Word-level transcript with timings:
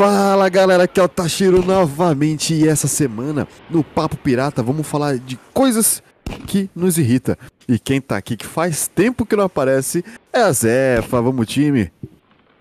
Fala 0.00 0.48
galera, 0.48 0.84
aqui 0.84 0.98
é 0.98 1.02
o 1.02 1.08
Tashiro 1.08 1.62
novamente 1.62 2.54
e 2.54 2.66
essa 2.66 2.88
semana 2.88 3.46
no 3.68 3.84
Papo 3.84 4.16
Pirata 4.16 4.62
vamos 4.62 4.86
falar 4.86 5.18
de 5.18 5.36
coisas 5.52 6.02
que 6.46 6.70
nos 6.74 6.96
irrita. 6.96 7.38
E 7.68 7.78
quem 7.78 8.00
tá 8.00 8.16
aqui 8.16 8.34
que 8.34 8.46
faz 8.46 8.88
tempo 8.88 9.26
que 9.26 9.36
não 9.36 9.44
aparece 9.44 10.02
é 10.32 10.40
a 10.40 10.50
Zefa, 10.52 11.20
vamos 11.20 11.46
time. 11.48 11.92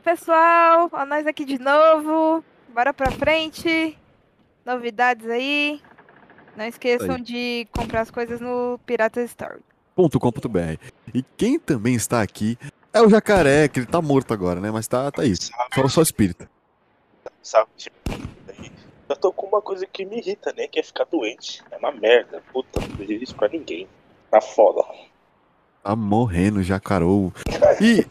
Pessoal, 0.04 0.89
ó 0.91 1.05
nós 1.05 1.25
aqui 1.25 1.45
de 1.45 1.57
novo. 1.57 2.43
Bora 2.73 2.93
pra 2.93 3.09
frente. 3.09 3.97
Novidades 4.65 5.29
aí. 5.29 5.81
Não 6.57 6.65
esqueçam 6.65 7.15
Aí. 7.15 7.21
de 7.21 7.67
comprar 7.71 8.01
as 8.01 8.11
coisas 8.11 8.42
no 8.42 8.78
Pirata 8.86 9.21
Store. 9.21 9.59
.com.br. 9.95 10.78
E 11.14 11.23
quem 11.37 11.57
também 11.57 11.95
está 11.95 12.21
aqui 12.21 12.57
é 12.92 13.01
o 13.01 13.09
Jacaré, 13.09 13.69
que 13.69 13.79
ele 13.79 13.87
tá 13.87 14.01
morto 14.01 14.33
agora, 14.33 14.59
né? 14.59 14.69
Mas 14.71 14.89
tá, 14.89 15.09
tá 15.09 15.21
aí, 15.21 15.33
só, 15.37 15.87
só 15.87 16.01
espírito. 16.01 16.45
Sabe? 17.42 17.70
Tipo, 17.78 17.96
daí 18.46 18.71
eu 19.07 19.16
tô 19.16 19.32
com 19.32 19.48
uma 19.48 19.61
coisa 19.61 19.86
que 19.86 20.06
me 20.06 20.18
irrita, 20.18 20.54
né? 20.56 20.68
Que 20.68 20.79
é 20.79 20.84
ficar 20.84 21.06
doente. 21.06 21.64
É 21.71 21.78
uma 21.78 21.92
merda. 21.92 22.42
Puta, 22.52 22.79
não 22.79 22.88
desejo 22.89 23.24
isso 23.24 23.36
pra 23.36 23.48
ninguém. 23.48 23.88
Tá 24.29 24.39
foda. 24.39 24.84
Tá 25.84 25.96
morrendo, 25.96 26.62
Jacarou. 26.62 27.34
E, 27.82 28.06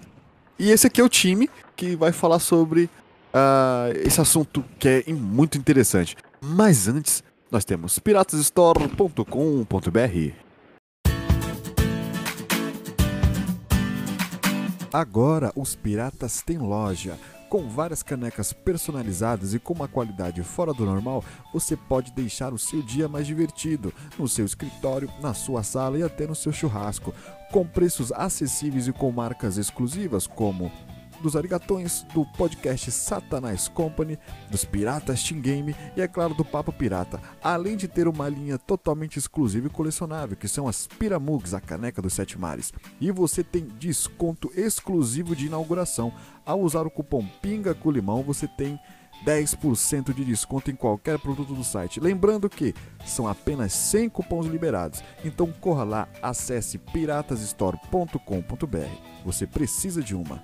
e 0.58 0.70
esse 0.70 0.86
aqui 0.86 1.00
é 1.00 1.04
o 1.04 1.08
time 1.08 1.48
que 1.76 1.94
vai 1.94 2.12
falar 2.12 2.38
sobre 2.38 2.88
ah, 3.32 3.90
esse 3.94 4.20
assunto 4.20 4.64
que 4.78 5.04
é 5.06 5.12
muito 5.12 5.58
interessante. 5.58 6.16
Mas 6.40 6.88
antes, 6.88 7.22
nós 7.50 7.64
temos 7.64 7.98
piratasstore.com.br. 7.98 10.48
Agora 14.92 15.52
os 15.54 15.76
piratas 15.76 16.42
têm 16.42 16.58
loja. 16.58 17.18
Com 17.48 17.66
várias 17.66 18.02
canecas 18.02 18.52
personalizadas 18.52 19.54
e 19.54 19.58
com 19.58 19.72
uma 19.72 19.88
qualidade 19.88 20.42
fora 20.42 20.74
do 20.74 20.84
normal, 20.84 21.24
você 21.52 21.74
pode 21.76 22.12
deixar 22.12 22.52
o 22.52 22.58
seu 22.58 22.82
dia 22.82 23.08
mais 23.08 23.26
divertido, 23.26 23.92
no 24.18 24.28
seu 24.28 24.44
escritório, 24.44 25.10
na 25.22 25.32
sua 25.32 25.62
sala 25.62 25.98
e 25.98 26.02
até 26.02 26.26
no 26.26 26.34
seu 26.34 26.52
churrasco, 26.52 27.14
com 27.50 27.66
preços 27.66 28.12
acessíveis 28.12 28.86
e 28.86 28.92
com 28.92 29.10
marcas 29.10 29.56
exclusivas 29.56 30.26
como 30.26 30.70
dos 31.20 31.36
Arigatões, 31.36 32.02
do 32.14 32.24
podcast 32.24 32.90
Satanás 32.90 33.68
Company, 33.68 34.18
dos 34.50 34.64
Piratas 34.64 35.22
Team 35.22 35.40
Game 35.40 35.74
e, 35.96 36.00
é 36.00 36.08
claro, 36.08 36.34
do 36.34 36.44
Papo 36.44 36.72
Pirata, 36.72 37.20
além 37.42 37.76
de 37.76 37.88
ter 37.88 38.08
uma 38.08 38.28
linha 38.28 38.58
totalmente 38.58 39.18
exclusiva 39.18 39.66
e 39.66 39.70
colecionável, 39.70 40.36
que 40.36 40.48
são 40.48 40.68
as 40.68 40.86
Piramugs, 40.86 41.54
a 41.54 41.60
caneca 41.60 42.02
dos 42.02 42.12
Sete 42.12 42.38
Mares. 42.38 42.72
E 43.00 43.10
você 43.10 43.42
tem 43.42 43.66
desconto 43.78 44.50
exclusivo 44.54 45.34
de 45.34 45.46
inauguração. 45.46 46.12
Ao 46.44 46.60
usar 46.60 46.86
o 46.86 46.90
cupom 46.90 47.26
PINGA 47.42 47.74
com 47.74 47.90
limão, 47.90 48.22
você 48.22 48.46
tem 48.46 48.78
10% 49.24 50.14
de 50.14 50.24
desconto 50.24 50.70
em 50.70 50.76
qualquer 50.76 51.18
produto 51.18 51.54
do 51.54 51.64
site. 51.64 52.00
Lembrando 52.00 52.48
que 52.48 52.74
são 53.04 53.26
apenas 53.26 53.72
100 53.72 54.10
cupons 54.10 54.46
liberados. 54.46 55.02
Então 55.24 55.52
corra 55.60 55.84
lá, 55.84 56.08
acesse 56.22 56.78
piratasstore.com.br. 56.78 59.24
Você 59.24 59.46
precisa 59.46 60.02
de 60.02 60.14
uma. 60.14 60.42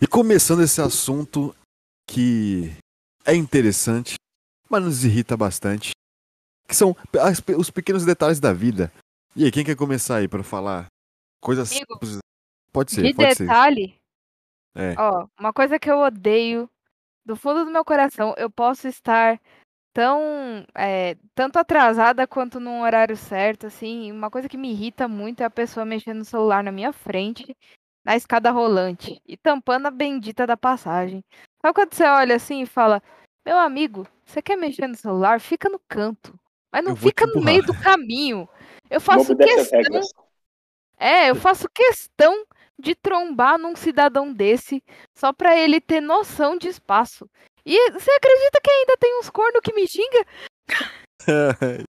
E 0.00 0.06
começando 0.06 0.62
esse 0.62 0.80
assunto 0.80 1.54
que 2.06 2.72
é 3.24 3.34
interessante, 3.34 4.14
mas 4.68 4.82
nos 4.82 5.04
irrita 5.04 5.36
bastante, 5.36 5.90
que 6.68 6.74
são 6.74 6.96
as 7.20 7.42
os 7.56 7.70
pequenos 7.70 8.04
detalhes 8.04 8.38
da 8.40 8.52
vida. 8.52 8.92
E 9.34 9.44
aí, 9.44 9.50
quem 9.50 9.64
quer 9.64 9.76
começar 9.76 10.16
aí 10.16 10.28
pra 10.28 10.42
falar 10.42 10.86
coisas 11.40 11.70
Amigo, 11.70 11.86
simples? 11.92 12.18
Pode 12.72 12.92
ser, 12.92 13.02
de 13.02 13.14
pode 13.14 13.34
ser. 13.34 13.44
detalhe, 13.46 13.94
É. 14.74 14.94
ó, 14.96 15.26
uma 15.38 15.52
coisa 15.52 15.78
que 15.78 15.90
eu 15.90 15.98
odeio 15.98 16.68
do 17.24 17.34
fundo 17.36 17.64
do 17.64 17.70
meu 17.70 17.84
coração, 17.84 18.34
eu 18.38 18.50
posso 18.50 18.86
estar 18.88 19.40
tão 19.92 20.64
é, 20.74 21.16
tanto 21.34 21.58
atrasada 21.58 22.26
quanto 22.26 22.60
num 22.60 22.82
horário 22.82 23.16
certo, 23.16 23.66
assim. 23.66 24.12
Uma 24.12 24.30
coisa 24.30 24.48
que 24.48 24.56
me 24.56 24.70
irrita 24.70 25.08
muito 25.08 25.40
é 25.42 25.44
a 25.44 25.50
pessoa 25.50 25.84
mexendo 25.84 26.18
no 26.18 26.24
celular 26.24 26.62
na 26.62 26.70
minha 26.72 26.92
frente, 26.92 27.54
na 28.04 28.16
escada 28.16 28.50
rolante 28.50 29.20
e 29.26 29.36
tampando 29.36 29.86
a 29.86 29.90
bendita 29.90 30.46
da 30.46 30.56
passagem. 30.56 31.24
Sabe 31.60 31.74
quando 31.74 31.94
você 31.94 32.04
olha 32.04 32.36
assim 32.36 32.62
e 32.62 32.66
fala: 32.66 33.02
Meu 33.44 33.58
amigo, 33.58 34.06
você 34.24 34.40
quer 34.40 34.56
mexer 34.56 34.86
no 34.86 34.96
celular? 34.96 35.40
Fica 35.40 35.68
no 35.68 35.80
canto. 35.88 36.38
Mas 36.72 36.84
não 36.84 36.94
fica 36.94 37.26
no 37.26 37.42
meio 37.42 37.62
do 37.62 37.72
empurrar." 37.72 37.96
caminho. 37.96 38.48
Eu 38.90 39.00
faço 39.00 39.36
questão. 39.36 40.00
É, 40.98 41.30
eu 41.30 41.34
faço 41.34 41.68
questão 41.68 42.44
de 42.78 42.94
trombar 42.94 43.58
num 43.58 43.74
cidadão 43.74 44.32
desse 44.32 44.82
só 45.16 45.32
pra 45.32 45.56
ele 45.56 45.80
ter 45.80 46.00
noção 46.00 46.56
de 46.56 46.68
espaço. 46.68 47.28
E 47.66 47.90
você 47.90 48.10
acredita 48.10 48.60
que 48.62 48.70
ainda 48.70 48.96
tem 48.98 49.18
uns 49.18 49.28
corno 49.28 49.60
que 49.60 49.74
me 49.74 49.86
xinga? 49.86 50.24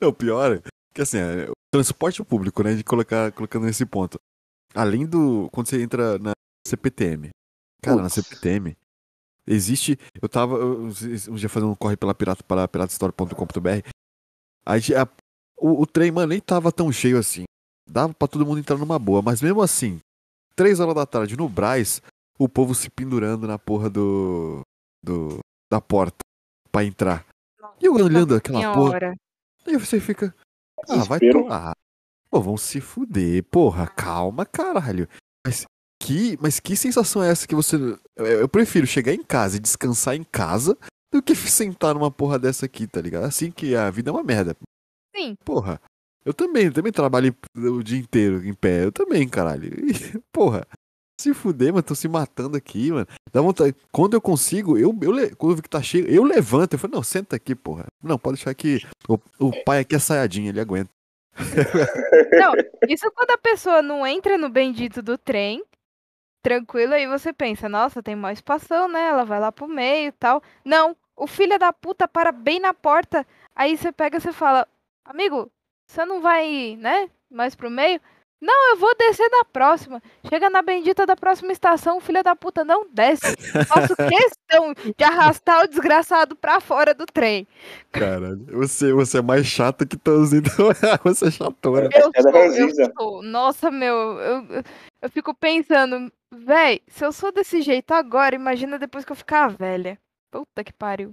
Não, 0.00 0.08
o 0.08 0.14
pior 0.14 0.56
é 0.56 0.62
que 0.94 1.02
assim, 1.02 1.18
é, 1.18 1.50
o 1.50 1.54
transporte 1.72 2.22
público, 2.24 2.62
né, 2.62 2.74
de 2.74 2.84
colocar 2.84 3.32
colocando 3.32 3.66
nesse 3.66 3.84
ponto. 3.84 4.18
Além 4.74 5.06
do 5.06 5.48
quando 5.52 5.68
você 5.68 5.82
entra 5.82 6.18
na 6.18 6.32
CPTM. 6.66 7.30
Cara, 7.82 7.96
na 7.96 8.02
Putz. 8.04 8.14
CPTM 8.14 8.76
existe, 9.46 9.98
eu 10.20 10.28
tava 10.28 10.56
eu- 10.56 10.84
um 10.86 11.34
dia 11.34 11.48
fazendo 11.48 11.70
um 11.70 11.74
corre 11.74 11.96
pela 11.96 12.14
pirata 12.14 12.42
para 12.42 12.66
piratastore.com.br. 12.66 13.86
Aí 14.66 14.80
a- 14.96 15.08
o, 15.58 15.82
o 15.82 15.86
trem, 15.86 16.10
mano, 16.10 16.28
nem 16.28 16.40
tava 16.40 16.72
tão 16.72 16.90
cheio 16.90 17.18
assim. 17.18 17.44
Dava 17.88 18.12
pra 18.14 18.26
todo 18.26 18.46
mundo 18.46 18.58
entrar 18.58 18.78
numa 18.78 18.98
boa, 18.98 19.20
mas 19.20 19.42
mesmo 19.42 19.60
assim, 19.60 20.00
três 20.56 20.80
horas 20.80 20.94
da 20.94 21.04
tarde 21.06 21.36
no 21.36 21.48
Braz, 21.48 22.00
o 22.38 22.48
povo 22.48 22.74
se 22.74 22.88
pendurando 22.90 23.46
na 23.46 23.58
porra 23.58 23.90
do 23.90 24.62
do 25.04 25.38
da 25.70 25.80
porta 25.80 26.18
pra 26.72 26.82
entrar. 26.84 27.26
E 27.80 27.84
eu 27.84 27.94
olhando 27.94 28.34
aquela 28.34 28.72
porra, 28.72 28.98
Senhora. 28.98 29.16
Aí 29.66 29.76
você 29.76 30.00
fica. 30.00 30.34
Ah, 30.88 31.04
vai 31.04 31.20
tomar. 31.20 31.72
Pô, 32.34 32.40
vão 32.40 32.56
se 32.56 32.80
fuder, 32.80 33.44
porra. 33.44 33.86
Calma, 33.86 34.44
caralho. 34.44 35.08
Mas 35.46 35.64
que, 36.02 36.36
mas 36.42 36.58
que 36.58 36.74
sensação 36.74 37.22
é 37.22 37.30
essa 37.30 37.46
que 37.46 37.54
você. 37.54 37.76
Eu, 38.16 38.26
eu 38.26 38.48
prefiro 38.48 38.88
chegar 38.88 39.14
em 39.14 39.22
casa 39.22 39.56
e 39.56 39.60
descansar 39.60 40.16
em 40.16 40.24
casa 40.24 40.76
do 41.12 41.22
que 41.22 41.32
sentar 41.36 41.94
numa 41.94 42.10
porra 42.10 42.36
dessa 42.36 42.66
aqui, 42.66 42.88
tá 42.88 43.00
ligado? 43.00 43.22
Assim 43.22 43.52
que 43.52 43.76
a 43.76 43.88
vida 43.88 44.10
é 44.10 44.12
uma 44.12 44.24
merda. 44.24 44.56
Sim. 45.14 45.36
Porra. 45.44 45.80
Eu 46.24 46.34
também, 46.34 46.64
eu 46.64 46.72
também 46.72 46.90
trabalho 46.90 47.36
o 47.56 47.84
dia 47.84 48.00
inteiro 48.00 48.44
em 48.44 48.52
pé. 48.52 48.84
Eu 48.84 48.90
também, 48.90 49.28
caralho. 49.28 49.66
E, 49.72 50.18
porra. 50.32 50.66
Se 51.20 51.32
fuder, 51.32 51.72
mano, 51.72 51.84
tô 51.84 51.94
se 51.94 52.08
matando 52.08 52.56
aqui, 52.56 52.90
mano. 52.90 53.06
Dá 53.32 53.40
vontade. 53.40 53.76
Quando 53.92 54.14
eu 54.14 54.20
consigo, 54.20 54.76
eu, 54.76 54.90
eu 55.02 55.36
quando 55.36 55.52
eu 55.52 55.56
vi 55.56 55.62
que 55.62 55.70
tá 55.70 55.80
cheio, 55.80 56.08
eu 56.08 56.24
levanto. 56.24 56.72
Eu 56.72 56.80
falo, 56.80 56.94
não, 56.94 57.02
senta 57.04 57.36
aqui, 57.36 57.54
porra. 57.54 57.86
Não, 58.02 58.18
pode 58.18 58.38
deixar 58.38 58.52
que 58.54 58.84
o, 59.08 59.20
o 59.38 59.64
pai 59.64 59.78
aqui 59.78 59.94
é 59.94 60.00
saiadinho, 60.00 60.48
ele 60.48 60.58
aguenta. 60.58 60.90
Não, 62.38 62.54
isso 62.88 63.10
quando 63.12 63.30
a 63.30 63.38
pessoa 63.38 63.82
não 63.82 64.06
entra 64.06 64.38
no 64.38 64.48
bendito 64.48 65.02
do 65.02 65.18
trem, 65.18 65.64
tranquilo, 66.42 66.94
aí 66.94 67.06
você 67.06 67.32
pensa, 67.32 67.68
nossa, 67.68 68.02
tem 68.02 68.14
mais 68.14 68.38
espação, 68.38 68.88
né? 68.88 69.08
Ela 69.08 69.24
vai 69.24 69.40
lá 69.40 69.50
pro 69.50 69.66
meio 69.66 70.08
e 70.08 70.12
tal. 70.12 70.42
Não, 70.64 70.96
o 71.16 71.26
filho 71.26 71.58
da 71.58 71.72
puta 71.72 72.06
para 72.06 72.32
bem 72.32 72.60
na 72.60 72.74
porta, 72.74 73.26
aí 73.54 73.76
você 73.76 73.90
pega 73.92 74.18
e 74.18 74.20
você 74.20 74.32
fala, 74.32 74.68
amigo, 75.04 75.50
você 75.86 76.04
não 76.04 76.20
vai, 76.20 76.76
né, 76.76 77.10
mais 77.30 77.54
pro 77.54 77.70
meio? 77.70 78.00
Não, 78.40 78.70
eu 78.72 78.76
vou 78.76 78.94
descer 78.98 79.26
na 79.30 79.44
próxima. 79.44 80.02
Chega 80.28 80.50
na 80.50 80.60
bendita 80.60 81.06
da 81.06 81.16
próxima 81.16 81.50
estação, 81.52 81.96
o 81.96 82.00
filho 82.00 82.22
da 82.22 82.36
puta 82.36 82.62
não 82.62 82.86
desce. 82.92 83.34
Faço 83.66 83.94
questão 83.96 84.74
de 84.74 85.02
arrastar 85.04 85.64
o 85.64 85.68
desgraçado 85.68 86.36
pra 86.36 86.60
fora 86.60 86.92
do 86.92 87.06
trem. 87.06 87.46
Caralho. 87.90 88.44
Você, 88.52 88.92
você 88.92 89.18
é 89.18 89.22
mais 89.22 89.46
chata 89.46 89.86
que 89.86 89.96
todos, 89.96 90.32
então 90.34 90.68
você 91.02 91.28
é 91.28 91.30
chatona. 91.30 91.88
Eu 91.94 92.22
sou, 92.22 92.32
eu 92.34 92.92
sou. 92.98 93.22
Nossa, 93.22 93.70
meu, 93.70 93.94
eu, 93.94 94.44
eu- 94.50 94.62
eu 95.02 95.10
fico 95.10 95.34
pensando, 95.34 96.10
véi, 96.32 96.80
se 96.88 97.04
eu 97.04 97.12
sou 97.12 97.30
desse 97.32 97.60
jeito 97.62 97.92
agora, 97.92 98.34
imagina 98.34 98.78
depois 98.78 99.04
que 99.04 99.12
eu 99.12 99.16
ficar 99.16 99.48
velha. 99.48 99.98
Puta 100.30 100.64
que 100.64 100.72
pariu. 100.72 101.12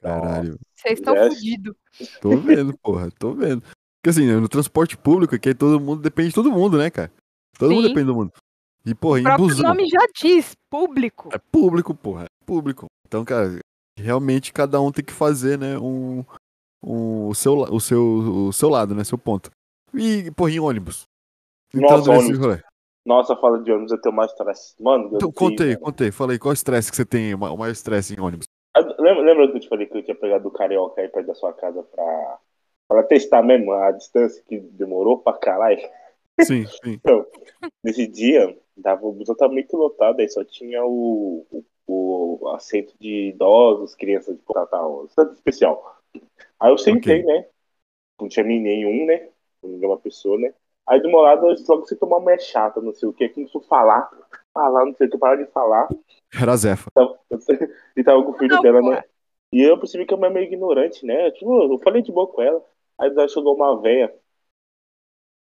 Caralho. 0.00 0.58
Vocês 0.74 0.98
estão 0.98 1.14
Yes. 1.14 1.34
fodidos. 1.34 1.76
Tô 2.20 2.36
vendo, 2.38 2.76
porra, 2.78 3.08
tô 3.18 3.32
vendo. 3.34 3.62
Porque 4.02 4.10
assim, 4.10 4.26
no 4.32 4.48
transporte 4.48 4.96
público 4.96 5.34
aqui 5.34 5.54
todo 5.54 5.78
mundo 5.78 6.02
depende 6.02 6.30
de 6.30 6.34
todo 6.34 6.50
mundo, 6.50 6.76
né, 6.76 6.90
cara? 6.90 7.10
Todo 7.56 7.70
mundo 7.72 7.82
Sim. 7.82 7.88
depende 7.88 8.06
do 8.06 8.14
mundo. 8.14 8.32
E, 8.84 8.94
porra, 8.96 9.14
O 9.14 9.18
em 9.18 9.22
próprio 9.22 9.46
busão. 9.46 9.68
nome 9.68 9.86
já 9.88 10.00
diz, 10.20 10.56
público. 10.68 11.28
É 11.32 11.38
público, 11.38 11.94
porra. 11.94 12.24
É 12.24 12.44
público. 12.44 12.86
Então, 13.06 13.24
cara, 13.24 13.60
realmente 13.96 14.52
cada 14.52 14.80
um 14.80 14.90
tem 14.90 15.04
que 15.04 15.12
fazer, 15.12 15.56
né, 15.56 15.78
um, 15.78 16.24
um, 16.82 17.28
o, 17.28 17.34
seu, 17.34 17.54
o, 17.58 17.78
seu, 17.80 18.02
o 18.48 18.52
seu 18.52 18.68
lado, 18.68 18.92
né, 18.92 19.04
seu 19.04 19.16
ponto. 19.16 19.50
E, 19.94 20.32
porra, 20.32 20.50
em 20.50 20.58
ônibus. 20.58 21.04
Nossa, 21.72 22.10
ônibus. 22.10 22.38
rolê. 22.38 22.60
Nossa, 23.06 23.36
fala 23.36 23.62
de 23.62 23.70
ônibus, 23.70 23.92
eu 23.92 24.00
tenho 24.00 24.14
mais 24.14 24.32
estresse. 24.32 24.74
Mano, 24.82 25.04
eu 25.12 25.16
Então, 25.16 25.32
aí. 26.00 26.10
Fala 26.10 26.32
aí, 26.32 26.38
qual 26.40 26.52
estresse 26.52 26.90
que 26.90 26.96
você 26.96 27.04
tem, 27.04 27.34
o 27.34 27.38
ma- 27.38 27.52
o 27.52 27.56
maior 27.56 27.70
estresse 27.70 28.14
em 28.14 28.20
ônibus? 28.20 28.46
Ah, 28.76 28.80
Lembra, 28.80 29.22
lembra 29.22 29.48
que 29.48 29.56
eu 29.58 29.60
te 29.60 29.68
falei 29.68 29.86
que 29.86 29.96
eu 29.96 30.02
tinha 30.04 30.14
pegado 30.16 30.48
o 30.48 30.50
Carioca 30.50 31.00
aí 31.00 31.08
perto 31.08 31.26
da 31.26 31.34
sua 31.34 31.52
casa 31.52 31.82
pra, 31.84 32.38
pra 32.88 33.02
testar 33.02 33.42
mesmo 33.42 33.72
a 33.72 33.90
distância 33.90 34.42
que 34.46 34.58
demorou 34.58 35.18
pra 35.18 35.32
caralho? 35.34 35.80
Sim, 36.40 36.66
sim. 36.66 37.00
Nesse 37.84 38.06
dia, 38.06 38.56
dava, 38.76 39.06
o 39.06 39.12
busão 39.12 39.34
tava 39.34 39.52
muito 39.52 39.76
lotado, 39.76 40.20
aí 40.20 40.28
só 40.28 40.44
tinha 40.44 40.84
o, 40.84 41.46
o, 41.86 42.38
o 42.42 42.48
assento 42.50 42.94
de 43.00 43.30
idosos, 43.30 43.94
crianças 43.94 44.36
de 44.36 44.42
Natal, 44.54 45.04
assento 45.04 45.32
especial. 45.32 45.98
Aí 46.58 46.70
eu 46.70 46.78
sentei, 46.78 47.22
né? 47.22 47.46
Não 48.20 48.28
tinha 48.28 48.44
nenhum, 48.44 49.06
né? 49.06 49.28
Nenhuma 49.62 49.98
pessoa, 49.98 50.38
né? 50.38 50.52
Aí 50.86 51.00
do 51.00 51.08
meu 51.08 51.20
lado, 51.20 51.46
logo 51.68 51.86
se 51.86 51.96
tomar 51.96 52.16
uma 52.16 52.22
mulher 52.24 52.40
chata, 52.40 52.80
não 52.80 52.92
sei 52.92 53.08
o 53.08 53.12
que, 53.12 53.28
começou 53.28 53.60
a 53.60 53.64
falar, 53.64 54.10
falar, 54.52 54.84
não 54.84 54.94
sei 54.94 55.06
o 55.06 55.10
que, 55.10 55.18
parar 55.18 55.36
de 55.36 55.46
falar. 55.50 55.88
Era 56.40 56.52
a 56.52 56.56
Zefa. 56.56 56.90
E 57.96 58.02
tava 58.02 58.22
com 58.22 58.30
o 58.30 58.38
filho 58.38 58.60
dela, 58.60 58.80
né? 58.82 59.04
E 59.52 59.62
eu 59.62 59.78
percebi 59.78 60.06
que 60.06 60.14
a 60.14 60.16
mulher 60.16 60.30
é 60.30 60.34
meio 60.34 60.46
ignorante, 60.46 61.04
né? 61.04 61.30
Tipo, 61.32 61.72
eu 61.72 61.78
falei 61.78 62.02
de 62.02 62.10
boa 62.10 62.26
com 62.26 62.42
ela. 62.42 62.64
Aí 63.02 63.12
já 63.12 63.26
chegou 63.26 63.56
uma 63.56 63.80
véia. 63.80 64.14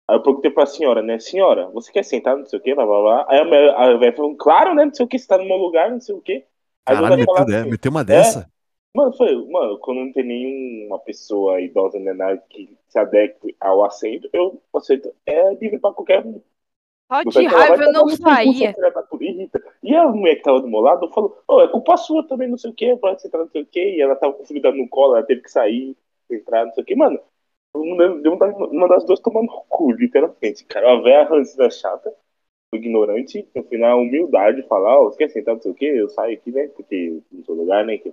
Aí 0.07 0.17
eu 0.17 0.23
perguntei 0.23 0.51
pra 0.51 0.67
senhora, 0.67 1.01
né? 1.01 1.19
Senhora, 1.19 1.71
você 1.71 1.91
quer 1.91 2.03
sentar, 2.03 2.37
não 2.37 2.45
sei 2.45 2.59
o 2.59 2.63
que, 2.63 2.75
blá 2.75 2.85
blá 2.85 3.01
blá. 3.01 3.27
Aí 3.29 3.41
a, 3.41 3.97
véia 3.97 4.15
falou, 4.15 4.37
claro, 4.37 4.75
né? 4.75 4.85
Não 4.85 4.95
sei 4.95 5.07
o 5.07 5.09
que, 5.09 5.19
você 5.19 5.27
tá 5.27 5.39
no 5.39 5.47
meu 5.47 5.57
lugar, 5.57 5.91
não 5.91 5.99
sei 5.99 6.15
o 6.15 6.21
que. 6.21 6.45
Caralho, 6.85 7.17
meteu, 7.17 7.35
assim, 7.35 7.71
meteu 7.71 7.91
uma 7.91 8.05
dessa? 8.05 8.41
É, 8.41 8.47
mano, 8.95 9.13
foi, 9.17 9.35
mano, 9.49 9.79
quando 9.79 10.05
não 10.05 10.13
tem 10.13 10.25
nenhuma 10.25 10.99
pessoa 10.99 11.61
idosa 11.61 11.99
nem 11.99 12.15
nada 12.15 12.37
que 12.49 12.77
se 12.89 12.99
adeque 12.99 13.57
ao 13.59 13.83
assento, 13.83 14.29
eu 14.35 14.61
aceito. 14.75 15.11
É 15.25 15.55
livre 15.55 15.79
pra 15.79 15.93
qualquer 15.93 16.25
um. 16.25 16.41
Só 17.11 17.41
de 17.41 17.47
raiva 17.47 17.85
eu 17.85 17.93
não 17.93 18.09
saía. 18.11 18.75
E 19.83 19.95
a 19.97 20.09
mulher 20.09 20.37
que 20.37 20.43
tava 20.43 20.61
do 20.61 20.69
meu 20.69 20.81
lado 20.81 21.09
falou, 21.09 21.43
oh, 21.49 21.63
é 21.63 21.69
culpa 21.69 21.97
sua 21.97 22.27
também, 22.27 22.49
não 22.49 22.59
sei 22.59 22.71
o 22.71 22.75
que, 22.75 22.95
pode 22.97 23.23
sentar 23.23 23.41
não 23.41 23.49
sei 23.49 23.63
o 23.63 23.67
que. 23.67 23.81
E 23.81 24.01
ela 24.03 24.15
tava 24.15 24.35
com 24.35 24.43
o 24.43 24.47
filho 24.47 24.61
dando 24.61 24.77
no 24.77 24.89
colo, 24.89 25.17
ela 25.17 25.25
teve 25.25 25.41
que 25.41 25.51
sair, 25.51 25.97
entrar, 26.31 26.67
não 26.67 26.73
sei 26.73 26.83
o 26.83 26.87
que. 26.87 26.95
Mano, 26.95 27.19
uma 27.81 28.89
das 28.89 29.05
duas 29.05 29.21
tomando 29.21 29.49
cu, 29.69 29.93
literalmente, 29.93 30.65
cara. 30.65 30.95
Uma 30.95 31.03
velha 31.03 31.25
rancida 31.25 31.71
chata, 31.71 32.13
ignorante, 32.73 33.49
no 33.55 33.63
final, 33.65 34.01
humildade, 34.01 34.67
falar, 34.69 35.01
oh, 35.01 35.05
você 35.05 35.19
quer 35.19 35.29
sentar, 35.31 35.55
não 35.55 35.63
sei 35.63 35.71
o 35.73 35.75
que, 35.75 35.87
eu 35.87 36.09
saio 36.09 36.35
aqui, 36.35 36.51
né, 36.53 36.69
porque 36.69 37.23
não 37.31 37.45
sou 37.45 37.55
lugar, 37.55 37.85
né, 37.85 37.99
que... 37.99 38.13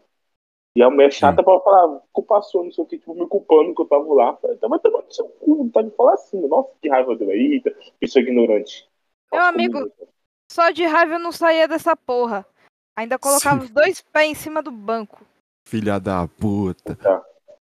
E 0.75 0.81
a 0.81 0.89
mulher 0.89 1.13
chata 1.13 1.43
pra 1.43 1.59
falar, 1.59 2.01
culpa 2.11 2.41
sua, 2.41 2.63
não 2.63 2.71
sei 2.71 2.83
o 2.83 2.87
que, 2.87 2.97
tipo, 2.97 3.13
me 3.13 3.27
culpando 3.27 3.75
que 3.75 3.81
eu 3.83 3.85
tava 3.85 4.11
lá. 4.11 4.35
Falei, 4.37 4.57
tá, 4.57 4.67
mas 4.67 4.81
também 4.81 5.03
no 5.03 5.13
seu 5.13 5.25
cu, 5.25 5.57
não 5.57 5.69
pode 5.69 5.91
falar 5.91 6.13
assim. 6.13 6.47
Nossa, 6.47 6.71
que 6.81 6.89
raiva 6.89 7.15
dela. 7.15 7.31
Eita, 7.31 7.71
pessoa 7.99 8.23
ignorante. 8.23 8.89
Meu 9.31 9.39
Nossa, 9.39 9.53
amigo, 9.53 9.91
só 10.51 10.71
de 10.71 10.83
raiva 10.83 11.13
eu 11.13 11.19
não 11.19 11.31
saía 11.31 11.67
dessa 11.67 11.95
porra. 11.95 12.43
Ainda 12.97 13.19
colocava 13.19 13.59
Sim. 13.59 13.65
os 13.65 13.69
dois 13.69 14.01
pés 14.01 14.31
em 14.31 14.33
cima 14.33 14.63
do 14.63 14.71
banco. 14.71 15.23
Filha 15.67 15.99
da 15.99 16.27
puta. 16.27 16.95
Tá. 16.95 17.23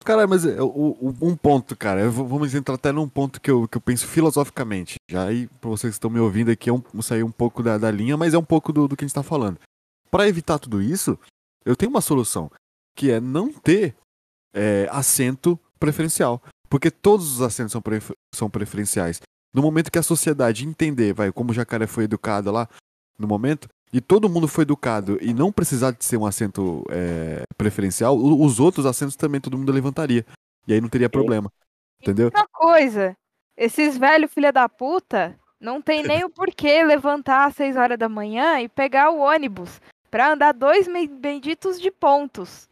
Cara, 0.06 0.24
mas 0.24 0.46
é, 0.46 0.62
o, 0.62 1.16
um 1.20 1.34
ponto, 1.34 1.74
cara, 1.74 2.08
vamos 2.08 2.54
entrar 2.54 2.76
até 2.76 2.92
num 2.92 3.08
ponto 3.08 3.40
que 3.40 3.50
eu, 3.50 3.66
que 3.66 3.76
eu 3.76 3.80
penso 3.80 4.06
filosoficamente. 4.06 4.94
Já 5.10 5.24
aí, 5.24 5.48
pra 5.60 5.68
vocês 5.68 5.90
que 5.90 5.96
estão 5.96 6.08
me 6.08 6.20
ouvindo 6.20 6.48
aqui, 6.48 6.70
é 6.70 6.72
um, 6.72 7.02
sair 7.02 7.24
um 7.24 7.32
pouco 7.32 7.60
da, 7.60 7.76
da 7.76 7.90
linha, 7.90 8.16
mas 8.16 8.32
é 8.32 8.38
um 8.38 8.44
pouco 8.44 8.72
do, 8.72 8.86
do 8.86 8.96
que 8.96 9.04
a 9.04 9.08
gente 9.08 9.14
tá 9.16 9.24
falando. 9.24 9.58
Para 10.08 10.28
evitar 10.28 10.60
tudo 10.60 10.80
isso, 10.80 11.18
eu 11.64 11.74
tenho 11.74 11.90
uma 11.90 12.00
solução 12.00 12.48
que 12.96 13.10
é 13.10 13.18
não 13.18 13.52
ter 13.52 13.96
é, 14.54 14.88
assento 14.92 15.58
preferencial. 15.80 16.40
Porque 16.68 16.88
todos 16.88 17.32
os 17.32 17.42
assentos 17.42 17.72
são, 17.72 17.82
prefer 17.82 18.16
são 18.32 18.48
preferenciais. 18.48 19.20
No 19.52 19.60
momento 19.60 19.90
que 19.90 19.98
a 19.98 20.04
sociedade 20.04 20.64
entender, 20.64 21.14
vai, 21.14 21.32
como 21.32 21.50
o 21.50 21.54
jacaré 21.54 21.88
foi 21.88 22.04
educado 22.04 22.52
lá, 22.52 22.68
no 23.18 23.26
momento, 23.26 23.66
e 23.92 24.00
todo 24.00 24.28
mundo 24.28 24.48
foi 24.48 24.62
educado 24.62 25.18
e 25.20 25.32
não 25.32 25.52
precisar 25.52 25.92
de 25.92 26.04
ser 26.04 26.16
um 26.16 26.26
assento 26.26 26.84
é, 26.90 27.42
preferencial, 27.56 28.16
os 28.16 28.60
outros 28.60 28.84
assentos 28.84 29.16
também 29.16 29.40
todo 29.40 29.56
mundo 29.56 29.72
levantaria. 29.72 30.24
E 30.66 30.72
aí 30.72 30.80
não 30.80 30.88
teria 30.88 31.08
problema. 31.08 31.50
Entendeu? 32.02 32.30
Uma 32.34 32.48
coisa, 32.48 33.16
esses 33.56 33.96
velhos 33.96 34.32
filha 34.32 34.52
da 34.52 34.68
puta 34.68 35.38
não 35.60 35.80
tem 35.80 36.02
nem 36.02 36.24
o 36.24 36.30
porquê 36.30 36.82
levantar 36.82 37.46
às 37.46 37.54
6 37.56 37.76
horas 37.76 37.98
da 37.98 38.08
manhã 38.08 38.60
e 38.60 38.68
pegar 38.68 39.10
o 39.10 39.20
ônibus 39.20 39.80
para 40.10 40.32
andar 40.32 40.52
dois 40.52 40.86
benditos 41.08 41.80
de 41.80 41.90
pontos. 41.90 42.68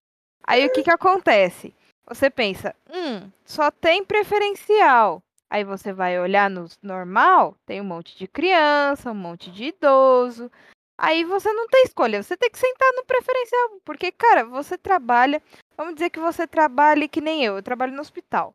Aí 0.47 0.67
o 0.67 0.73
que 0.73 0.83
que 0.83 0.91
acontece? 0.91 1.75
Você 2.07 2.29
pensa, 2.29 2.75
hum, 2.93 3.31
só 3.45 3.71
tem 3.71 4.05
preferencial. 4.05 5.23
Aí 5.49 5.65
você 5.65 5.93
vai 5.93 6.19
olhar 6.19 6.51
no 6.51 6.67
normal, 6.83 7.57
tem 7.65 7.81
um 7.81 7.85
monte 7.85 8.19
de 8.19 8.27
criança, 8.27 9.11
um 9.11 9.15
monte 9.15 9.51
de 9.51 9.65
idoso. 9.65 10.51
Aí 10.97 11.25
você 11.25 11.53
não 11.53 11.67
tem 11.69 11.83
escolha, 11.85 12.23
você 12.23 12.37
tem 12.37 12.51
que 12.51 12.59
sentar 12.59 12.93
no 12.95 13.05
preferencial, 13.05 13.81
porque 13.85 14.13
cara, 14.13 14.45
você 14.45 14.79
trabalha, 14.79 15.43
vamos 15.77 15.95
dizer 15.95 16.11
que 16.11 16.21
você 16.21 16.47
trabalha 16.47 17.09
que 17.09 17.21
nem 17.21 17.45
eu, 17.45 17.57
eu 17.57 17.63
trabalho 17.63 17.93
no 17.93 18.01
hospital. 18.01 18.55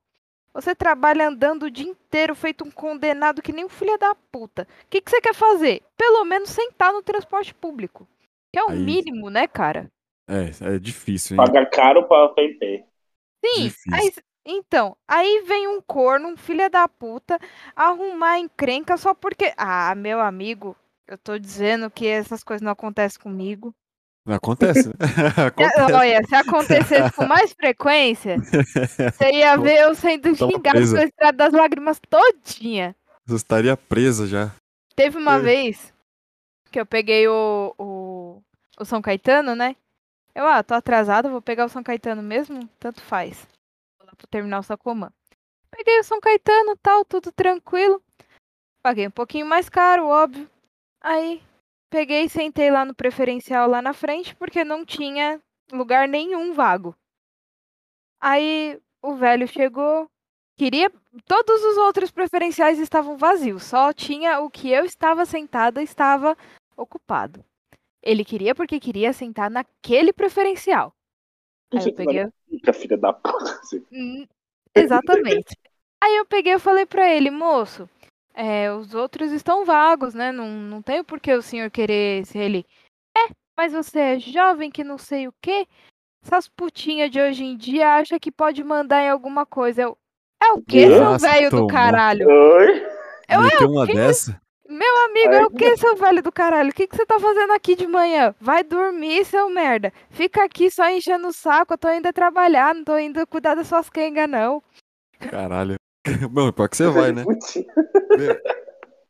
Você 0.53 0.73
trabalha 0.73 1.27
andando 1.27 1.63
o 1.63 1.71
dia 1.71 1.87
inteiro 1.87 2.33
feito 2.33 2.65
um 2.65 2.71
condenado 2.71 3.41
que 3.41 3.53
nem 3.53 3.65
um 3.65 3.69
filho 3.69 3.97
da 3.97 4.15
puta. 4.31 4.63
O 4.63 4.87
que, 4.89 4.99
que 4.99 5.09
você 5.09 5.21
quer 5.21 5.33
fazer? 5.33 5.83
Pelo 5.95 6.23
menos 6.25 6.49
sentar 6.49 6.91
no 6.91 7.03
transporte 7.03 7.53
público. 7.53 8.07
Que 8.51 8.59
é 8.59 8.63
o 8.63 8.69
Aí... 8.69 8.79
mínimo, 8.79 9.29
né, 9.29 9.47
cara? 9.47 9.91
É, 10.27 10.75
é 10.75 10.79
difícil, 10.79 11.35
hein? 11.35 11.45
Paga 11.45 11.65
caro 11.65 12.07
pra 12.07 12.29
pé. 12.29 12.85
Sim, 13.45 13.71
aí, 13.93 14.11
então, 14.45 14.97
aí 15.07 15.43
vem 15.47 15.67
um 15.67 15.81
corno, 15.81 16.27
um 16.27 16.37
filho 16.37 16.69
da 16.69 16.87
puta, 16.87 17.39
arrumar 17.75 18.39
encrenca 18.39 18.97
só 18.97 19.13
porque. 19.13 19.53
Ah, 19.57 19.93
meu 19.95 20.19
amigo, 20.19 20.75
eu 21.09 21.17
tô 21.17 21.39
dizendo 21.39 21.89
que 21.89 22.05
essas 22.05 22.43
coisas 22.43 22.61
não 22.61 22.71
acontecem 22.71 23.19
comigo. 23.19 23.73
Não 24.23 24.35
acontece. 24.35 24.89
acontece. 25.35 25.93
Olha, 25.93 26.23
se 26.23 26.35
acontecesse 26.35 27.15
com 27.15 27.25
mais 27.25 27.51
frequência, 27.51 28.37
você 28.37 29.31
ia 29.31 29.57
ver 29.57 29.81
eu 29.81 29.95
sendo 29.95 30.35
xingado 30.35 30.61
pela 30.61 31.03
estrada 31.03 31.37
das 31.37 31.53
lágrimas 31.53 31.99
todinha. 32.07 32.95
Você 33.25 33.35
estaria 33.37 33.75
presa 33.75 34.27
já. 34.27 34.51
Teve 34.95 35.17
uma 35.17 35.37
é. 35.37 35.39
vez 35.39 35.93
que 36.71 36.79
eu 36.79 36.85
peguei 36.85 37.27
o, 37.27 37.73
o, 37.79 38.41
o 38.79 38.85
São 38.85 39.01
Caetano, 39.01 39.55
né? 39.55 39.75
Eu, 40.35 40.45
ah, 40.45 40.61
tô 40.61 40.75
atrasada, 40.75 41.27
vou 41.27 41.41
pegar 41.41 41.65
o 41.65 41.69
São 41.69 41.81
Caetano 41.81 42.21
mesmo, 42.21 42.69
tanto 42.79 43.01
faz. 43.01 43.47
Vou 43.97 44.05
lá 44.07 44.13
pro 44.15 44.27
terminal 44.27 44.61
Sacomã. 44.61 45.11
Peguei 45.71 45.99
o 45.99 46.03
São 46.03 46.19
Caetano, 46.19 46.77
tal, 46.77 47.03
tudo 47.03 47.31
tranquilo. 47.31 47.99
Paguei 48.83 49.07
um 49.07 49.11
pouquinho 49.11 49.47
mais 49.47 49.69
caro, 49.69 50.07
óbvio. 50.07 50.47
Aí, 51.01 51.41
peguei 51.89 52.25
e 52.25 52.29
sentei 52.29 52.69
lá 52.69 52.83
no 52.83 52.93
preferencial 52.93 53.69
lá 53.69 53.81
na 53.81 53.93
frente, 53.93 54.35
porque 54.35 54.63
não 54.63 54.85
tinha 54.85 55.41
lugar 55.71 56.07
nenhum 56.07 56.53
vago. 56.53 56.95
Aí, 58.19 58.79
o 59.01 59.15
velho 59.15 59.47
chegou, 59.47 60.09
queria. 60.57 60.91
Todos 61.25 61.63
os 61.63 61.77
outros 61.77 62.11
preferenciais 62.11 62.79
estavam 62.79 63.17
vazios, 63.17 63.63
só 63.63 63.93
tinha 63.93 64.39
o 64.41 64.49
que 64.49 64.69
eu 64.69 64.85
estava 64.85 65.25
sentada 65.25 65.81
estava 65.81 66.37
ocupado. 66.75 67.43
Ele 68.01 68.23
queria 68.23 68.55
porque 68.55 68.79
queria 68.79 69.11
sentar 69.11 69.49
naquele 69.49 70.13
preferencial. 70.13 70.93
Aí 71.73 71.85
eu 71.85 71.93
peguei. 71.93 72.27
Fica 72.49 72.73
filha 72.73 72.97
da 72.97 73.13
puta. 73.13 73.59
Assim. 73.59 73.85
Hum, 73.91 74.27
exatamente. 74.73 75.57
Aí 76.01 76.15
eu 76.15 76.25
peguei 76.25 76.53
e 76.53 76.59
falei 76.59 76.85
pra 76.85 77.13
ele, 77.13 77.29
moço, 77.29 77.89
é, 78.39 78.71
os 78.71 78.95
outros 78.95 79.33
estão 79.33 79.65
vagos, 79.65 80.13
né? 80.13 80.31
Não, 80.31 80.47
não 80.47 80.81
tem 80.81 81.03
por 81.03 81.19
que 81.19 81.33
o 81.33 81.41
senhor 81.41 81.69
querer 81.69 82.25
se 82.25 82.37
ele. 82.37 82.65
É, 83.13 83.33
mas 83.57 83.73
você 83.73 83.99
é 83.99 84.19
jovem 84.19 84.71
que 84.71 84.81
não 84.81 84.97
sei 84.97 85.27
o 85.27 85.33
quê. 85.41 85.67
Essas 86.23 86.47
putinhas 86.47 87.11
de 87.11 87.19
hoje 87.19 87.43
em 87.43 87.57
dia 87.57 87.95
acham 87.95 88.17
que 88.17 88.31
pode 88.31 88.63
mandar 88.63 89.01
em 89.01 89.09
alguma 89.09 89.45
coisa. 89.45 89.81
Eu, 89.81 89.97
é 90.41 90.53
o 90.53 90.61
quê, 90.61 90.87
seu 90.87 91.17
velho 91.17 91.51
do 91.51 91.67
caralho? 91.67 92.29
Oi? 92.29 92.81
Eu, 93.27 93.41
é 93.41 93.65
uma 93.65 93.85
dessa? 93.85 94.41
Meu 94.69 95.05
amigo, 95.05 95.33
é 95.33 95.45
o 95.45 95.49
que, 95.49 95.75
seu 95.75 95.97
velho 95.97 96.23
do 96.23 96.31
caralho? 96.31 96.69
O 96.69 96.73
que, 96.73 96.87
que 96.87 96.95
você 96.95 97.05
tá 97.05 97.19
fazendo 97.19 97.51
aqui 97.51 97.75
de 97.75 97.87
manhã? 97.87 98.33
Vai 98.39 98.63
dormir, 98.63 99.25
seu 99.25 99.49
merda. 99.49 99.91
Fica 100.11 100.45
aqui 100.45 100.71
só 100.71 100.87
enchendo 100.89 101.27
o 101.27 101.33
saco. 101.33 101.73
Eu 101.73 101.77
tô 101.77 101.89
indo 101.91 102.13
trabalhar, 102.13 102.73
não 102.73 102.85
tô 102.85 102.97
indo 102.97 103.25
cuidar 103.27 103.55
das 103.55 103.67
suas 103.67 103.89
quengas, 103.89 104.29
não. 104.29 104.63
Caralho. 105.19 105.75
Bom, 106.31 106.51
pior 106.51 106.69
que 106.69 106.77
você 106.77 106.89
vai, 106.89 107.11
né? 107.11 107.23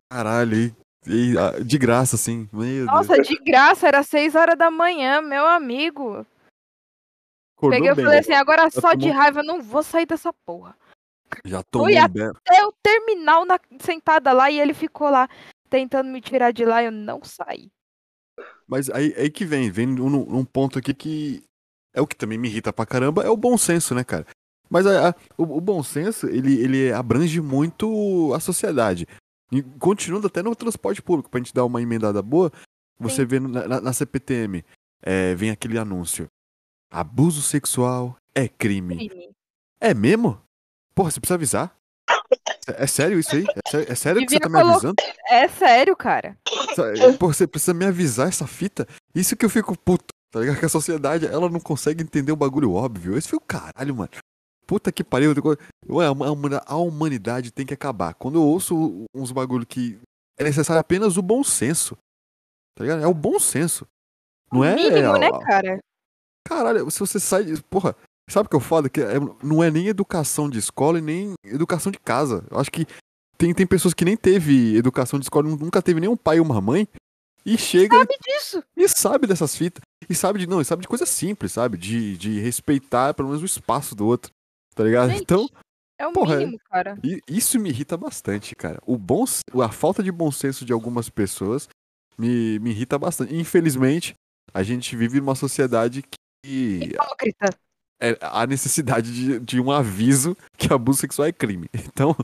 Caralho, 0.10 0.56
e, 0.56 0.74
e, 1.08 1.38
ah, 1.38 1.60
de 1.63 1.77
graça, 1.77 2.15
assim. 2.15 2.50
Meu 2.51 2.86
Nossa, 2.86 3.13
Deus. 3.15 3.27
de 3.27 3.36
graça, 3.38 3.88
era 3.88 4.03
6 4.03 4.36
horas 4.36 4.58
da 4.58 4.72
manhã, 4.72 5.22
meu 5.22 5.46
amigo. 5.46 6.25
Acordou 7.58 7.79
Peguei 7.79 7.91
e 7.91 7.96
falei 7.96 8.20
assim, 8.20 8.34
agora 8.34 8.63
Já 8.63 8.82
só 8.82 8.91
tomou... 8.91 8.98
de 8.98 9.10
raiva 9.10 9.39
eu 9.41 9.46
não 9.46 9.62
vou 9.62 9.84
sair 9.84 10.06
dessa 10.06 10.32
porra. 10.46 10.75
Já 11.46 11.62
tomou 11.63 11.88
Fui 11.88 11.98
até 11.98 12.65
o 12.65 12.74
terminal 12.82 13.46
na, 13.46 13.60
sentada 13.79 14.32
lá 14.32 14.50
e 14.50 14.60
ele 14.60 14.74
ficou 14.74 15.10
lá 15.10 15.29
tentando 15.70 16.10
me 16.10 16.22
tirar 16.22 16.51
de 16.51 16.65
lá 16.65 16.82
e 16.82 16.86
eu 16.86 16.91
não 16.91 17.22
saí. 17.24 17.70
Mas 18.68 18.89
aí, 18.89 19.13
aí 19.18 19.29
que 19.29 19.46
vem, 19.46 19.70
vem 19.70 20.00
um, 20.00 20.39
um 20.39 20.46
ponto 20.46 20.79
aqui 20.79 20.94
que 20.94 21.44
é 21.94 22.01
o 22.01 22.08
que 22.08 22.15
também 22.15 22.38
me 22.38 22.48
irrita 22.48 22.72
pra 22.72 22.86
caramba, 22.86 23.24
é 23.24 23.29
o 23.29 23.38
bom 23.38 23.58
senso, 23.58 23.94
né, 23.94 24.03
cara? 24.03 24.25
Mas 24.70 24.86
a, 24.86 25.10
a, 25.10 25.16
o, 25.38 25.58
o, 25.58 25.62
bom 25.62 25.82
senso, 25.82 26.28
ele, 26.28 26.54
ele 26.62 26.92
abrange 26.94 27.42
muito 27.42 28.32
a 28.36 28.40
sociedade. 28.40 29.08
E 29.52 29.64
continuando 29.64 30.28
até 30.28 30.44
no 30.44 30.56
transporte 30.56 31.02
público, 31.02 31.30
pra 31.30 31.40
gente 31.40 31.54
dar 31.54 31.66
uma 31.66 31.82
emendada 31.82 32.22
boa, 32.22 32.52
você 33.00 33.24
Sim. 33.24 33.26
vê 33.26 33.40
na, 33.40 33.68
na, 33.68 33.82
na 33.82 33.94
CPTM, 33.94 34.64
é, 35.02 35.34
vem 35.34 35.50
aquele 35.50 35.78
anúncio. 35.80 36.28
Abuso 36.92 37.42
sexual 37.42 38.16
é 38.36 38.48
crime. 38.48 38.96
crime. 38.96 39.30
É 39.82 39.94
mesmo? 39.94 40.40
Porra, 40.94 41.10
você 41.12 41.20
precisa 41.20 41.36
avisar? 41.36 41.76
É 42.68 42.86
sério 42.86 43.18
isso 43.20 43.36
aí? 43.36 43.44
É 43.44 43.70
sério, 43.72 43.92
é 43.92 43.96
sério 43.96 44.26
que 44.26 44.32
você 44.32 44.40
tá 44.40 44.50
me 44.50 44.60
avisando? 44.60 44.96
É 45.28 45.48
sério, 45.48 45.96
cara. 45.96 46.38
Sa- 46.76 47.18
Pô, 47.18 47.34
você 47.34 47.48
precisa 47.48 47.74
me 47.74 47.86
avisar 47.86 48.28
essa 48.28 48.46
fita? 48.46 48.88
Isso 49.16 49.36
que 49.36 49.44
eu 49.46 49.50
fico 49.50 49.76
puto, 49.78 50.14
tá 50.32 50.40
ligado? 50.40 50.60
Que 50.60 50.66
a 50.66 50.70
sociedade, 50.70 51.26
ela 51.26 51.50
não 51.50 51.60
consegue 51.60 52.04
entender 52.04 52.32
um 52.32 52.36
bagulho 52.36 52.74
óbvio. 52.74 53.18
Esse 53.18 53.30
foi 53.30 53.38
o 53.38 53.42
caralho, 53.42 53.96
mano. 53.96 54.10
Puta 54.70 54.92
que 54.92 55.04
pariu. 55.04 55.34
A 55.34 56.12
huma- 56.12 56.62
a 56.64 56.76
humanidade 56.76 57.50
tem 57.52 57.66
que 57.66 57.74
acabar. 57.74 58.14
Quando 58.14 58.36
eu 58.36 58.44
ouço 58.44 59.04
uns 59.16 59.32
bagulho 59.32 59.66
que 59.66 60.00
é 60.40 60.44
necessário 60.44 60.80
apenas 60.80 61.18
o 61.18 61.24
bom 61.24 61.44
senso. 61.44 61.98
Tá 62.78 62.84
ligado? 62.84 63.02
É 63.02 63.08
o 63.08 63.14
bom 63.16 63.40
senso. 63.40 63.88
Não 64.54 64.64
é. 64.64 64.76
Mínimo, 64.76 65.18
né, 65.18 65.26
a- 65.28 65.40
cara? 65.40 65.80
Caralho, 66.48 66.92
se 66.92 67.00
você 67.00 67.20
sai. 67.20 67.46
Porra, 67.68 67.96
sabe 68.30 68.46
o 68.46 68.50
que 68.52 68.56
é 68.56 68.60
o 68.60 68.62
foda? 68.62 68.88
Que 68.90 69.02
é- 69.02 69.20
não 69.44 69.64
é 69.64 69.72
nem 69.72 69.88
educação 69.88 70.48
de 70.48 70.60
escola 70.60 71.00
e 71.00 71.02
nem 71.02 71.34
educação 71.44 71.92
de 71.92 71.98
casa. 71.98 72.46
Eu 72.52 72.60
acho 72.60 72.70
que 72.72 72.86
tem, 73.40 73.52
tem 73.56 73.66
pessoas 73.66 73.96
que 73.96 74.06
nem 74.06 74.16
teve 74.16 74.76
educação 74.78 75.18
de 75.20 75.26
escola, 75.26 75.50
nunca 75.50 75.82
teve 75.82 76.00
nem 76.00 76.10
um 76.10 76.16
pai 76.16 76.40
ou 76.40 76.46
uma 76.46 76.62
mãe. 76.62 76.88
E 77.44 77.58
chega 77.58 77.98
Sabe 77.98 78.16
disso? 78.24 78.64
e 78.78 78.88
sabe 78.88 79.26
dessas 79.26 79.56
fitas. 79.56 79.82
E 80.08 80.14
sabe 80.14 80.38
de. 80.38 80.46
Não, 80.46 80.62
e 80.62 80.66
sabe 80.66 80.84
de 80.84 80.88
coisa 80.88 81.08
simples, 81.08 81.54
sabe? 81.54 81.76
De, 81.76 82.16
de 82.18 82.40
respeitar 82.40 83.16
pelo 83.16 83.30
menos 83.30 83.42
o 83.42 83.46
espaço 83.48 83.96
do 83.96 84.06
outro. 84.06 84.32
Tá 84.80 84.86
ligado? 84.86 85.10
Gente, 85.10 85.24
Então, 85.24 85.46
É 86.00 86.08
o 86.08 86.14
Porra, 86.14 86.38
mínimo, 86.38 86.58
cara. 86.72 86.98
isso 87.28 87.60
me 87.60 87.68
irrita 87.70 87.98
bastante, 87.98 88.56
cara. 88.56 88.80
O 88.86 88.98
bom, 88.98 89.26
a 89.62 89.70
falta 89.70 90.02
de 90.02 90.10
bom 90.10 90.32
senso 90.32 90.64
de 90.64 90.72
algumas 90.72 91.10
pessoas 91.10 91.68
me, 92.18 92.58
me 92.60 92.70
irrita 92.70 92.98
bastante. 92.98 93.36
Infelizmente, 93.36 94.14
a 94.54 94.64
gente 94.64 94.96
vive 94.96 95.20
numa 95.20 95.36
sociedade 95.36 96.02
que 96.46 96.80
Hipócrita. 96.94 97.50
é 98.02 98.18
a 98.22 98.48
necessidade 98.48 99.14
de, 99.14 99.40
de 99.42 99.60
um 99.60 99.70
aviso 99.70 100.38
que 100.58 100.72
abuso 100.72 101.00
sexual 101.02 101.28
é 101.28 101.34
crime. 101.34 101.68
Então, 101.94 102.16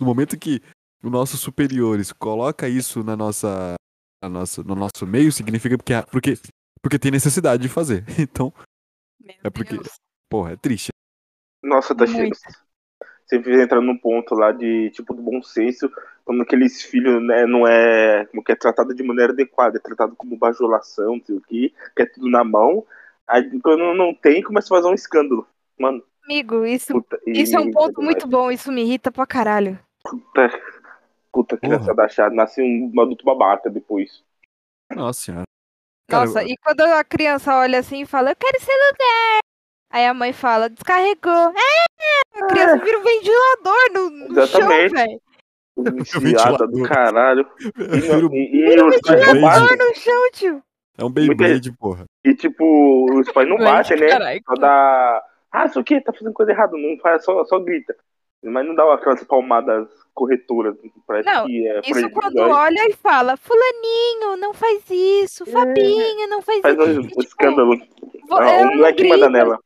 no 0.00 0.04
momento 0.04 0.36
que 0.36 0.60
os 1.00 1.12
nossos 1.12 1.38
superiores 1.38 2.10
coloca 2.12 2.68
isso 2.68 3.04
na 3.04 3.16
nossa, 3.16 3.74
na 4.20 4.28
nossa, 4.28 4.64
no 4.64 4.74
nosso 4.74 5.06
meio, 5.06 5.30
significa 5.30 5.78
porque, 5.78 5.92
porque, 6.10 6.38
porque 6.82 6.98
tem 6.98 7.12
necessidade 7.12 7.62
de 7.62 7.68
fazer. 7.68 8.04
Então, 8.18 8.52
Meu 9.22 9.36
É 9.44 9.50
porque- 9.50 9.74
Deus. 9.76 9.88
porra, 10.28 10.54
é 10.54 10.56
triste. 10.56 10.88
Nossa, 11.62 11.94
tá 11.94 12.06
cheio. 12.06 12.30
Sempre 13.26 13.62
entra 13.62 13.80
num 13.80 13.96
ponto 13.96 14.34
lá 14.34 14.52
de 14.52 14.90
tipo 14.90 15.14
do 15.14 15.22
bom 15.22 15.42
senso, 15.42 15.90
quando 16.24 16.42
aqueles 16.42 16.82
filhos 16.82 17.22
né, 17.22 17.46
não 17.46 17.66
é 17.66 18.26
como 18.26 18.42
que 18.42 18.52
é 18.52 18.56
tratado 18.56 18.94
de 18.94 19.02
maneira 19.04 19.32
adequada, 19.32 19.76
é 19.78 19.80
tratado 19.80 20.16
como 20.16 20.36
bajulação, 20.36 21.16
não 21.16 21.24
sei 21.24 21.36
o 21.36 21.40
que, 21.40 21.74
que 21.94 22.02
é 22.02 22.06
tudo 22.06 22.28
na 22.28 22.42
mão. 22.42 22.84
Aí 23.26 23.48
quando 23.60 23.94
não 23.94 24.12
tem, 24.12 24.42
começa 24.42 24.66
a 24.74 24.76
fazer 24.78 24.88
um 24.88 24.94
escândalo. 24.94 25.46
Mano, 25.78 26.02
Amigo, 26.24 26.64
isso, 26.66 26.92
puta. 26.92 27.20
e- 27.26 27.42
isso 27.42 27.56
é 27.56 27.60
um 27.60 27.70
ponto 27.70 28.02
muito 28.02 28.26
bom. 28.26 28.50
Isso 28.50 28.72
me 28.72 28.82
irrita 28.82 29.12
pra 29.12 29.26
caralho. 29.26 29.78
Puta, 30.02 30.50
puta 31.32 31.56
criança 31.56 32.08
chata, 32.08 32.34
nasce 32.34 32.60
um 32.62 32.92
adulto 33.00 33.24
babaca 33.24 33.70
depois. 33.70 34.22
Nossa 34.94 35.20
senhora. 35.22 35.44
Cara, 36.08 36.24
Nossa, 36.26 36.42
e 36.42 36.56
quando 36.56 36.80
a 36.80 37.04
criança 37.04 37.54
olha 37.54 37.78
assim 37.78 38.02
e 38.02 38.06
fala, 38.06 38.30
eu 38.32 38.36
quero 38.36 38.60
celular. 38.60 39.40
Aí 39.90 40.06
a 40.06 40.14
mãe 40.14 40.32
fala, 40.32 40.68
descarregou. 40.68 41.32
É, 41.52 42.40
a 42.42 42.46
criança 42.46 42.76
vira 42.84 42.98
um 42.98 43.02
ventilador 43.02 43.92
no, 43.92 44.10
no 44.10 44.34
chão, 44.34 44.42
Exatamente. 44.60 44.94
velho. 44.94 45.20
Viciada 46.20 46.66
do 46.66 46.82
caralho. 46.84 47.46
E, 47.60 47.70
Vira 48.00 48.26
um- 48.26 48.34
e, 48.34 48.56
e 48.56 48.76
ventilador. 48.90 49.76
no 49.76 49.94
chão, 49.94 50.30
tio. 50.32 50.62
É 50.98 51.04
um 51.04 51.10
Beyblade, 51.10 51.72
porra. 51.72 52.04
E 52.24 52.34
tipo, 52.34 53.06
os 53.18 53.30
pais 53.32 53.48
não 53.48 53.56
batem, 53.56 53.98
né? 53.98 54.08
Caralho. 54.08 54.40
Só 54.46 54.54
dá. 54.54 55.24
Ah, 55.50 55.64
isso 55.64 55.78
aqui 55.80 56.00
tá 56.00 56.12
fazendo 56.12 56.32
coisa 56.34 56.52
errada, 56.52 56.76
não 56.76 56.96
faz, 56.98 57.24
só, 57.24 57.42
só 57.46 57.58
grita. 57.58 57.96
Mas 58.42 58.64
não 58.66 58.74
dá 58.74 58.94
aquelas 58.94 59.22
palmadas 59.24 59.88
corretoras. 60.14 60.76
Parece 61.06 61.28
Não, 61.28 61.46
que 61.46 61.66
é 61.68 61.80
Isso 61.84 62.10
quando 62.10 62.40
aí 62.42 62.50
olha 62.50 62.88
e 62.88 62.92
fala, 62.94 63.36
fulaninho, 63.36 64.36
não 64.38 64.54
faz 64.54 64.82
isso, 64.88 65.44
Fabinho, 65.46 66.28
não 66.28 66.40
faz, 66.40 66.60
Faz 66.60 66.74
isso. 66.78 67.00
um 67.00 67.00
E, 67.02 67.08
tipo, 67.08 67.22
escândalo. 67.22 67.76
vo- 68.28 68.36
Ah, 68.36 68.60
o 68.62 68.76
moleque 68.76 69.08
manda 69.08 69.28
nela. 69.28 69.58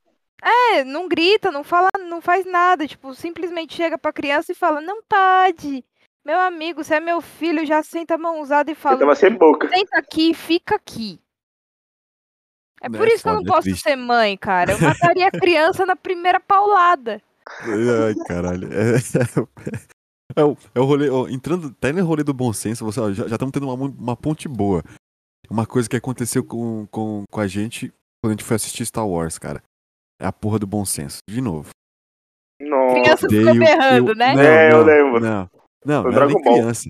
É, 0.44 0.84
não 0.84 1.08
grita, 1.08 1.50
não 1.50 1.64
fala, 1.64 1.88
não 2.06 2.20
faz 2.20 2.44
nada, 2.44 2.86
tipo, 2.86 3.14
simplesmente 3.14 3.74
chega 3.74 3.96
pra 3.96 4.12
criança 4.12 4.52
e 4.52 4.54
fala, 4.54 4.80
não 4.80 5.02
pode. 5.02 5.82
Meu 6.24 6.38
amigo, 6.38 6.84
você 6.84 6.96
é 6.96 7.00
meu 7.00 7.20
filho, 7.22 7.64
já 7.64 7.82
senta 7.82 8.14
a 8.14 8.18
mão 8.18 8.40
usada 8.40 8.70
e 8.70 8.74
fala, 8.74 8.98
tava 8.98 9.14
sem 9.14 9.32
boca. 9.34 9.68
senta 9.68 9.98
aqui 9.98 10.30
e 10.30 10.34
fica 10.34 10.74
aqui. 10.74 11.18
É 12.82 12.88
Né, 12.90 12.98
por 12.98 13.08
isso 13.08 13.22
que 13.22 13.28
eu 13.28 13.32
não 13.34 13.40
foda, 13.40 13.50
é 13.50 13.54
posso 13.54 13.62
triste. 13.68 13.82
ser 13.82 13.96
mãe, 13.96 14.36
cara. 14.36 14.72
Eu 14.72 14.80
mataria 14.80 15.28
a 15.28 15.30
criança 15.40 15.86
na 15.86 15.96
primeira 15.96 16.38
paulada. 16.38 17.22
Ai, 17.46 18.14
caralho. 18.26 18.68
É, 18.72 18.96
é, 20.36 20.44
o, 20.44 20.56
é 20.74 20.80
o 20.80 20.84
rolê. 20.84 21.08
ó, 21.08 21.26
entrando 21.28 21.68
até 21.68 21.92
no 21.92 22.04
rolê 22.04 22.22
do 22.22 22.34
bom 22.34 22.52
senso, 22.52 22.84
você, 22.84 23.00
ó, 23.00 23.10
já 23.12 23.24
estamos 23.26 23.52
tendo 23.52 23.68
uma, 23.70 23.86
uma 23.86 24.16
ponte 24.16 24.48
boa. 24.48 24.82
Uma 25.48 25.66
coisa 25.66 25.88
que 25.88 25.96
aconteceu 25.96 26.44
com, 26.44 26.86
com, 26.90 27.24
com 27.30 27.40
a 27.40 27.46
gente 27.46 27.92
quando 28.22 28.32
a 28.32 28.34
gente 28.36 28.44
foi 28.44 28.56
assistir 28.56 28.84
Star 28.86 29.06
Wars, 29.06 29.38
cara. 29.38 29.62
É 30.24 30.26
a 30.26 30.32
porra 30.32 30.58
do 30.58 30.66
bom 30.66 30.84
senso. 30.84 31.18
De 31.28 31.40
novo. 31.40 31.68
Nossa. 32.60 32.94
Criança 32.94 33.28
ficou 33.28 33.40
Odeio- 33.50 33.58
berrando, 33.58 34.08
eu- 34.10 34.14
né? 34.16 34.34
Não, 34.34 34.42
É, 34.42 34.72
eu 34.72 34.78
não, 34.78 34.84
lembro. 34.84 35.20
Não, 35.20 35.50
não, 35.84 36.02
não 36.04 36.12
era 36.12 36.26
nem 36.26 36.40
criança. 36.42 36.88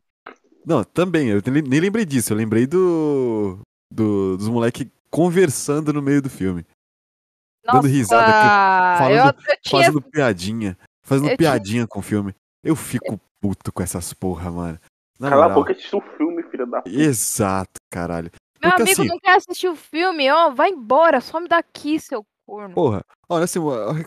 Não, 0.64 0.84
também, 0.84 1.28
eu 1.28 1.42
nem 1.68 1.80
lembrei 1.80 2.04
disso. 2.04 2.32
Eu 2.32 2.36
lembrei 2.36 2.66
do, 2.66 3.58
do 3.92 4.36
dos 4.36 4.48
moleques 4.48 4.86
conversando 5.10 5.92
no 5.92 6.00
meio 6.00 6.22
do 6.22 6.30
filme. 6.30 6.64
Dando 7.66 7.86
risada, 7.88 8.26
Nossa, 8.26 8.98
falando- 8.98 9.38
eu, 9.38 9.52
eu 9.52 9.58
tinha 9.62 9.84
Fazendo 9.84 10.02
piadinha. 10.02 10.78
Fazendo 11.02 11.24
Eu 11.24 11.36
tinha- 11.36 11.36
piadinha 11.38 11.86
com 11.86 11.98
o 11.98 12.02
filme. 12.02 12.34
Eu 12.62 12.76
fico 12.76 13.18
puto 13.40 13.72
com 13.72 13.82
essas 13.82 14.12
porra, 14.12 14.50
mano. 14.50 14.78
Na 15.18 15.28
Cala 15.30 15.44
a 15.44 15.48
moral. 15.48 15.60
boca 15.60 15.72
e 15.72 15.76
assiste 15.76 15.96
o 15.96 16.00
filme, 16.16 16.42
filha 16.44 16.66
da 16.66 16.82
puta. 16.82 16.94
Exato, 16.94 17.80
caralho. 17.90 18.30
Meu 18.62 18.70
Porque 18.70 18.82
amigo 18.82 19.00
assim- 19.02 19.08
não 19.08 19.18
quer 19.18 19.36
assistir 19.36 19.68
o 19.68 19.76
filme, 19.76 20.30
ó, 20.30 20.50
vai 20.50 20.70
embora, 20.70 21.20
some 21.20 21.46
daqui, 21.48 21.98
seu 22.00 22.24
corno. 22.46 22.74
Porra, 22.74 23.04
olha 23.28 23.44
assim, 23.44 23.58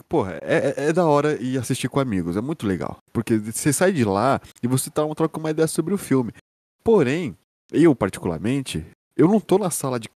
porra, 0.08 0.38
é, 0.42 0.74
é- 0.76 0.88
é 0.88 0.92
da 0.92 1.06
hora 1.06 1.40
ir 1.42 1.58
assistir 1.58 1.88
com 1.88 2.00
amigos, 2.00 2.36
é 2.36 2.40
muito 2.40 2.66
legal. 2.66 2.98
Porque 3.12 3.36
você 3.38 3.72
sai 3.72 3.92
de 3.92 4.04
lá 4.04 4.40
e 4.62 4.66
você 4.66 4.90
tá, 4.90 5.02
troca 5.14 5.38
uma 5.38 5.50
ideia 5.50 5.66
sobre 5.68 5.92
o 5.94 5.98
filme. 5.98 6.32
Porém, 6.82 7.36
eu 7.72 7.94
particularmente, 7.94 8.86
eu 9.16 9.28
não 9.28 9.40
tô 9.40 9.58
na 9.58 9.70
sala 9.70 9.98
de. 9.98 10.08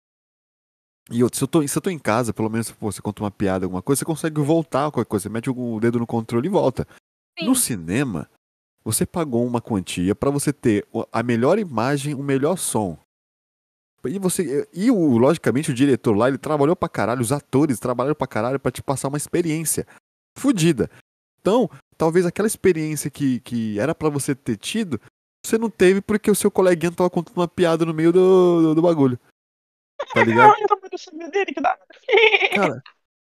E 1.10 1.24
outro, 1.24 1.38
se 1.38 1.44
eu 1.44 1.48
tô, 1.48 1.68
se 1.68 1.78
eu 1.78 1.82
tô 1.82 1.90
em 1.90 2.00
casa, 2.00 2.34
pelo 2.34 2.50
menos 2.50 2.72
pô, 2.72 2.92
você 2.92 3.01
conta 3.01 3.24
uma 3.24 3.32
piada, 3.32 3.66
alguma 3.66 3.82
coisa, 3.82 4.00
você 4.00 4.06
consegue 4.06 4.40
voltar 4.40 4.88
a 4.88 4.92
qualquer 4.92 5.10
coisa. 5.10 5.24
Você 5.24 5.30
mete 5.30 5.50
o 5.50 5.80
dedo 5.80 6.00
no 6.00 6.08
controle 6.08 6.48
e 6.48 6.51
volta. 6.51 6.88
Sim. 7.38 7.46
No 7.46 7.56
cinema, 7.56 8.30
você 8.84 9.06
pagou 9.06 9.46
uma 9.46 9.60
quantia 9.60 10.16
pra 10.16 10.30
você 10.30 10.54
ter 10.54 10.88
a 11.12 11.24
melhor 11.24 11.60
imagem, 11.60 12.13
o 12.13 12.24
melhor 12.24 12.58
som. 12.58 12.98
E 14.05 14.17
você 14.20 14.67
e 14.74 14.89
o 14.89 15.17
logicamente 15.17 15.72
o 15.72 15.74
diretor 15.74 16.15
lá, 16.15 16.27
ele 16.27 16.38
trabalhou 16.38 16.75
pra 16.75 16.89
caralho, 16.89 17.22
os 17.22 17.31
atores 17.31 17.79
trabalharam 17.79 18.15
pra 18.15 18.27
caralho 18.27 18.60
pra 18.60 18.72
te 18.72 18.81
passar 18.81 19.08
uma 19.10 19.17
experiência 19.17 19.86
fodida. 20.38 20.89
Então, 21.39 21.70
talvez 21.98 22.25
aquela 22.25 22.48
experiência 22.48 23.10
que, 23.10 23.39
que 23.41 23.79
era 23.79 23.93
pra 23.96 24.10
você 24.10 24.34
ter 24.36 24.58
tido, 24.58 25.00
você 25.46 25.58
não 25.58 25.70
teve 25.70 26.01
porque 26.01 26.29
o 26.29 26.36
seu 26.36 26.51
coleguinha 26.51 26.91
tava 26.91 27.10
contando 27.10 27.38
uma 27.38 27.48
piada 27.48 27.86
no 27.86 27.93
meio 27.93 28.12
do, 28.12 28.62
do, 28.62 28.75
do 28.75 28.81
bagulho. 28.81 29.20
Tá 30.13 30.24
ligado? 30.25 30.53
Cara, 32.55 32.81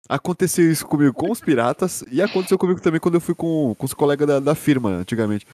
aconteceu 0.10 0.72
isso 0.72 0.86
comigo 0.86 1.14
com 1.14 1.32
os 1.32 1.40
piratas 1.40 2.04
e 2.12 2.22
aconteceu 2.22 2.58
comigo 2.58 2.82
também 2.82 3.00
quando 3.00 3.16
eu 3.16 3.22
fui 3.22 3.36
com, 3.36 3.76
com 3.76 3.86
os 3.86 3.94
colegas 3.94 4.28
da, 4.28 4.40
da 4.40 4.56
firma 4.56 4.90
antigamente. 4.90 5.46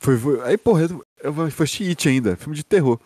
Foi, 0.00 0.16
foi- 0.18 0.40
aí, 0.42 0.58
porra, 0.58 0.82
eu, 0.82 1.04
eu, 1.22 1.50
foi 1.50 1.66
Cheat 1.66 2.08
ainda, 2.08 2.36
filme 2.36 2.54
de 2.56 2.64
terror. 2.64 3.00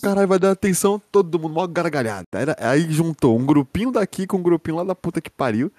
Caralho, 0.00 0.26
vai 0.28 0.38
dar 0.38 0.50
atenção, 0.52 0.98
todo 0.98 1.38
mundo, 1.38 1.52
mó 1.54 1.66
gargalhada. 1.66 2.24
Era, 2.34 2.56
aí 2.58 2.90
juntou 2.90 3.38
um 3.38 3.44
grupinho 3.44 3.92
daqui 3.92 4.26
com 4.26 4.38
um 4.38 4.42
grupinho 4.42 4.76
lá 4.78 4.84
da 4.84 4.94
puta 4.94 5.20
que 5.20 5.30
pariu. 5.30 5.70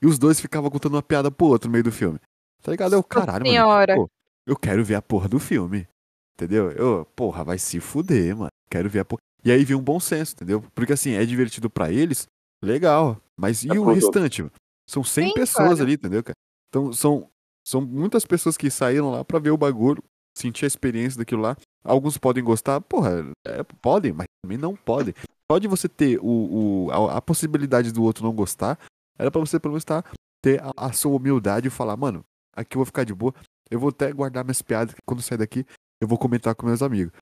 E 0.00 0.06
os 0.06 0.18
dois 0.18 0.40
ficavam 0.40 0.70
contando 0.70 0.94
uma 0.94 1.02
piada 1.02 1.30
pro 1.30 1.46
outro 1.46 1.68
no 1.68 1.72
meio 1.72 1.84
do 1.84 1.92
filme. 1.92 2.18
Tá 2.62 2.70
ligado? 2.72 2.94
Eu, 2.94 3.02
caralho, 3.04 3.44
mano. 3.44 3.50
Senhora. 3.50 3.94
pô, 3.94 4.08
eu 4.46 4.56
quero 4.56 4.84
ver 4.84 4.94
a 4.96 5.02
porra 5.02 5.28
do 5.28 5.38
filme. 5.38 5.86
Entendeu? 6.34 6.70
Eu, 6.72 7.04
porra, 7.14 7.44
vai 7.44 7.58
se 7.58 7.78
fuder, 7.78 8.36
mano. 8.36 8.50
Quero 8.70 8.88
ver 8.88 9.00
a 9.00 9.04
porra. 9.04 9.20
E 9.44 9.52
aí 9.52 9.64
vem 9.64 9.76
um 9.76 9.82
bom 9.82 10.00
senso, 10.00 10.34
entendeu? 10.34 10.64
Porque 10.74 10.92
assim, 10.92 11.12
é 11.12 11.24
divertido 11.24 11.68
pra 11.68 11.90
eles, 11.92 12.26
legal. 12.62 13.20
Mas 13.36 13.62
e 13.64 13.68
É 13.68 13.78
o 13.78 13.84
pros 13.84 13.96
restante? 13.96 14.42
mano? 14.42 14.52
São 14.88 15.04
100 15.04 15.28
Sim, 15.28 15.34
pessoas 15.34 15.68
cara. 15.70 15.82
ali, 15.82 15.94
entendeu, 15.94 16.22
cara? 16.24 16.34
Então 16.68 16.92
são, 16.92 17.28
são 17.64 17.80
muitas 17.80 18.24
pessoas 18.24 18.56
que 18.56 18.70
saíram 18.70 19.10
lá 19.10 19.24
pra 19.24 19.38
ver 19.38 19.50
o 19.50 19.56
bagulho, 19.56 20.02
sentir 20.36 20.64
a 20.64 20.68
experiência 20.68 21.18
daquilo 21.18 21.42
lá. 21.42 21.56
Alguns 21.84 22.16
podem 22.18 22.42
gostar, 22.44 22.80
porra, 22.80 23.24
é, 23.46 23.62
podem, 23.80 24.12
mas 24.12 24.26
também 24.44 24.56
não 24.58 24.74
podem. 24.76 25.14
Só 25.50 25.58
de 25.58 25.66
você 25.68 25.88
ter 25.88 26.18
o, 26.20 26.86
o, 26.86 26.90
a, 26.90 27.16
a 27.18 27.22
possibilidade 27.22 27.92
do 27.92 28.02
outro 28.02 28.24
não 28.24 28.32
gostar, 28.32 28.78
era 29.18 29.30
pra 29.30 29.40
você 29.40 29.58
pelo 29.58 29.72
menos 29.72 29.84
tá, 29.84 30.04
ter 30.42 30.62
a, 30.62 30.72
a 30.76 30.92
sua 30.92 31.16
humildade 31.16 31.68
e 31.68 31.70
falar, 31.70 31.96
mano, 31.96 32.24
aqui 32.56 32.76
eu 32.76 32.80
vou 32.80 32.86
ficar 32.86 33.04
de 33.04 33.12
boa, 33.14 33.34
eu 33.70 33.78
vou 33.80 33.90
até 33.90 34.12
guardar 34.12 34.44
minhas 34.44 34.62
piadas, 34.62 34.94
que 34.94 35.00
quando 35.06 35.22
sair 35.22 35.38
daqui, 35.38 35.66
eu 36.00 36.06
vou 36.08 36.16
comentar 36.18 36.54
com 36.54 36.66
meus 36.66 36.82
amigos. 36.82 37.12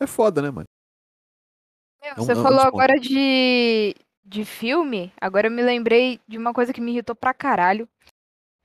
É 0.00 0.06
foda, 0.06 0.42
né, 0.42 0.50
mano? 0.50 0.66
Meu, 2.02 2.10
É 2.10 2.12
um- 2.12 2.24
você 2.24 2.32
é 2.32 2.36
um 2.36 2.42
falou 2.42 2.60
agora 2.60 2.94
de, 2.98 3.94
de 4.24 4.44
filme, 4.44 5.12
agora 5.20 5.46
eu 5.48 5.50
me 5.50 5.62
lembrei 5.62 6.20
de 6.28 6.38
uma 6.38 6.52
coisa 6.52 6.72
que 6.72 6.80
me 6.80 6.92
irritou 6.92 7.14
pra 7.16 7.34
caralho. 7.34 7.88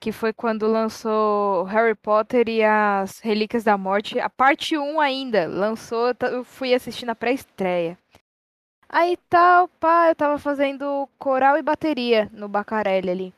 Que 0.04 0.12
foi 0.12 0.34
quando 0.34 0.68
lançou 0.68 1.64
Harry 1.64 1.96
Potter 1.96 2.50
e 2.50 2.62
as 2.62 3.20
Relíquias 3.20 3.64
da 3.64 3.78
Morte, 3.78 4.20
a 4.20 4.30
parte 4.30 4.78
1 4.78 5.00
ainda, 5.00 5.48
lançou, 5.48 6.14
eu 6.30 6.44
fui 6.44 6.74
assistir 6.74 7.06
na 7.06 7.16
pré-estreia. 7.16 7.98
Aí 8.90 9.16
tal, 9.30 9.70
pá, 9.70 10.10
eu 10.10 10.16
tava 10.16 10.38
fazendo 10.38 11.08
coral 11.18 11.58
e 11.58 11.62
bateria 11.62 12.30
no 12.34 12.50
Bacarelli 12.50 13.10
ali. 13.10 13.34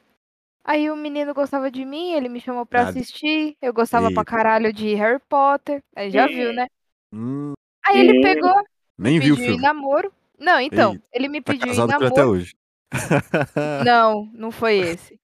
Aí 0.64 0.90
o 0.90 0.96
menino 0.96 1.36
gostava 1.36 1.70
de 1.70 1.86
mim, 1.86 2.14
ele 2.14 2.30
me 2.30 2.42
chamou 2.42 2.66
pra 2.66 2.82
assistir, 2.82 3.56
eu 3.62 3.72
gostava 3.72 4.10
pra 4.10 4.22
Eita. 4.22 4.26
caralho 4.26 4.74
de 4.74 4.96
Harry 4.96 5.22
Potter, 5.30 5.84
aí 5.96 6.10
já 6.10 6.26
viu, 6.28 6.52
né? 6.52 6.66
Hum, 7.14 7.54
Aí 7.86 8.00
ele 8.00 8.14
pegou, 8.16 8.54
nem 8.98 9.20
vi 9.20 9.32
o 9.32 9.36
pediu 9.36 9.38
filme. 9.38 9.62
namoro. 9.62 10.12
Não, 10.40 10.60
então, 10.60 10.94
Eita, 10.94 11.04
ele 11.14 11.28
me 11.28 11.42
Tá 11.44 11.54
pediu 11.54 11.68
casado 11.68 11.94
com 11.94 12.04
ele 12.04 12.08
até 12.08 12.22
namoro. 12.22 12.32
hoje. 12.32 12.56
Não, 13.86 14.26
não 14.34 14.52
foi 14.52 14.76
esse. 14.76 15.20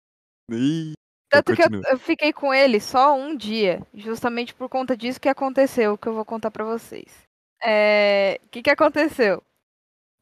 Ih, 0.52 0.94
Tanto 1.32 1.54
que 1.54 1.62
eu, 1.64 1.70
eu 1.90 1.98
fiquei 2.00 2.34
com 2.34 2.54
ele 2.54 2.80
só 2.80 3.16
um 3.16 3.36
dia, 3.36 3.82
justamente 3.94 4.54
por 4.54 4.70
conta 4.70 4.98
disso 4.98 5.20
que 5.22 5.30
aconteceu, 5.30 5.98
que 5.98 6.08
eu 6.08 6.14
vou 6.14 6.26
contar 6.26 6.52
pra 6.52 6.66
vocês. 6.66 7.24
É, 7.64 8.40
O 8.46 8.50
que 8.50 8.62
que 8.64 8.70
aconteceu? 8.70 9.42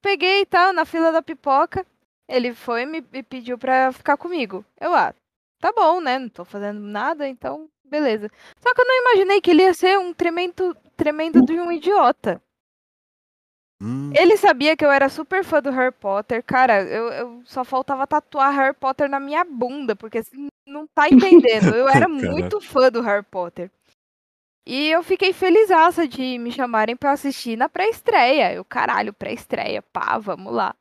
Peguei 0.01 0.41
e 0.41 0.45
tal, 0.45 0.73
na 0.73 0.85
fila 0.85 1.11
da 1.11 1.21
pipoca, 1.21 1.85
ele 2.27 2.53
foi 2.53 2.83
e 2.83 2.85
me 2.85 3.01
me 3.11 3.23
pediu 3.23 3.57
pra 3.57 3.91
ficar 3.91 4.17
comigo. 4.17 4.65
Eu, 4.79 4.93
ah, 4.95 5.13
tá 5.61 5.71
bom, 5.73 6.01
né? 6.01 6.19
Não 6.19 6.29
tô 6.29 6.45
fazendo 6.45 6.79
nada, 6.81 7.27
então 7.27 7.69
beleza. 7.85 8.29
Só 8.59 8.73
que 8.73 8.81
eu 8.81 8.85
não 8.85 9.01
imaginei 9.01 9.41
que 9.41 9.51
ele 9.51 9.63
ia 9.63 9.73
ser 9.73 9.97
um 9.99 10.13
tremendo, 10.13 10.75
tremendo 10.97 11.41
de 11.43 11.59
um 11.59 11.71
idiota. 11.71 12.41
Hum, 13.81 14.11
Ele 14.13 14.35
sabia 14.37 14.75
que 14.75 14.83
eu 14.85 14.91
era 14.91 15.07
super 15.09 15.43
fã 15.43 15.61
do 15.61 15.71
Harry 15.71 15.91
Potter. 15.93 16.43
Cara, 16.43 16.83
eu, 16.83 17.07
eu 17.09 17.41
só 17.45 17.63
faltava 17.63 18.05
tatuar 18.07 18.53
Harry 18.53 18.75
Potter 18.75 19.09
na 19.09 19.19
minha 19.19 19.43
bunda, 19.45 19.95
porque 19.95 20.19
assim, 20.19 20.47
não 20.67 20.85
tá 20.87 21.07
entendendo. 21.09 21.73
Eu 21.75 21.87
era 21.87 22.07
muito 22.07 22.59
fã 22.61 22.89
do 22.91 23.01
Harry 23.01 23.23
Potter. 23.23 23.71
E 24.65 24.89
eu 24.89 25.01
fiquei 25.03 25.33
felizaça 25.33 26.07
de 26.07 26.37
me 26.37 26.51
chamarem 26.51 26.95
pra 26.95 27.11
assistir 27.11 27.57
na 27.57 27.67
pré-estreia. 27.67 28.53
Eu, 28.53 28.63
caralho, 28.63 29.13
pré-estreia, 29.13 29.81
pá, 29.81 30.17
vamos 30.19 30.53
lá. 30.53 30.75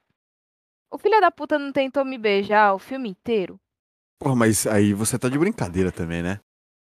O 0.90 0.98
filho 0.98 1.20
da 1.20 1.30
puta 1.30 1.58
não 1.58 1.72
tentou 1.72 2.04
me 2.04 2.18
beijar 2.18 2.74
o 2.74 2.78
filme 2.78 3.08
inteiro? 3.10 3.58
Porra, 4.20 4.34
mas 4.36 4.66
aí 4.66 4.92
você 4.92 5.18
tá 5.18 5.28
de 5.28 5.38
brincadeira 5.38 5.92
também, 5.92 6.22
né? 6.22 6.40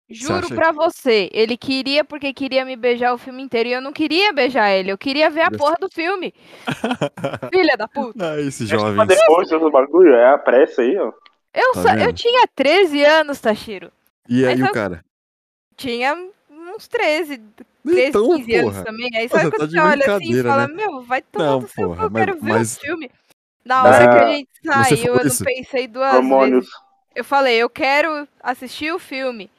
Juro 0.08 0.46
acha- 0.46 0.54
pra 0.54 0.70
você, 0.72 1.28
ele 1.32 1.56
queria 1.56 2.04
porque 2.04 2.32
queria 2.32 2.64
me 2.64 2.76
beijar 2.76 3.12
o 3.12 3.18
filme 3.18 3.42
inteiro 3.42 3.68
e 3.68 3.72
eu 3.72 3.80
não 3.80 3.92
queria 3.92 4.32
beijar 4.32 4.70
ele, 4.70 4.92
eu 4.92 4.98
queria 4.98 5.28
ver 5.28 5.40
a 5.42 5.50
porra 5.50 5.74
do 5.80 5.88
filme. 5.92 6.32
Filha 7.52 7.76
da 7.76 7.88
puta. 7.88 8.32
ah, 8.32 8.40
esse 8.40 8.66
jovem. 8.66 9.04
depois 9.06 9.48
do 9.48 9.70
bagulho, 9.70 10.14
é 10.14 10.32
a 10.32 10.38
pressa 10.38 10.82
aí, 10.82 10.96
ó. 10.96 11.12
Eu, 11.52 11.72
Tá 11.72 11.82
só, 11.82 11.88
eu 11.94 12.12
tinha 12.12 12.46
13 12.54 13.02
anos, 13.04 13.40
Tashiro. 13.40 13.90
E 14.28 14.44
aí 14.46 14.62
o 14.62 14.70
cara? 14.72 15.04
Tinha 15.76 16.14
uns 16.50 16.86
13, 16.86 17.38
13, 17.84 18.08
Então, 18.08 18.36
15 18.36 18.54
anos 18.54 18.72
porra. 18.72 18.84
também. 18.84 19.10
Aí 19.16 19.28
sabe 19.28 19.44
tá 19.50 19.56
quando 19.56 19.68
de 19.68 19.74
você 19.76 19.80
olha 19.80 20.16
assim 20.16 20.32
e 20.32 20.42
fala, 20.42 20.68
né? 20.68 20.74
meu, 20.74 21.02
vai 21.02 21.22
tomar 21.22 21.44
Não, 21.46 21.60
no 21.60 21.68
seu 21.68 21.94
eu 21.94 22.10
quero 22.10 22.34
ver 22.34 22.40
mas- 22.52 22.76
o 22.76 22.80
filme. 22.80 23.10
Na 23.64 23.82
hora 23.84 23.98
que 23.98 24.24
a 24.24 24.28
gente 24.32 24.48
Você 24.62 24.96
saiu, 24.96 25.06
eu 25.14 25.16
não 25.16 25.26
isso? 25.26 25.44
pensei 25.44 25.88
duas 25.88 26.10
vezes. 26.12 26.24
Hormônios. 26.30 26.68
Eu 27.14 27.24
falei, 27.24 27.56
eu 27.56 27.68
quero 27.68 28.28
assistir 28.40 28.92
o 28.94 28.98
filme. 28.98 29.50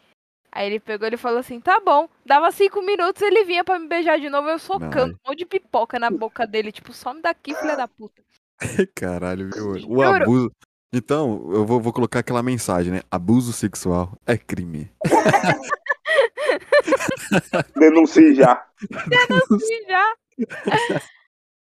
Aí 0.52 0.68
ele 0.68 0.80
pegou 0.80 1.08
e 1.08 1.18
falou 1.18 1.40
assim, 1.40 1.60
tá 1.60 1.80
bom. 1.80 2.10
Dava 2.26 2.52
cinco 2.52 2.82
minutos, 2.82 3.22
ele 3.22 3.46
vinha 3.46 3.64
pra 3.64 3.80
me 3.80 3.88
beijar 3.88 4.20
de 4.20 4.30
novo, 4.30 4.50
eu 4.50 4.60
socando 4.60 5.14
um 5.14 5.30
monte 5.30 5.40
de 5.40 5.46
pipoca 5.46 6.00
na 6.00 6.10
boca 6.10 6.48
dele. 6.48 6.72
Tipo, 6.72 6.94
some 6.94 7.22
daqui, 7.22 7.54
filha 7.56 7.76
da 7.76 7.88
puta. 7.88 8.22
Caralho, 8.96 9.50
viu? 9.54 9.72
O 9.72 9.80
Juro. 9.80 10.24
abuso. 10.24 10.52
Então, 10.92 11.52
eu 11.52 11.66
vou, 11.66 11.82
vou 11.82 11.92
colocar 11.92 12.20
aquela 12.20 12.42
mensagem, 12.42 12.94
né? 12.94 13.02
Abuso 13.12 13.52
sexual 13.52 14.18
é 14.26 14.38
crime. 14.38 14.90
Denuncie 17.76 18.36
já. 18.36 18.66
E 18.82 19.88
já. 19.88 20.16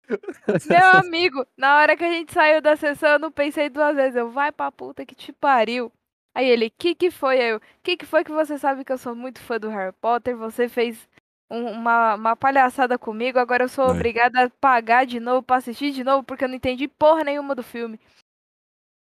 Meu 0.69 0.85
amigo, 0.99 1.45
na 1.57 1.77
hora 1.77 1.97
que 1.97 2.03
a 2.03 2.09
gente 2.09 2.33
saiu 2.33 2.61
da 2.61 2.75
sessão, 2.75 3.09
eu 3.09 3.19
não 3.19 3.31
pensei 3.31 3.69
duas 3.69 3.95
vezes. 3.95 4.15
Eu, 4.15 4.31
vai 4.31 4.51
pra 4.51 4.71
puta 4.71 5.05
que 5.05 5.15
te 5.15 5.31
pariu. 5.33 5.91
Aí 6.37 6.47
ele, 6.47 6.69
que 6.69 6.93
que 6.93 7.09
foi? 7.09 7.41
Aí 7.41 7.49
eu, 7.49 7.59
que 7.81 7.97
que 7.97 8.05
foi 8.05 8.23
que 8.23 8.31
você 8.31 8.59
sabe 8.59 8.85
que 8.85 8.91
eu 8.91 8.97
sou 8.99 9.15
muito 9.15 9.39
fã 9.41 9.59
do 9.59 9.69
Harry 9.69 9.91
Potter? 9.99 10.37
Você 10.37 10.69
fez 10.69 11.09
um- 11.49 11.71
uma, 11.71 12.13
uma 12.13 12.35
palhaçada 12.35 12.95
comigo, 12.95 13.39
agora 13.39 13.63
eu 13.63 13.67
sou 13.69 13.85
É. 13.87 13.91
obrigada 13.91 14.43
a 14.43 14.49
pagar 14.51 15.03
de 15.07 15.19
novo 15.19 15.41
pra 15.41 15.55
assistir 15.55 15.91
de 15.91 16.03
novo, 16.03 16.23
porque 16.23 16.43
eu 16.43 16.47
não 16.47 16.53
entendi 16.53 16.87
porra 16.87 17.23
nenhuma 17.23 17.55
do 17.55 17.63
filme. 17.63 17.99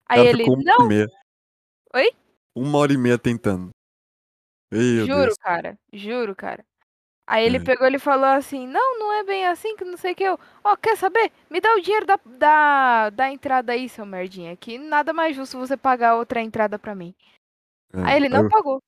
Aí 0.08 0.20
Ela 0.20 0.30
ele, 0.30 0.44
não, 0.64 0.76
hora 0.76 0.84
e 0.86 0.88
meia. 0.88 1.08
Oi? 1.96 2.12
Uma 2.56 2.78
hora 2.78 2.94
e 2.94 2.98
meia 2.98 3.18
tentando. 3.18 3.72
Meu 4.72 5.08
Juro, 5.08 5.24
Deus. 5.26 5.38
cara. 5.40 5.76
Juro, 5.92 6.36
cara. 6.36 6.64
Aí 7.26 7.46
ele 7.46 7.58
É. 7.58 7.64
pegou 7.64 7.88
e 7.88 7.98
falou 8.00 8.26
assim: 8.26 8.68
Não, 8.68 9.00
não 9.00 9.14
é 9.14 9.24
bem 9.24 9.46
assim, 9.48 9.76
que 9.78 9.86
não 9.86 9.96
sei 9.98 10.12
o 10.12 10.16
que. 10.16 10.24
Eu, 10.24 10.40
ó, 10.64 10.76
quer 10.76 10.98
saber? 10.98 11.32
Me 11.50 11.62
dá 11.62 11.74
o 11.76 11.82
dinheiro 11.82 12.06
da, 12.06 12.20
da, 12.26 13.10
da 13.12 13.32
entrada 13.32 13.72
aí, 13.72 13.88
seu 13.88 14.06
merdinha. 14.06 14.56
Que 14.58 14.78
nada 14.78 15.14
mais 15.14 15.36
justo 15.36 15.58
você 15.58 15.78
pagar 15.78 16.16
outra 16.18 16.42
entrada 16.42 16.78
pra 16.78 16.94
mim. 16.94 17.14
É, 17.94 18.02
Aí 18.04 18.16
ele 18.18 18.28
não 18.30 18.44
eu- 18.44 18.50
pagou. 18.50 18.82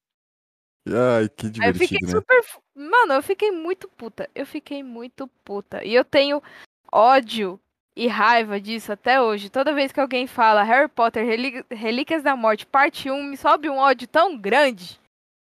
Ai, 0.87 1.29
que 1.29 1.47
Aí 1.61 1.69
eu 1.69 1.73
fiquei 1.73 1.97
divertido, 1.97 2.05
né? 2.07 2.11
super. 2.11 2.41
Mano, 2.75 3.13
eu 3.13 3.23
fiquei 3.23 3.51
muito 3.51 3.87
puta. 3.89 4.29
Eu 4.35 4.45
fiquei 4.45 4.83
muito 4.83 5.27
puta. 5.43 5.83
E 5.83 5.95
eu 5.95 6.03
tenho 6.05 6.43
ódio 6.91 7.59
e 7.95 8.07
raiva 8.07 8.59
disso 8.59 8.91
até 8.91 9.19
hoje. 9.21 9.49
Toda 9.49 9.73
vez 9.73 9.91
que 9.91 9.99
alguém 9.99 10.27
fala 10.27 10.61
Harry 10.63 10.87
Potter 10.89 11.25
Relí- 11.25 11.65
Relíquias 11.71 12.21
da 12.21 12.35
Morte, 12.35 12.65
parte 12.67 13.09
1, 13.09 13.23
me 13.23 13.37
sobe 13.37 13.69
um 13.69 13.77
ódio 13.77 14.07
tão 14.07 14.37
grande. 14.37 14.99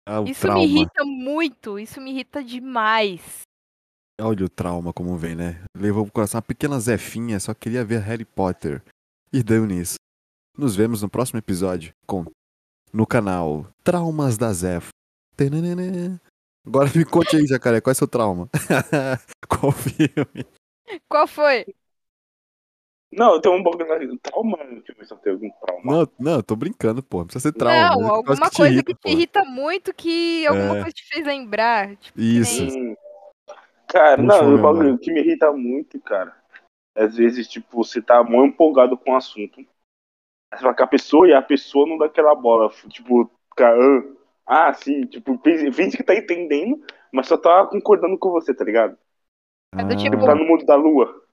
Ah, 0.07 0.23
Isso 0.27 0.41
trauma. 0.41 0.61
me 0.61 0.67
irrita 0.67 1.05
muito. 1.05 1.79
Isso 1.79 2.01
me 2.01 2.11
irrita 2.11 2.43
demais. 2.43 3.43
Olha 4.21 4.45
o 4.45 4.49
trauma 4.49 4.93
como 4.93 5.17
vem, 5.17 5.35
né? 5.35 5.65
Levou 5.77 6.05
pro 6.05 6.13
coração 6.13 6.39
uma 6.39 6.43
pequena 6.43 6.79
Zefinha, 6.79 7.41
só 7.41 7.55
queria 7.55 7.85
ver 7.85 8.01
Harry 8.01 8.25
Potter. 8.25 8.83
E 9.33 9.43
deu 9.43 9.65
nisso. 9.65 9.95
Nos 10.59 10.77
vemos 10.77 11.01
no 11.01 11.09
próximo 11.09 11.39
episódio 11.39 11.93
com 12.07 12.25
no 12.93 13.07
canal 13.07 13.67
Traumas 13.83 14.37
da 14.37 14.53
Zef. 14.53 14.89
Tananana. 15.37 16.21
Agora 16.67 16.91
me 16.95 17.05
conte 17.05 17.37
aí, 17.37 17.47
Jacaré, 17.47 17.81
qual 17.81 17.93
é 17.93 17.95
seu 17.95 18.07
trauma? 18.09 18.49
qual 19.49 19.73
filme? 19.73 20.45
Qual 21.09 21.27
foi? 21.27 21.65
Não, 23.13 23.35
eu 23.35 23.41
tenho 23.41 23.57
um 23.57 23.63
bagulho. 23.63 23.87
lá- 23.89 24.19
Trauma. 24.23 24.57
Deixa 24.59 24.93
eu 24.93 24.97
ver 24.97 25.05
se 25.07 25.13
eu 25.13 25.19
tenho 25.19 25.37
algum 25.37 25.51
trauma. 25.51 25.83
Não, 25.85 26.09
não, 26.19 26.33
eu 26.37 26.43
tô 26.43 26.55
brincando, 26.55 27.03
pô. 27.03 27.19
Não 27.19 27.27
precisa 27.27 27.43
ser 27.51 27.53
trauma. 27.53 27.91
não, 27.91 28.01
né? 28.03 28.09
Alguma 28.09 28.51
te 28.51 28.57
coisa 28.57 28.73
irrita, 28.73 28.95
que 28.95 29.01
te 29.01 29.11
irrita 29.13 29.45
muito 29.45 29.93
que 29.95 30.47
alguma 30.47 30.77
É. 30.79 30.81
coisa 30.83 30.93
te 30.93 31.09
fez 31.09 31.27
lembrar. 31.27 31.97
Tipo, 31.97 32.19
que 32.19 32.25
Isso. 32.25 32.65
nem- 32.65 32.93
Hum. 32.93 32.97
Cara, 33.89 34.23
Puxa 34.23 34.43
não, 34.43 34.55
o 34.55 34.63
bagulho 34.63 34.99
que 34.99 35.13
me 35.13 35.21
irrita 35.21 35.51
muito, 35.53 36.01
cara. 36.01 36.37
Às 36.97 37.17
vezes, 37.17 37.49
tipo, 37.49 37.83
você 37.85 38.01
tá 38.01 38.23
muito 38.23 38.55
empolgado 38.55 38.97
com 38.97 39.11
o 39.13 39.17
assunto. 39.17 39.59
Aí 39.59 39.67
Você 40.55 40.63
fala 40.63 40.75
com 40.75 40.85
a 40.85 40.87
pessoa 40.87 41.27
e 41.29 41.33
a 41.33 41.43
pessoa 41.43 41.89
não 41.89 41.99
dá 41.99 42.07
aquela 42.07 42.35
bola. 42.37 42.71
Tipo, 42.89 43.29
cara, 43.57 43.77
ah, 44.47 44.73
sim, 44.73 45.07
tipo, 45.07 45.37
finge 45.73 45.97
que 45.97 46.03
tá 46.05 46.15
entendendo, 46.15 46.81
mas 47.13 47.27
só 47.27 47.37
tá 47.37 47.67
concordando 47.67 48.17
com 48.17 48.31
você, 48.31 48.55
tá 48.55 48.65
ligado? 48.65 48.97
É 49.75 49.85
do 49.85 49.93
Ah, 49.93 49.97
tipo, 49.97 50.11
Tipo, 50.17 50.25
tá 50.27 50.35
no 50.37 50.45
mundo 50.45 50.65
da 50.65 50.77
lua. 50.77 51.25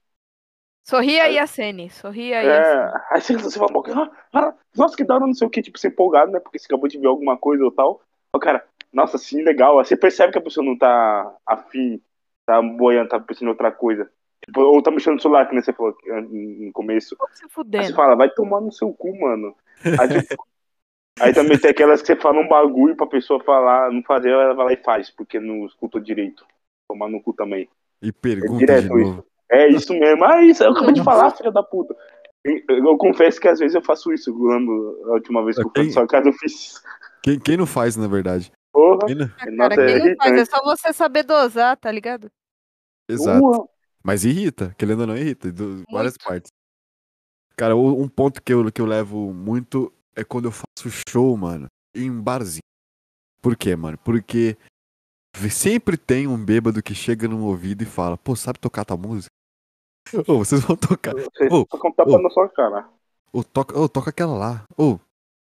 Sorria 0.88 1.28
e 1.28 1.38
acene. 1.38 1.90
Sorria 1.90 2.42
e 2.42 2.48
acene. 2.48 2.80
É, 2.80 2.92
aí 3.10 3.20
você, 3.20 3.36
você 3.36 3.58
fala, 3.58 3.70
ah, 3.94 4.10
ah, 4.32 4.54
nossa, 4.74 4.96
que 4.96 5.04
da 5.04 5.16
hora, 5.16 5.26
não 5.26 5.34
sei 5.34 5.46
o 5.46 5.50
que, 5.50 5.60
tipo, 5.60 5.78
você 5.78 5.88
empolgado, 5.88 6.32
né? 6.32 6.40
Porque 6.40 6.58
você 6.58 6.64
acabou 6.64 6.88
de 6.88 6.96
ver 6.96 7.08
alguma 7.08 7.36
coisa 7.36 7.62
ou 7.62 7.70
tal. 7.70 8.00
O 8.34 8.38
cara, 8.38 8.64
nossa, 8.90 9.18
sim, 9.18 9.42
legal. 9.42 9.78
Aí 9.78 9.84
você 9.84 9.94
percebe 9.98 10.32
que 10.32 10.38
a 10.38 10.40
pessoa 10.40 10.64
não 10.64 10.78
tá 10.78 11.30
afim, 11.44 12.00
tá 12.46 12.62
boiando, 12.62 13.10
tá 13.10 13.20
pensando 13.20 13.48
em 13.48 13.50
outra 13.50 13.70
coisa. 13.70 14.10
Tipo, 14.46 14.62
ou 14.62 14.82
tá 14.82 14.90
mexendo 14.90 15.16
no 15.16 15.20
celular, 15.20 15.46
que 15.46 15.52
nem 15.52 15.62
você 15.62 15.74
falou 15.74 15.94
no 16.06 16.72
começo. 16.72 17.14
Aí 17.74 17.84
você 17.84 17.92
fala, 17.92 18.16
vai 18.16 18.30
tomar 18.30 18.62
no 18.62 18.72
seu 18.72 18.90
cu, 18.90 19.14
mano. 19.20 19.54
Aí, 20.00 20.22
tipo, 20.22 20.46
aí 21.20 21.34
também 21.34 21.58
tem 21.58 21.70
aquelas 21.70 22.00
que 22.00 22.06
você 22.06 22.16
fala 22.16 22.40
um 22.40 22.48
bagulho 22.48 22.96
pra 22.96 23.06
pessoa 23.06 23.44
falar, 23.44 23.92
não 23.92 24.02
fazer, 24.02 24.30
ela 24.30 24.54
vai 24.54 24.64
lá 24.64 24.72
e 24.72 24.82
faz, 24.82 25.10
porque 25.10 25.38
não 25.38 25.66
escutou 25.66 26.00
direito. 26.00 26.46
Tomar 26.88 27.10
no 27.10 27.20
cu 27.20 27.34
também. 27.34 27.68
E 28.00 28.10
pergunta 28.10 28.56
direto 28.56 28.84
de 28.84 28.88
novo. 28.88 29.27
É 29.50 29.68
isso 29.68 29.92
mesmo. 29.94 30.24
Ah, 30.24 30.42
isso, 30.42 30.62
eu 30.62 30.72
acabei 30.72 30.92
de 30.94 31.02
falar, 31.02 31.30
filha 31.30 31.50
da 31.50 31.62
puta. 31.62 31.96
Eu, 32.44 32.62
eu 32.68 32.96
confesso 32.98 33.40
que 33.40 33.48
às 33.48 33.58
vezes 33.58 33.74
eu 33.74 33.82
faço 33.82 34.12
isso. 34.12 34.30
Eu 34.30 34.36
lembro 34.38 35.02
a 35.06 35.12
última 35.14 35.42
vez 35.44 35.56
que 35.56 35.62
eu 35.64 35.70
fui 35.74 35.86
na 35.86 35.92
sua 35.92 36.06
casa, 36.06 36.28
eu 36.28 36.32
fiz. 36.34 36.82
Quem, 37.22 37.38
quem 37.38 37.56
não 37.56 37.66
faz, 37.66 37.96
na 37.96 38.06
verdade? 38.06 38.52
Porra. 38.72 39.06
Quem 39.06 39.14
não- 39.16 39.26
Ah, 39.38 39.56
cara, 39.68 39.74
é 39.74 40.00
quem 40.00 40.08
não 40.10 40.16
faz? 40.16 40.40
É 40.40 40.44
só 40.44 40.62
você 40.62 40.92
saber 40.92 41.24
dosar, 41.24 41.76
tá 41.76 41.90
ligado? 41.90 42.30
Exato. 43.08 43.40
Porra. 43.40 43.68
Mas 44.02 44.24
irrita, 44.24 44.74
querendo 44.78 45.00
ou 45.00 45.06
não, 45.08 45.16
irrita. 45.16 45.50
De 45.50 45.82
várias 45.90 46.16
partes. 46.16 46.50
Cara, 47.56 47.74
um 47.74 48.08
ponto 48.08 48.40
que 48.42 48.52
eu, 48.52 48.70
que 48.70 48.80
eu 48.80 48.86
levo 48.86 49.32
muito 49.34 49.92
é 50.14 50.22
quando 50.22 50.44
eu 50.46 50.52
faço 50.52 50.88
show, 51.08 51.36
mano, 51.36 51.66
em 51.94 52.08
um 52.10 52.22
barzinho. 52.22 52.62
Por 53.42 53.56
quê, 53.56 53.74
mano? 53.74 53.98
Porque 54.04 54.56
sempre 55.50 55.96
tem 55.96 56.26
um 56.26 56.42
bêbado 56.42 56.82
que 56.82 56.94
chega 56.94 57.26
no 57.26 57.44
ouvido 57.44 57.82
e 57.82 57.86
fala, 57.86 58.16
pô, 58.16 58.36
sabe 58.36 58.58
tocar 58.60 58.84
tua 58.84 58.96
música? 58.96 59.28
Ô, 60.26 60.38
vocês 60.38 60.60
vão 60.62 60.76
tocar. 60.76 61.14
Ô, 61.50 61.66
com 61.66 61.88
um 61.88 61.92
tapa 61.92 62.10
ô. 62.10 62.18
na 62.22 62.30
sua 62.30 62.48
cara. 62.48 62.88
Ô, 63.32 63.42
toca, 63.44 63.78
ô, 63.78 63.88
toca 63.88 64.10
aquela 64.10 64.34
lá. 64.36 64.64
Ô, 64.76 64.98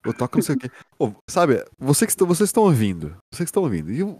ou 0.07 0.13
toca 0.13 0.37
não 0.37 0.43
sei 0.43 0.55
o 0.55 0.59
quê. 0.59 0.71
Ô, 0.99 1.13
sabe, 1.29 1.65
você 1.79 2.07
que 2.07 2.13
vocês 2.25 2.49
estão 2.49 2.65
ouvindo, 2.65 3.09
vocês 3.33 3.45
que 3.47 3.51
estão 3.51 3.63
ouvindo, 3.63 3.91
e 3.91 4.03
o- 4.03 4.19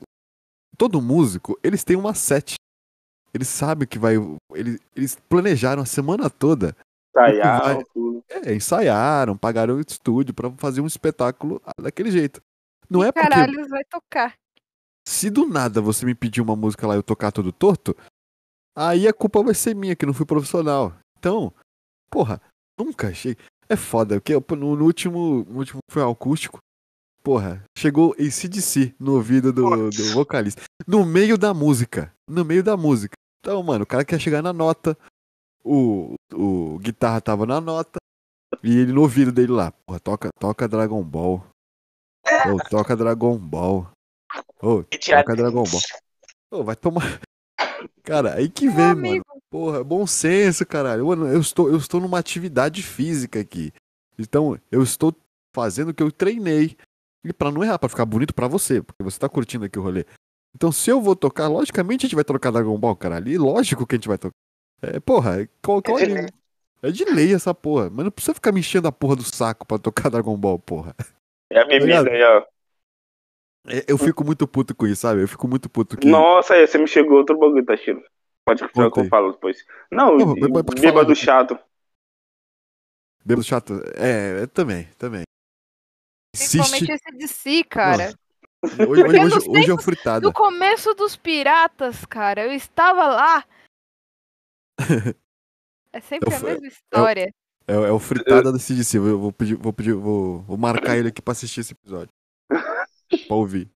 todo 0.77 1.01
músico, 1.01 1.59
eles 1.63 1.85
têm 1.85 1.97
uma 1.97 2.15
set. 2.15 2.55
Eles 3.33 3.49
sabem 3.49 3.87
que 3.87 3.99
vai. 3.99 4.15
Eles, 4.53 4.79
eles 4.95 5.17
planejaram 5.29 5.83
a 5.83 5.87
semana 5.87 6.31
toda. 6.31 6.77
Ensaiaram 7.11 7.75
vai- 7.77 7.85
tudo. 7.93 8.25
É, 8.29 8.55
ensaiaram, 8.55 9.37
pagaram 9.37 9.77
o 9.77 9.81
estúdio 9.81 10.33
pra 10.35 10.51
fazer 10.57 10.81
um 10.81 10.87
espetáculo 10.87 11.61
daquele 11.81 12.11
jeito. 12.11 12.41
Não 12.89 13.03
é 13.05 13.11
porque 13.13 13.29
Caralho, 13.29 13.69
vai 13.69 13.83
tocar. 13.85 14.35
se 15.07 15.31
do 15.31 15.47
nada 15.47 15.81
você 15.81 16.05
me 16.07 16.15
pedir 16.15 16.41
uma 16.41 16.57
música 16.57 16.87
lá 16.87 16.95
e 16.95 16.99
eu 16.99 17.03
tocar 17.03 17.31
todo 17.33 17.53
torto, 17.53 17.97
aí 18.75 19.09
a 19.09 19.13
culpa 19.13 19.43
vai 19.43 19.55
ser 19.55 19.75
minha, 19.75 19.97
que 19.97 20.07
não 20.07 20.15
fui 20.15 20.27
profissional. 20.27 20.93
Então, 21.19 21.53
porra, 22.11 22.41
nunca 22.79 23.09
achei. 23.09 23.37
É 23.69 23.77
foda, 23.77 24.21
porque 24.21 24.35
no, 24.55 24.77
no 24.77 24.85
último, 24.85 25.45
no 25.49 25.59
último 25.59 25.81
foi 25.91 26.03
acústico. 26.03 26.59
Porra, 27.23 27.65
chegou 27.77 28.15
ACDC 28.19 28.95
no 29.01 29.15
ouvido 29.15 29.51
do, 29.51 29.89
do 29.89 30.13
vocalista. 30.13 30.63
No 30.87 31.07
meio 31.07 31.39
da 31.39 31.55
música. 31.55 32.13
No 32.29 32.45
meio 32.45 32.63
da 32.63 32.77
música. 32.77 33.15
Então, 33.41 33.63
mano, 33.63 33.85
o 33.85 33.87
cara 33.87 34.05
quer 34.05 34.21
chegar 34.21 34.43
na 34.43 34.53
nota. 34.53 34.97
O, 35.65 36.15
o 36.33 36.79
guitarra 36.81 37.23
tava 37.23 37.47
na 37.47 37.63
nota. 37.63 37.97
E 38.63 38.77
ele 38.77 38.93
no 38.93 39.01
ouvido 39.01 39.33
dele 39.33 39.53
lá. 39.53 39.73
Porra, 39.87 39.99
toca, 40.01 40.29
toca 40.39 40.69
Dragon 40.69 41.03
Ball. 41.03 41.43
Ô, 42.27 42.69
toca 42.69 42.95
Dragon 42.95 43.39
Ball. 43.39 43.91
Ô, 44.61 44.83
toca 44.83 45.35
Dragon 45.35 45.65
Ball. 45.65 45.83
Ô, 46.51 46.63
vai 46.63 46.77
tomar. 46.77 47.21
Cara, 48.03 48.35
aí 48.35 48.49
que 48.49 48.67
Meu 48.67 48.75
vem, 48.75 48.95
mano. 48.95 48.99
amigo, 49.09 49.25
Porra, 49.51 49.85
bom 49.85 50.07
senso, 50.07 50.67
caralho. 50.67 51.07
Mano, 51.07 51.27
eu 51.29 51.41
estou, 51.41 51.69
eu 51.69 51.77
estou 51.77 52.01
numa 52.01 52.19
atividade 52.19 52.83
física 52.83 53.41
aqui. 53.41 53.73
Então, 54.19 54.59
eu 54.71 54.83
estou 54.83 55.15
fazendo 55.55 55.91
o 55.91 55.95
que 55.95 56.03
eu 56.03 56.11
treinei. 56.11 56.77
E 57.25 57.33
pra 57.33 57.51
não 57.51 57.63
errar, 57.65 57.79
pra 57.79 57.89
ficar 57.89 58.05
bonito 58.05 58.35
pra 58.35 58.49
você, 58.49 58.83
porque 58.83 59.03
você 59.03 59.19
tá 59.19 59.29
curtindo 59.29 59.65
aqui 59.65 59.79
o 59.79 59.83
rolê. 59.83 60.05
Então, 60.55 60.71
se 60.71 60.91
eu 60.91 61.01
vou 61.01 61.17
tocar, 61.17 61.49
logicamente 61.49 62.05
a 62.05 62.09
gente 62.09 62.15
vai 62.15 62.25
tocar 62.25 62.51
Dragon 62.51 62.77
Ball, 62.79 62.95
caralho. 62.97 63.29
E 63.29 63.39
lógico 63.39 63.87
que 63.87 63.95
a 63.95 63.99
gente 63.99 64.09
vai 64.09 64.19
tocar. 64.19 64.35
É, 64.83 65.01
porra, 65.01 65.43
é, 65.43 65.49
qual, 65.63 65.83
qual 65.83 65.99
É 65.99 66.05
de 66.07 66.11
é, 66.13 66.15
lei. 66.15 66.29
é 66.83 66.91
de 66.91 67.05
lei 67.05 67.35
essa 67.35 67.55
porra. 67.55 67.89
Mas 67.91 68.05
não 68.05 68.11
precisa 68.13 68.35
ficar 68.35 68.53
me 68.53 68.61
enchendo 68.61 68.87
a 68.89 68.93
porra 68.93 69.17
do 69.17 69.23
saco 69.23 69.67
pra 69.67 69.79
tocar 69.79 70.09
Dragon 70.11 70.37
Ball, 70.37 70.59
porra. 70.59 70.95
É 71.51 71.59
a 71.61 71.65
bebida 71.65 72.01
Obrigado. 72.01 72.09
aí, 72.09 72.23
ó. 72.23 72.54
É, 73.67 73.85
eu 73.89 73.97
fico 73.97 74.23
muito 74.25 74.47
puto 74.47 74.75
com 74.75 74.87
isso, 74.87 75.03
sabe? 75.03 75.23
Eu 75.23 75.29
fico 75.29 75.49
muito 75.49 75.69
puto 75.71 75.97
que. 75.97 76.09
Nossa, 76.09 76.55
aí 76.55 76.67
você 76.67 76.77
me 76.77 76.87
chegou 76.87 77.19
outro 77.19 77.39
bagulho, 77.39 77.65
tá, 77.65 77.77
Chilo? 77.77 78.03
Pode 78.45 78.63
continuar 78.63 78.91
que 78.91 79.01
eu 79.01 79.09
falo 79.09 79.33
depois. 79.33 79.65
Não, 79.91 80.19
falar. 80.21 80.63
bêbado 80.81 81.17
chato. 81.17 81.59
Bêbado 83.25 83.45
chato. 83.45 83.83
É, 83.97 84.43
é 84.43 84.47
também, 84.47 84.87
também. 84.99 85.23
principalmente 86.37 86.93
esse 86.93 87.17
de 87.17 87.29
si, 87.29 87.65
cara. 87.65 88.13
Hoje, 88.63 89.03
hoje, 89.03 89.03
hoje, 89.03 89.35
nos 89.35 89.49
hoje 89.49 89.71
é 89.71 89.75
o 89.75 89.79
fritada. 89.79 90.27
No 90.27 90.33
começo 90.33 90.95
dos 90.95 91.17
piratas, 91.17 92.05
cara, 92.05 92.47
eu 92.47 92.53
estava 92.53 93.07
lá. 93.09 93.45
É 95.93 96.01
sempre 96.01 96.29
Eu 96.33 96.37
a 96.37 96.41
mesma 96.41 96.67
história. 96.67 97.35
É, 97.67 97.73
é 97.73 97.93
o 97.93 97.99
fritada 97.99 98.53
do 98.53 98.59
CDC. 98.59 98.99
Eu 98.99 99.19
vou 99.19 99.33
pedir, 99.33 99.55
vou 99.55 99.73
pedir, 99.73 99.95
vou, 99.95 100.43
vou 100.43 100.59
marcar 100.59 100.99
ele 100.99 101.09
aqui 101.09 101.23
pra 101.23 101.33
assistir 101.33 101.61
esse 101.61 101.73
episódio. 101.73 102.13
Pra 103.19 103.37
ouvir. 103.37 103.71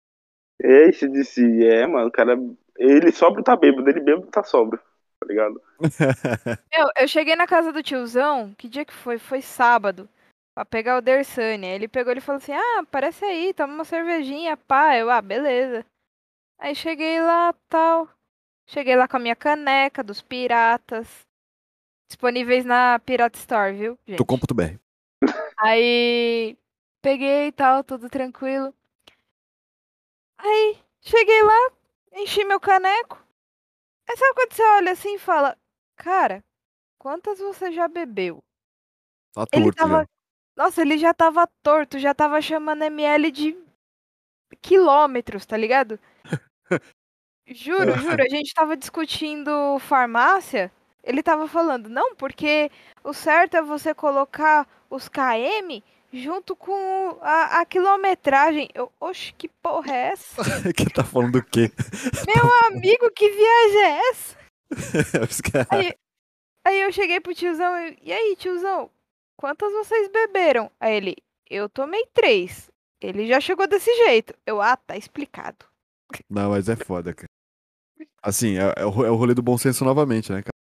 É, 0.63 0.89
esse 0.89 1.09
de 1.09 1.25
si, 1.25 1.65
é, 1.67 1.87
mano, 1.87 2.09
o 2.09 2.13
cara. 2.13 2.37
Ele 2.77 3.11
sóbrio 3.11 3.43
tá 3.43 3.57
bêbado, 3.57 3.89
ele 3.89 4.01
bêbado 4.01 4.29
tá 4.29 4.45
sóbrio, 4.45 4.81
tá 5.21 5.27
ligado? 5.27 5.61
Meu, 6.73 6.89
eu 6.97 7.09
cheguei 7.09 7.35
na 7.35 7.47
casa 7.47 7.73
do 7.73 7.83
tiozão, 7.83 8.55
que 8.57 8.69
dia 8.69 8.85
que 8.85 8.93
foi? 8.93 9.19
Foi 9.19 9.43
sábado. 9.43 10.09
Pra 10.55 10.65
pegar 10.65 10.99
o 10.99 11.01
Dersane. 11.01 11.67
Aí 11.67 11.75
ele 11.75 11.89
pegou 11.89 12.13
e 12.13 12.21
falou 12.21 12.39
assim: 12.39 12.53
Ah, 12.53 12.81
aparece 12.81 13.25
aí, 13.25 13.55
toma 13.55 13.75
uma 13.75 13.85
cervejinha, 13.85 14.57
pá. 14.57 14.97
Eu, 14.97 15.11
ah, 15.11 15.23
beleza. 15.23 15.85
Aí 16.59 16.75
cheguei 16.75 17.21
lá, 17.21 17.55
tal. 17.69 18.09
Cheguei 18.67 18.97
lá 18.97 19.09
com 19.09 19.17
a 19.17 19.21
minha 19.21 19.37
caneca 19.37 20.03
dos 20.03 20.21
piratas. 20.21 21.27
Disponíveis 22.09 22.65
na 22.65 22.99
Pirata 22.99 23.39
Store, 23.39 23.73
viu? 23.73 23.99
Gente? 24.07 24.19
Tô 24.19 24.55
.br. 24.55 24.79
Aí 25.59 26.57
peguei 27.03 27.49
e 27.49 27.53
tal, 27.53 27.85
tudo 27.85 28.09
tranquilo. 28.09 28.75
Aí 30.39 30.79
cheguei 31.01 31.43
lá, 31.43 31.71
enchi 32.13 32.45
meu 32.45 32.61
caneco. 32.61 33.19
Aí 34.09 34.17
sabe 34.17 34.35
quando 34.35 34.53
você 34.55 34.63
olha 34.65 34.93
assim 34.93 35.15
e 35.15 35.19
fala, 35.19 35.57
cara, 35.97 36.45
quantas 36.99 37.39
você 37.41 37.73
já 37.73 37.89
bebeu? 37.89 38.43
Tá 39.35 39.47
Ele 39.53 39.71
torto 39.71 39.77
tava. 39.77 40.03
já. 40.03 40.07
Nossa, 40.57 40.83
ele 40.83 40.99
já 40.99 41.15
tava 41.15 41.49
torto, 41.63 41.99
já 41.99 42.15
tava 42.15 42.41
chamando 42.43 42.83
ML 42.85 43.31
de 43.31 43.57
quilômetros, 44.63 45.47
tá 45.47 45.57
ligado? 45.57 45.99
Juro, 47.47 47.97
juro, 47.97 48.23
a 48.23 48.29
gente 48.29 48.53
tava 48.55 48.77
discutindo 48.77 49.79
farmácia. 49.81 50.71
Ele 51.03 51.23
tava 51.23 51.49
falando, 51.49 51.89
não, 51.89 52.15
porque 52.15 52.71
o 53.05 53.13
certo 53.15 53.57
é 53.57 53.63
você 53.63 53.95
colocar 53.95 54.67
os 54.91 55.09
KM 55.09 55.83
junto 56.13 56.57
com 56.57 57.19
a, 57.21 57.61
a 57.61 57.67
quilometragem. 57.67 58.69
Eu, 58.75 58.93
oxe, 59.01 59.33
que 59.35 59.49
porra 59.49 59.93
é 59.93 60.13
essa? 60.13 60.43
que 60.73 60.93
tá 60.93 61.05
falando 61.05 61.33
do 61.33 61.43
quê? 61.43 61.71
Amigo, 62.67 63.11
que 63.11 63.31
viagem 63.31 63.81
é 63.81 64.11
essa? 64.11 64.39
Aí, 65.71 65.95
aí 66.63 66.81
eu 66.83 66.93
cheguei 66.93 67.19
pro 67.19 67.35
tiozão 67.35 67.75
e, 67.79 67.99
e 68.03 68.13
aí, 68.13 68.37
tiozão, 68.37 68.91
quantas 69.39 69.73
vocês 69.73 70.11
beberam? 70.11 70.71
Aí 70.79 70.97
ele, 70.97 71.17
eu 71.49 71.67
tomei 71.71 72.05
três. 72.13 72.71
Ele 73.01 73.27
já 73.27 73.41
chegou 73.41 73.67
desse 73.67 73.91
jeito. 74.05 74.35
Eu, 74.45 74.61
ah, 74.61 74.77
tá 74.77 74.97
explicado. 74.99 75.65
Não, 76.29 76.51
mas 76.51 76.69
é 76.69 76.77
foda, 76.77 77.15
cara. 77.15 77.29
Assim, 78.23 78.59
é, 78.59 78.75
é 78.77 78.85
o 78.85 79.07
é 79.07 79.11
o 79.11 79.17
rolê 79.17 79.33
do 79.33 79.43
bom 79.43 79.57
senso 79.57 79.85
novamente, 79.85 80.31
né, 80.31 80.43
cara? 80.43 80.53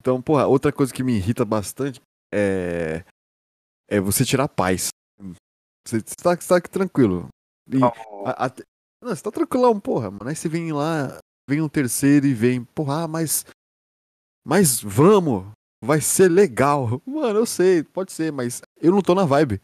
Então, 0.00 0.22
porra, 0.22 0.46
outra 0.46 0.72
coisa 0.72 0.92
que 0.92 1.02
me 1.02 1.16
irrita 1.16 1.44
bastante 1.44 2.00
é. 2.32 3.04
É 3.88 4.00
você 4.00 4.24
tirar 4.24 4.44
a 4.44 4.48
paz. 4.48 4.88
Você, 5.86 5.98
você 6.00 6.14
tá, 6.16 6.34
você 6.34 6.48
tá 6.48 6.56
aqui 6.56 6.70
tranquilo. 6.70 7.28
E 7.70 7.76
Não, 7.78 7.92
a- 8.26 8.46
até- 8.46 8.62
Não, 9.02 9.14
você 9.14 9.22
tá 9.22 9.30
tranquilão, 9.30 9.78
porra, 9.78 10.10
mano. 10.10 10.28
Aí 10.28 10.34
você 10.36 10.48
vem 10.48 10.72
lá, 10.72 11.18
vem 11.48 11.60
um 11.60 11.68
terceiro 11.68 12.26
e 12.26 12.32
vem, 12.34 12.64
porra, 12.64 13.04
ah, 13.04 13.08
mas. 13.08 13.44
Mas 14.46 14.80
vamos! 14.80 15.46
Vai 15.82 16.00
ser 16.00 16.30
legal. 16.30 17.00
Mano, 17.06 17.40
eu 17.40 17.46
sei, 17.46 17.82
pode 17.82 18.12
ser, 18.12 18.32
mas 18.32 18.62
eu 18.80 18.90
não 18.92 19.02
tô 19.02 19.14
na 19.14 19.24
vibe. 19.26 19.60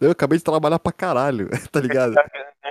Eu 0.00 0.10
acabei 0.10 0.38
de 0.38 0.44
trabalhar 0.44 0.78
pra 0.78 0.92
caralho, 0.92 1.48
tá 1.72 1.80
ligado? 1.80 2.14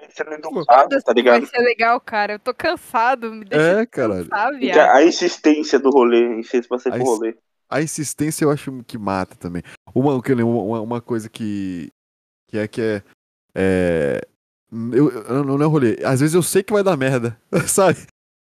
Você 0.10 0.24
não 0.24 0.34
é 0.34 0.36
educado, 0.36 1.02
tá 1.02 1.14
ligado? 1.14 1.42
Vai 1.42 1.50
ser 1.50 1.62
legal, 1.62 2.00
cara. 2.00 2.34
Eu 2.34 2.40
tô 2.40 2.54
cansado. 2.54 3.32
Me 3.34 3.44
deixa 3.44 3.82
É, 3.82 3.86
Que 3.86 4.60
viado. 4.60 4.96
A 4.96 5.04
insistência 5.04 5.80
do 5.80 5.90
rolê, 5.90 6.40
insistência 6.40 6.70
pra 6.70 6.80
ser 6.80 6.90
A 6.94 6.96
pro 6.96 7.04
rolê. 7.04 7.36
A 7.76 7.82
insistência 7.82 8.46
eu 8.46 8.52
acho 8.52 8.72
que 8.84 8.98
mata 8.98 9.36
também. 9.36 9.62
Uma, 9.94 10.22
que 10.22 10.32
uma, 10.32 10.80
uma 10.80 11.02
coisa 11.02 11.28
que. 11.28 11.92
Que 12.48 12.58
é 12.58 12.68
que 12.70 12.82
é. 12.82 13.04
é 13.54 14.22
eu, 14.94 15.10
eu 15.12 15.44
não 15.44 15.62
é 15.62 15.66
rolê. 15.66 15.98
Às 16.06 16.22
vezes 16.22 16.34
eu 16.34 16.42
sei 16.42 16.64
que 16.64 16.72
vai 16.72 16.84
dar 16.84 16.96
merda, 16.96 17.38
sabe? 17.68 18.00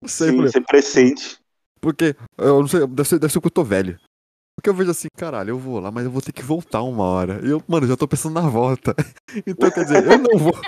Não 0.02 0.08
sei, 0.10 0.30
Sim, 0.30 0.48
ser 0.48 0.60
presente. 0.66 1.38
porque. 1.80 2.14
Eu 2.36 2.60
não 2.60 2.68
sei, 2.68 2.86
deve 2.86 3.08
ser, 3.08 3.18
deve 3.18 3.32
ser 3.32 3.40
porque 3.40 3.46
eu 3.58 3.62
tô 3.62 3.64
velho. 3.64 3.98
Porque 4.54 4.68
eu 4.68 4.74
vejo 4.74 4.90
assim, 4.90 5.08
caralho, 5.16 5.50
eu 5.50 5.58
vou 5.58 5.80
lá, 5.80 5.90
mas 5.90 6.04
eu 6.04 6.10
vou 6.10 6.20
ter 6.20 6.32
que 6.32 6.42
voltar 6.42 6.82
uma 6.82 7.04
hora. 7.04 7.40
E 7.42 7.48
eu, 7.48 7.62
mano, 7.66 7.86
já 7.86 7.96
tô 7.96 8.06
pensando 8.06 8.34
na 8.34 8.48
volta. 8.48 8.94
Então, 9.46 9.70
quer 9.70 9.84
dizer, 9.84 10.06
eu 10.06 10.18
não 10.18 10.38
vou. 10.38 10.60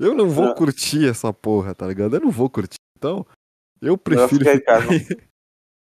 Eu 0.00 0.14
não 0.14 0.28
vou 0.28 0.46
Não. 0.46 0.54
curtir 0.58 1.08
essa 1.08 1.32
porra, 1.32 1.76
tá 1.76 1.86
ligado? 1.86 2.16
Eu 2.16 2.20
não 2.20 2.30
vou 2.30 2.50
curtir. 2.50 2.76
Então, 2.98 3.24
eu 3.80 3.92
Eu 3.92 3.98
prefiro 3.98 4.44
ficar 4.44 4.56
em 4.56 4.60
casa. 4.60 4.88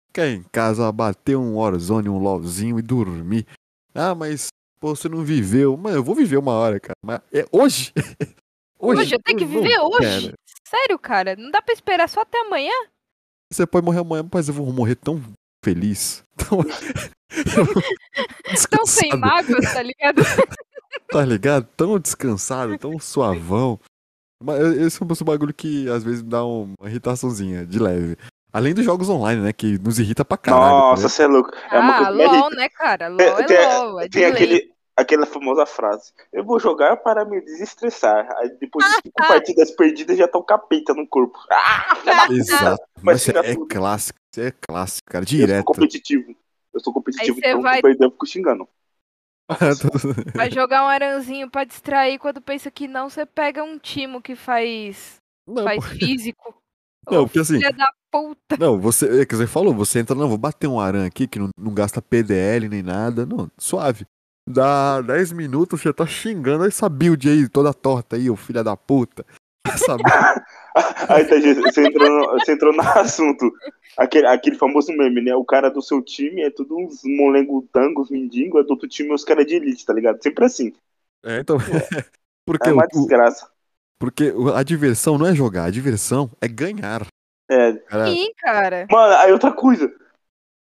Ficar 0.08 0.28
em 0.28 0.44
casa, 0.52 0.92
bater 0.92 1.38
um 1.38 1.56
Warzone, 1.58 2.10
um 2.10 2.18
LOLzinho 2.18 2.80
e 2.80 2.82
dormir. 2.82 3.46
Ah, 3.94 4.16
mas 4.16 4.48
pô, 4.80 4.96
você 4.96 5.08
não 5.10 5.24
viveu. 5.24 5.76
Mano, 5.78 5.98
eu 5.98 6.04
vou 6.04 6.16
viver 6.16 6.38
uma 6.38 6.54
hora, 6.54 6.80
cara. 6.80 6.96
Mas 7.04 7.22
é 7.34 7.46
hoje. 7.52 7.94
Hoje, 8.80 9.16
eu 9.16 9.20
tenho 9.24 9.40
que 9.40 9.46
não 9.46 9.52
viver 9.52 9.80
hoje. 9.80 10.00
quero. 10.28 10.34
Sério, 10.68 11.00
cara. 11.00 11.36
Não 11.36 11.50
dá 11.50 11.64
pra 11.64 11.74
esperar 11.74 12.08
só 12.08 12.22
até 12.22 12.40
amanhã? 12.42 12.72
Você 13.52 13.66
pode 13.66 13.84
morrer 13.84 14.02
amanhã, 14.02 14.30
mas 14.32 14.48
eu 14.48 14.54
vou 14.54 14.72
morrer 14.72 14.94
tão 14.96 15.20
feliz. 15.66 16.22
Tão, 16.38 16.60
Tão 18.70 18.86
sem 18.86 19.18
mágoas, 19.18 19.74
tá 19.74 19.82
ligado? 19.82 20.22
tá 21.10 21.26
ligado? 21.26 21.68
Tão 21.76 22.00
descansado, 22.00 22.78
tão 22.78 23.00
suavão. 23.00 23.80
Mas 24.42 24.60
esse 24.78 25.02
é 25.02 25.06
um 25.06 25.26
bagulho 25.26 25.54
que 25.54 25.90
às 25.90 26.04
vezes 26.04 26.22
dá 26.22 26.46
uma 26.46 26.76
irritaçãozinha 26.84 27.66
de 27.66 27.80
leve. 27.80 28.18
Além 28.58 28.74
dos 28.74 28.84
jogos 28.84 29.08
online, 29.08 29.40
né? 29.42 29.54
Que 29.54 29.78
nos 29.78 30.00
irrita 30.00 30.26
pra 30.26 30.36
caralho. 30.36 30.72
Nossa, 30.72 31.04
né? 31.04 31.10
você 31.10 31.24
é 31.24 31.28
louco. 31.28 31.52
É 31.70 31.78
uma 31.78 31.96
ah, 32.00 32.06
coisa. 32.08 32.32
LOL, 32.32 32.50
né, 32.50 32.70
cara? 32.70 33.08
LOL 33.08 33.18
Tem- 33.18 33.46
tem- 33.46 33.58
é 33.58 33.78
LOL. 33.78 34.00
É 34.02 34.10
Tem 34.10 34.22
lei. 34.24 34.32
aquele, 34.32 34.74
aquela 34.96 35.26
famosa 35.28 35.64
frase. 35.68 36.12
Eu 36.34 36.44
vou 36.44 36.60
jogar 36.60 36.98
para 36.98 37.24
me 37.24 37.40
desestressar. 37.42 38.28
Aí 38.38 38.50
depois 38.60 38.84
de 38.84 38.94
cinco 38.96 39.12
partidas 39.28 39.70
perdidas 39.70 40.18
já 40.18 40.26
estão 40.26 40.42
capeta 40.42 40.92
no 40.96 41.08
corpo. 41.08 41.38
Ah. 41.52 41.98
Exato. 42.32 42.84
Mas 43.00 43.30
é, 43.30 43.32
é 43.52 43.56
clássico. 43.70 44.18
Isso 44.34 44.42
é 44.42 44.52
clássico, 44.52 45.08
cara. 45.08 45.24
Eu 45.24 45.30
sou 45.30 45.38
Direto. 45.38 45.64
competitivo. 45.66 46.36
Eu 46.74 46.80
sou 46.80 46.92
competitivo, 46.92 47.40
você 47.40 47.48
então 47.48 47.62
vai- 47.62 47.80
perder 47.80 48.06
eu 48.06 48.12
fico 48.12 48.26
xingando. 48.26 48.68
Vai 50.36 50.52
jogar 50.52 50.84
um 50.84 50.88
aranzinho 50.88 51.50
pra 51.50 51.64
distrair. 51.64 52.20
Quando 52.20 52.42
pensa 52.42 52.70
que 52.70 52.88
não, 52.88 53.10
você 53.10 53.26
pega 53.26 53.64
um 53.64 53.78
timo 53.78 54.22
que 54.22 54.36
faz, 54.36 55.22
Não, 55.48 55.64
faz 55.64 55.78
pô. 55.78 55.90
físico. 55.96 56.54
Não, 57.10 57.26
porque 57.26 57.40
assim- 57.40 57.56
Filha 57.58 57.72
da 57.74 57.88
puta. 58.12 58.58
Não, 58.60 58.80
você, 58.80 59.22
é 59.22 59.26
que 59.26 59.36
você 59.36 59.48
falou, 59.48 59.74
você 59.74 60.00
entra, 60.00 60.16
não, 60.16 60.28
vou 60.30 60.38
bater 60.38 60.68
um 60.68 60.80
aran 60.80 61.06
aqui 61.06 61.28
que 61.28 61.40
não, 61.40 61.50
não 61.58 61.74
gasta 61.74 62.02
PDL 62.02 62.68
nem 62.70 62.82
nada, 62.84 63.26
não, 63.26 63.50
suave. 63.58 64.06
Dá 64.50 65.02
10 65.02 65.32
minutos, 65.34 65.82
você 65.82 65.92
tá 65.92 66.06
xingando 66.06 66.66
essa 66.66 66.88
build 66.88 67.28
aí, 67.30 67.50
toda 67.50 67.74
torta 67.74 68.16
aí, 68.16 68.30
ô 68.30 68.36
filha 68.36 68.64
da 68.64 68.78
puta. 68.78 69.26
Essa 69.68 69.98
build- 69.98 70.44
Aí 71.10 71.26
tá, 71.26 71.36
você 71.72 71.88
entrou, 71.88 72.10
no, 72.10 72.40
você 72.40 72.54
entrou 72.54 72.74
no 72.74 72.82
assunto. 72.98 73.52
Aquele, 73.98 74.28
aquele 74.28 74.56
famoso 74.56 74.92
meme, 74.94 75.22
né? 75.22 75.36
O 75.36 75.44
cara 75.44 75.70
do 75.70 75.82
seu 75.82 76.02
time 76.04 76.42
é 76.44 76.50
tudo 76.52 76.78
uns 76.78 77.02
molengo 77.04 77.68
tangos, 77.74 78.10
mendigo, 78.12 78.60
é 78.60 78.64
do 78.64 78.72
outro 78.72 78.88
time 78.88 79.10
é 79.10 79.14
os 79.14 79.24
caras 79.24 79.46
de 79.46 79.56
elite, 79.56 79.86
tá 79.86 79.92
ligado? 79.94 80.22
Sempre 80.22 80.46
assim. 80.46 80.72
É, 81.26 81.40
então. 81.40 81.58
porque, 82.46 82.70
É 82.70 82.72
o- 82.72 82.76
uma 82.76 82.86
o- 82.86 82.88
desgraça. 82.88 83.50
Porque 84.00 84.34
a 84.56 84.64
diversão 84.64 85.18
não 85.18 85.28
é 85.28 85.36
jogar, 85.36 85.66
a 85.66 85.72
diversão 85.72 86.30
é 86.42 86.48
ganhar. 86.48 87.06
É. 87.50 87.74
Cara, 87.74 88.08
Sim, 88.08 88.28
cara. 88.38 88.88
Mano, 88.92 89.14
aí 89.16 89.32
outra 89.32 89.52
coisa. 89.52 89.92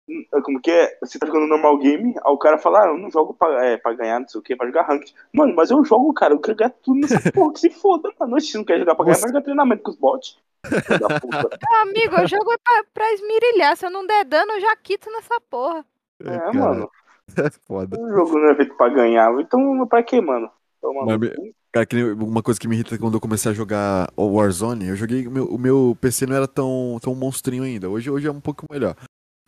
Hum, 0.08 0.24
Como 0.44 0.60
que 0.60 0.70
é? 0.70 0.98
Você 1.00 1.18
tá 1.18 1.26
jogando 1.26 1.48
normal 1.48 1.78
game, 1.78 2.14
aí 2.24 2.32
o 2.32 2.38
cara 2.38 2.58
fala, 2.58 2.84
ah, 2.84 2.88
eu 2.88 2.98
não 2.98 3.10
jogo 3.10 3.34
pra, 3.34 3.64
é, 3.64 3.76
pra 3.76 3.92
ganhar, 3.94 4.20
não 4.20 4.28
sei 4.28 4.38
o 4.40 4.42
que, 4.42 4.54
pra 4.54 4.66
jogar 4.66 4.82
ranked. 4.82 5.12
Mano, 5.32 5.54
mas 5.54 5.70
eu 5.70 5.84
jogo, 5.84 6.12
cara, 6.12 6.34
eu 6.34 6.38
quero 6.38 6.56
ganhar 6.56 6.70
tudo 6.82 7.00
nessa 7.00 7.18
porra, 7.32 7.52
que 7.52 7.60
se 7.60 7.70
foda, 7.70 8.12
mano. 8.20 8.40
Se 8.40 8.56
não 8.56 8.64
quer 8.64 8.78
jogar 8.78 8.94
pra 8.94 9.04
ganhar, 9.06 9.18
vai 9.18 9.28
jogar 9.28 9.42
treinamento 9.42 9.82
com 9.82 9.90
os 9.90 9.96
bots. 9.96 10.38
Filho 10.64 10.98
da 11.00 11.20
puta. 11.20 11.58
Ah, 11.68 11.82
amigo, 11.82 12.14
eu 12.16 12.26
jogo 12.28 12.52
é 12.52 12.58
pra, 12.58 12.84
pra 12.94 13.12
esmirilhar. 13.12 13.76
Se 13.76 13.86
eu 13.86 13.90
não 13.90 14.06
der 14.06 14.24
dano, 14.24 14.52
eu 14.52 14.60
já 14.60 14.76
quito 14.76 15.10
nessa 15.10 15.40
porra. 15.50 15.84
É, 16.24 16.38
cara, 16.38 16.52
mano. 16.52 16.90
É 17.36 17.50
foda. 17.66 18.00
O 18.00 18.08
jogo 18.08 18.38
não 18.38 18.50
é 18.50 18.54
feito 18.54 18.76
pra 18.76 18.88
ganhar. 18.88 19.32
Então, 19.40 19.84
pra 19.88 20.00
quê, 20.00 20.20
mano? 20.20 20.48
Toma 20.80 21.04
Mas 21.04 21.14
no 21.14 21.18
me- 21.18 21.34
cu. 21.34 21.54
Cara, 21.84 22.14
uma 22.14 22.42
coisa 22.42 22.58
que 22.58 22.66
me 22.66 22.74
irrita 22.74 22.96
quando 22.96 23.14
eu 23.14 23.20
comecei 23.20 23.50
a 23.50 23.54
jogar 23.54 24.10
Warzone, 24.16 24.86
eu 24.86 24.96
joguei. 24.96 25.26
O 25.26 25.30
meu, 25.30 25.44
o 25.46 25.58
meu 25.58 25.98
PC 26.00 26.24
não 26.24 26.34
era 26.34 26.48
tão, 26.48 26.98
tão 27.02 27.14
monstrinho 27.14 27.64
ainda. 27.64 27.90
Hoje, 27.90 28.08
hoje 28.08 28.26
é 28.26 28.30
um 28.30 28.40
pouco 28.40 28.64
melhor. 28.70 28.96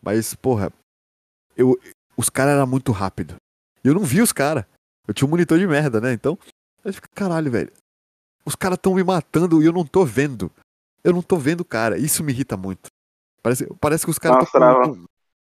Mas, 0.03 0.35
porra, 0.35 0.71
eu, 1.57 1.79
os 2.19 2.29
caras 2.29 2.55
eram 2.55 2.67
muito 2.67 2.93
rápido. 2.93 3.37
E 3.83 3.89
eu 3.89 3.95
não 3.95 4.03
vi 4.03 4.21
os 4.21 4.31
caras. 4.31 4.67
Eu 5.07 5.15
tinha 5.15 5.27
um 5.27 5.31
monitor 5.31 5.59
de 5.59 5.67
merda, 5.67 6.03
né? 6.03 6.13
Então, 6.13 6.39
eu 6.85 6.93
fico, 6.93 7.09
caralho, 7.15 7.51
velho. 7.51 7.73
Os 8.45 8.55
caras 8.55 8.77
estão 8.77 8.95
me 8.95 9.03
matando 9.03 9.63
e 9.63 9.67
eu 9.67 9.73
não 9.73 9.87
tô 9.87 10.05
vendo. 10.05 10.53
Eu 11.03 11.15
não 11.15 11.23
tô 11.23 11.39
vendo 11.39 11.63
o 11.63 11.65
cara. 11.65 11.97
Isso 11.97 12.23
me 12.23 12.31
irrita 12.31 12.59
muito. 12.59 12.91
Parece, 13.43 13.67
parece 13.81 14.05
que 14.05 14.11
os 14.11 14.19
caras 14.19 14.51
tão. 14.51 15.07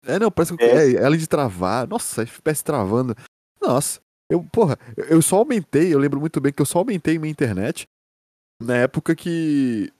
É, 0.05 0.19
não, 0.19 0.29
parece 0.29 0.57
que. 0.57 0.61
É. 0.61 0.91
É, 0.91 1.05
além 1.05 1.19
de 1.19 1.27
travar. 1.27 1.87
Nossa, 1.87 2.23
FPS 2.23 2.61
travando. 2.61 3.15
Nossa. 3.61 4.01
Eu, 4.29 4.43
porra, 4.43 4.77
eu- 4.97 5.21
só 5.21 5.37
aumentei, 5.37 5.93
eu 5.93 5.99
lembro 5.99 6.19
muito 6.19 6.41
bem 6.41 6.51
que 6.51 6.61
eu 6.61 6.65
só 6.65 6.79
aumentei 6.79 7.17
minha 7.19 7.31
internet 7.31 7.85
na 8.61 8.75
época 8.77 9.15
que. 9.15 9.91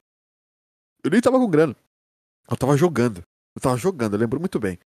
Eu 1.03 1.11
nem 1.11 1.21
tava 1.21 1.37
com 1.37 1.49
grana. 1.49 1.75
Eu 2.49 2.57
tava 2.57 2.75
jogando. 2.77 3.21
Eu 3.55 3.61
tava 3.61 3.77
jogando, 3.77 4.13
eu 4.13 4.19
lembro 4.19 4.39
muito 4.39 4.59
bem. 4.59 4.79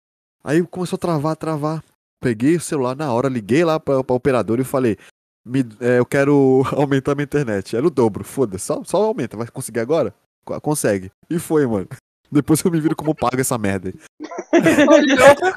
Aí 0.44 0.66
começou 0.68 0.98
a 0.98 1.00
travar, 1.00 1.36
travar. 1.36 1.84
Peguei 2.22 2.56
o 2.56 2.62
celular 2.62 2.96
na 2.96 3.12
hora, 3.14 3.30
liguei 3.30 3.64
lá 3.64 3.80
pra, 3.80 4.04
pra 4.04 4.16
operadora 4.16 4.62
e 4.62 4.66
falei: 4.66 4.98
"Me- 5.46 5.64
é, 5.80 6.00
Eu 6.00 6.06
quero 6.06 6.64
aumentar 6.76 7.16
minha 7.16 7.24
internet. 7.24 7.76
Era 7.76 7.88
o 7.88 7.90
dobro, 7.90 8.24
foda-se, 8.26 8.66
só, 8.66 8.84
só 8.84 8.98
aumenta. 9.06 9.38
Vai 9.38 9.48
conseguir 9.48 9.80
agora? 9.80 10.14
Co- 10.46 10.60
Consegue. 10.60 11.10
E 11.30 11.40
foi, 11.40 11.66
mano. 11.66 11.88
Depois 12.32 12.62
eu 12.64 12.70
me 12.72 12.80
viro 12.80 12.96
como 12.96 13.16
pago 13.16 13.40
essa 13.40 13.58
merda 13.58 13.90
aí. 13.90 13.96
Olhou. 14.88 15.54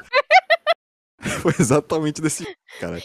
Foi 1.41 1.53
exatamente 1.59 2.21
desse 2.21 2.45
cara. 2.79 3.01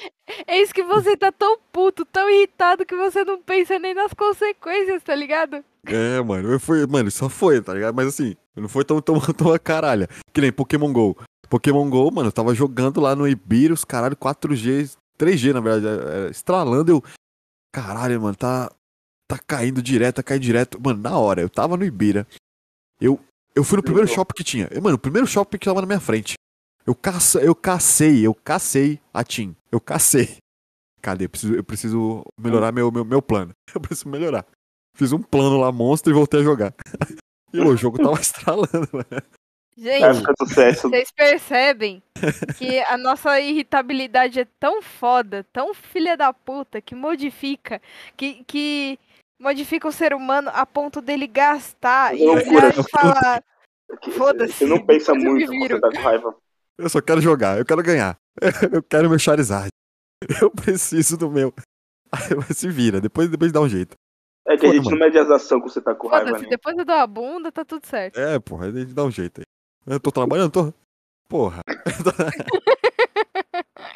É 0.46 0.60
isso 0.60 0.74
que 0.74 0.82
você 0.82 1.16
tá 1.16 1.30
tão 1.30 1.58
puto, 1.72 2.04
tão 2.04 2.28
irritado 2.28 2.84
que 2.84 2.96
você 2.96 3.24
não 3.24 3.40
pensa 3.40 3.78
nem 3.78 3.94
nas 3.94 4.12
consequências, 4.12 5.02
tá 5.02 5.14
ligado? 5.14 5.64
É, 5.86 6.20
mano, 6.22 6.52
eu 6.52 6.60
fui, 6.60 6.86
mano, 6.86 7.10
só 7.10 7.28
foi, 7.28 7.60
tá 7.62 7.72
ligado? 7.72 7.94
Mas 7.94 8.08
assim, 8.08 8.36
não 8.56 8.68
foi 8.68 8.84
tão, 8.84 9.00
tão, 9.00 9.20
tão 9.34 9.52
a 9.52 9.58
caralho. 9.58 10.08
Que 10.32 10.40
nem 10.40 10.52
Pokémon 10.52 10.92
GO. 10.92 11.16
Pokémon 11.48 11.88
GO, 11.88 12.10
mano, 12.10 12.28
eu 12.28 12.32
tava 12.32 12.54
jogando 12.54 13.00
lá 13.00 13.16
no 13.16 13.26
Ibirus, 13.26 13.84
caralho, 13.84 14.16
4G, 14.16 14.96
3G, 15.18 15.52
na 15.52 15.60
verdade, 15.60 15.86
é, 15.86 16.26
é, 16.26 16.30
estralando, 16.30 16.92
eu. 16.92 17.04
Caralho, 17.72 18.20
mano, 18.20 18.36
tá. 18.36 18.70
Tá 19.30 19.38
caindo 19.46 19.82
direto, 19.82 20.16
tá 20.16 20.22
caindo 20.22 20.42
direto. 20.42 20.80
Mano, 20.82 21.02
na 21.02 21.18
hora, 21.18 21.42
eu 21.42 21.50
tava 21.50 21.76
no 21.76 21.84
Ibira. 21.84 22.26
Eu, 22.98 23.20
eu 23.54 23.62
fui 23.62 23.76
no 23.76 23.82
primeiro 23.82 24.08
shopping 24.08 24.32
que 24.34 24.42
tinha. 24.42 24.68
Eu, 24.70 24.80
Mano, 24.80 24.96
o 24.96 24.98
primeiro 24.98 25.26
shopping 25.26 25.58
que 25.58 25.66
tava 25.66 25.82
na 25.82 25.86
minha 25.86 26.00
frente. 26.00 26.32
Eu, 26.88 26.94
caça, 26.94 27.38
eu 27.42 27.54
cacei, 27.54 28.26
eu 28.26 28.34
cacei 28.34 28.98
a 29.12 29.22
Tim. 29.22 29.54
Eu 29.70 29.78
cacei. 29.78 30.38
Cadê? 31.02 31.26
Eu 31.26 31.28
preciso, 31.28 31.54
eu 31.54 31.62
preciso 31.62 32.22
melhorar 32.40 32.72
meu, 32.72 32.90
meu, 32.90 33.04
meu 33.04 33.20
plano. 33.20 33.52
Eu 33.74 33.78
preciso 33.78 34.08
melhorar. 34.08 34.46
Fiz 34.96 35.12
um 35.12 35.20
plano 35.20 35.58
lá, 35.58 35.70
monstro, 35.70 36.10
e 36.10 36.14
voltei 36.14 36.40
a 36.40 36.42
jogar. 36.42 36.72
E 37.50 37.60
o 37.60 37.74
jogo 37.78 37.96
tava 37.96 38.20
estralando, 38.20 38.88
mano. 38.92 39.22
Gente, 39.74 40.22
vocês 40.38 41.10
percebem 41.10 42.02
que 42.58 42.78
a 42.80 42.98
nossa 42.98 43.40
irritabilidade 43.40 44.40
é 44.40 44.46
tão 44.60 44.82
foda, 44.82 45.46
tão 45.50 45.72
filha 45.72 46.14
da 46.14 46.30
puta, 46.30 46.82
que 46.82 46.94
modifica, 46.94 47.80
que, 48.18 48.44
que 48.44 48.98
modifica 49.40 49.88
o 49.88 49.92
ser 49.92 50.12
humano 50.12 50.50
a 50.52 50.66
ponto 50.66 51.00
dele 51.00 51.26
gastar 51.26 52.14
e 52.14 52.26
Loucura. 52.26 52.66
olhar 52.66 52.78
e 52.78 52.90
falar. 52.90 53.44
Foda-se, 54.10 54.52
Você 54.52 54.66
não 54.66 54.84
pensa 54.84 55.14
muito 55.14 55.46
quando 55.46 55.68
você 55.68 55.80
tá 55.80 55.90
com 55.90 56.02
raiva. 56.02 56.36
Eu 56.78 56.88
só 56.88 57.00
quero 57.00 57.20
jogar, 57.20 57.58
eu 57.58 57.64
quero 57.64 57.82
ganhar. 57.82 58.16
Eu 58.72 58.82
quero 58.82 59.10
meu 59.10 59.18
Charizard. 59.18 59.68
Eu 60.40 60.50
preciso 60.50 61.16
do 61.16 61.28
meu. 61.28 61.52
Aí 62.12 62.34
vai 62.34 62.54
se 62.54 62.68
vira, 62.68 63.00
depois, 63.00 63.28
depois 63.28 63.50
dá 63.50 63.60
um 63.60 63.68
jeito. 63.68 63.96
É 64.46 64.56
que 64.56 64.64
a 64.64 64.72
gente 64.72 64.84
mano. 64.84 64.96
não 64.96 65.06
mede 65.06 65.18
as 65.18 65.28
ações 65.28 65.60
quando 65.60 65.72
você 65.72 65.80
tá 65.80 65.94
com 65.94 66.08
raiva, 66.08 66.38
né? 66.38 66.48
depois 66.48 66.78
eu 66.78 66.84
dou 66.84 66.94
a 66.94 67.06
bunda, 67.06 67.52
tá 67.52 67.64
tudo 67.66 67.84
certo. 67.84 68.18
É, 68.18 68.38
porra, 68.38 68.68
a 68.68 68.70
gente 68.70 68.94
dá 68.94 69.04
um 69.04 69.10
jeito 69.10 69.40
aí. 69.40 69.44
Eu 69.92 70.00
tô 70.00 70.10
trabalhando, 70.10 70.50
tô. 70.50 70.72
Porra. 71.28 71.60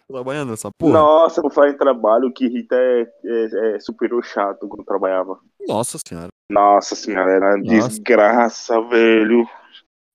tô 0.06 0.12
trabalhando 0.12 0.50
nessa 0.50 0.70
porra. 0.76 0.92
Nossa, 0.92 1.40
por 1.40 1.50
falar 1.52 1.70
em 1.70 1.76
trabalho, 1.76 2.28
o 2.28 2.32
que 2.32 2.44
irrita 2.44 2.76
é, 2.76 3.10
é, 3.24 3.76
é 3.76 3.80
superior 3.80 4.22
chato 4.22 4.68
quando 4.68 4.84
trabalhava. 4.84 5.40
Nossa 5.66 5.98
senhora. 6.06 6.28
Nossa 6.50 6.94
senhora, 6.94 7.30
era 7.30 7.56
Nossa. 7.56 7.88
desgraça, 7.88 8.78
velho. 8.82 9.48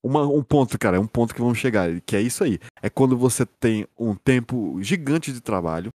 Uma- 0.07 0.27
um 0.27 0.43
ponto, 0.43 0.77
cara, 0.79 0.99
um 1.01 1.07
ponto 1.07 1.33
que 1.35 1.41
vamos 1.41 1.57
chegar, 1.57 1.99
que 2.01 2.15
é 2.15 2.21
isso 2.21 2.43
aí. 2.43 2.59
É 2.81 2.89
quando 2.89 3.17
você 3.17 3.45
tem 3.45 3.85
um 3.97 4.15
tempo 4.15 4.81
gigante 4.81 5.33
de 5.33 5.41
trabalho, 5.41 5.89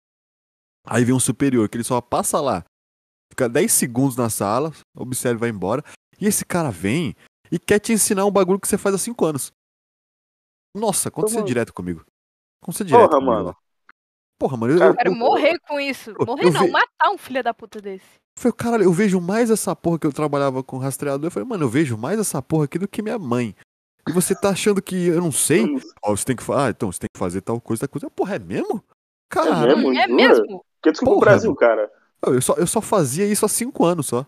aí 0.86 1.06
vem 1.06 1.16
um 1.16 1.20
superior, 1.20 1.70
que 1.70 1.78
ele 1.78 1.84
só 1.84 2.02
passa 2.02 2.42
lá, 2.42 2.64
fica 3.32 3.48
10 3.48 3.72
segundos 3.72 4.16
na 4.18 4.30
sala, 4.30 4.74
observa 4.98 5.38
e 5.38 5.40
vai 5.40 5.50
embora, 5.50 5.84
e 6.20 6.26
esse 6.28 6.44
cara 6.46 6.70
vem 6.72 7.16
e 7.52 7.58
quer 7.60 7.80
te 7.80 7.94
ensinar 7.94 8.26
um 8.26 8.32
bagulho 8.32 8.60
que 8.60 8.68
você 8.68 8.78
faz 8.78 8.96
há 8.96 8.98
5 8.98 9.24
anos. 9.26 9.52
Nossa, 10.76 11.10
aconteceu 11.10 11.40
Porra. 11.40 11.48
direto 11.48 11.74
comigo. 11.74 12.04
Aconteceu 12.64 12.86
direto 12.86 13.10
Porra, 13.10 13.20
comigo 13.20 13.32
mano. 13.32 13.46
lá. 13.48 13.56
Porra, 14.40 14.58
mano, 14.58 14.74
eu, 14.74 14.80
eu, 14.84 14.96
Quero 14.96 15.12
eu- 15.12 15.16
morrer 15.16 15.60
com 15.68 15.80
isso. 15.80 16.12
eu- 16.12 16.26
Morrer 16.26 16.46
eu 16.46 16.52
não, 16.52 16.66
vi- 16.66 16.72
matar 16.72 17.12
um 17.12 17.18
filho 17.18 17.44
da 17.44 17.54
puta 17.54 17.80
desse. 17.82 18.06
Falei, 18.40 18.54
caralho, 18.58 18.84
eu 18.86 18.94
vejo 18.94 19.20
mais 19.22 19.52
essa 19.52 19.76
porra 19.76 20.00
que 20.00 20.08
eu 20.08 20.14
trabalhava 20.14 20.64
com 20.64 20.78
rastreador. 20.78 21.28
Eu 21.28 21.32
falei, 21.32 21.48
mano, 21.48 21.66
eu 21.66 21.70
vejo 21.70 21.98
mais 21.98 22.20
essa 22.20 22.42
porra 22.42 22.66
aqui 22.66 22.80
do 22.80 22.88
que 22.88 23.02
minha 23.02 23.20
mãe. 23.20 23.54
E 24.08 24.12
você 24.12 24.34
tá 24.36 24.50
achando 24.50 24.82
que 24.82 25.08
eu 25.08 25.22
não 25.22 25.32
sei? 25.32 25.66
Ó, 26.04 26.16
você 26.16 26.26
tem 26.26 26.36
que 26.36 26.44
falar, 26.44 26.68
ah, 26.68 26.70
então 26.72 26.92
você 26.92 27.00
tem 27.00 27.10
que 27.14 27.20
fazer 27.20 27.42
tal 27.42 27.60
coisa, 27.62 27.82
tal 27.82 27.90
coisa. 27.90 28.10
Porra, 28.10 28.36
é 28.36 28.40
mesmo? 28.40 28.84
Caralho, 29.30 29.78
mesmo? 29.78 29.92
é 29.94 30.08
jura? 30.08 30.14
mesmo? 30.16 30.66
Porque 30.82 30.92
desculpa 30.92 31.12
o 31.12 31.14
Porra, 31.16 31.26
Brasil, 31.26 31.50
mano. 31.50 31.58
cara. 31.60 31.92
eu 32.28 32.42
só, 32.42 32.54
eu 32.56 32.68
só 32.68 32.82
fazia 32.82 33.26
isso 33.26 33.46
há 33.46 33.50
cinco 33.50 33.86
anos 33.86 34.08
só. 34.08 34.26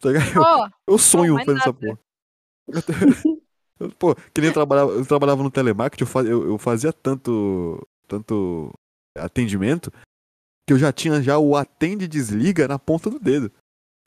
Tá 0.00 0.08
ligado? 0.10 0.26
Eu, 0.36 0.70
eu 0.94 0.98
sonho 0.98 1.38
fazer 1.44 1.58
essa 1.58 1.72
porra. 1.72 1.98
Eu 2.68 2.82
eu- 3.80 3.90
Pô, 3.98 4.14
que 4.14 4.40
nem 4.40 4.48
eu 4.48 4.54
trabalhava, 4.54 4.92
eu 4.92 5.06
trabalhava 5.06 5.42
no 5.42 5.50
telemarketing, 5.50 6.04
eu 6.04 6.08
fazia, 6.08 6.30
eu, 6.32 6.46
eu 6.46 6.58
fazia 6.58 6.92
tanto, 6.92 7.80
tanto 8.06 8.72
atendimento 9.16 9.92
que 10.66 10.72
eu 10.72 10.78
já 10.78 10.92
tinha 10.92 11.22
já 11.22 11.38
o 11.38 11.56
atende 11.56 12.04
e 12.04 12.08
desliga 12.08 12.66
na 12.66 12.78
ponta 12.78 13.10
do 13.10 13.18
dedo. 13.18 13.50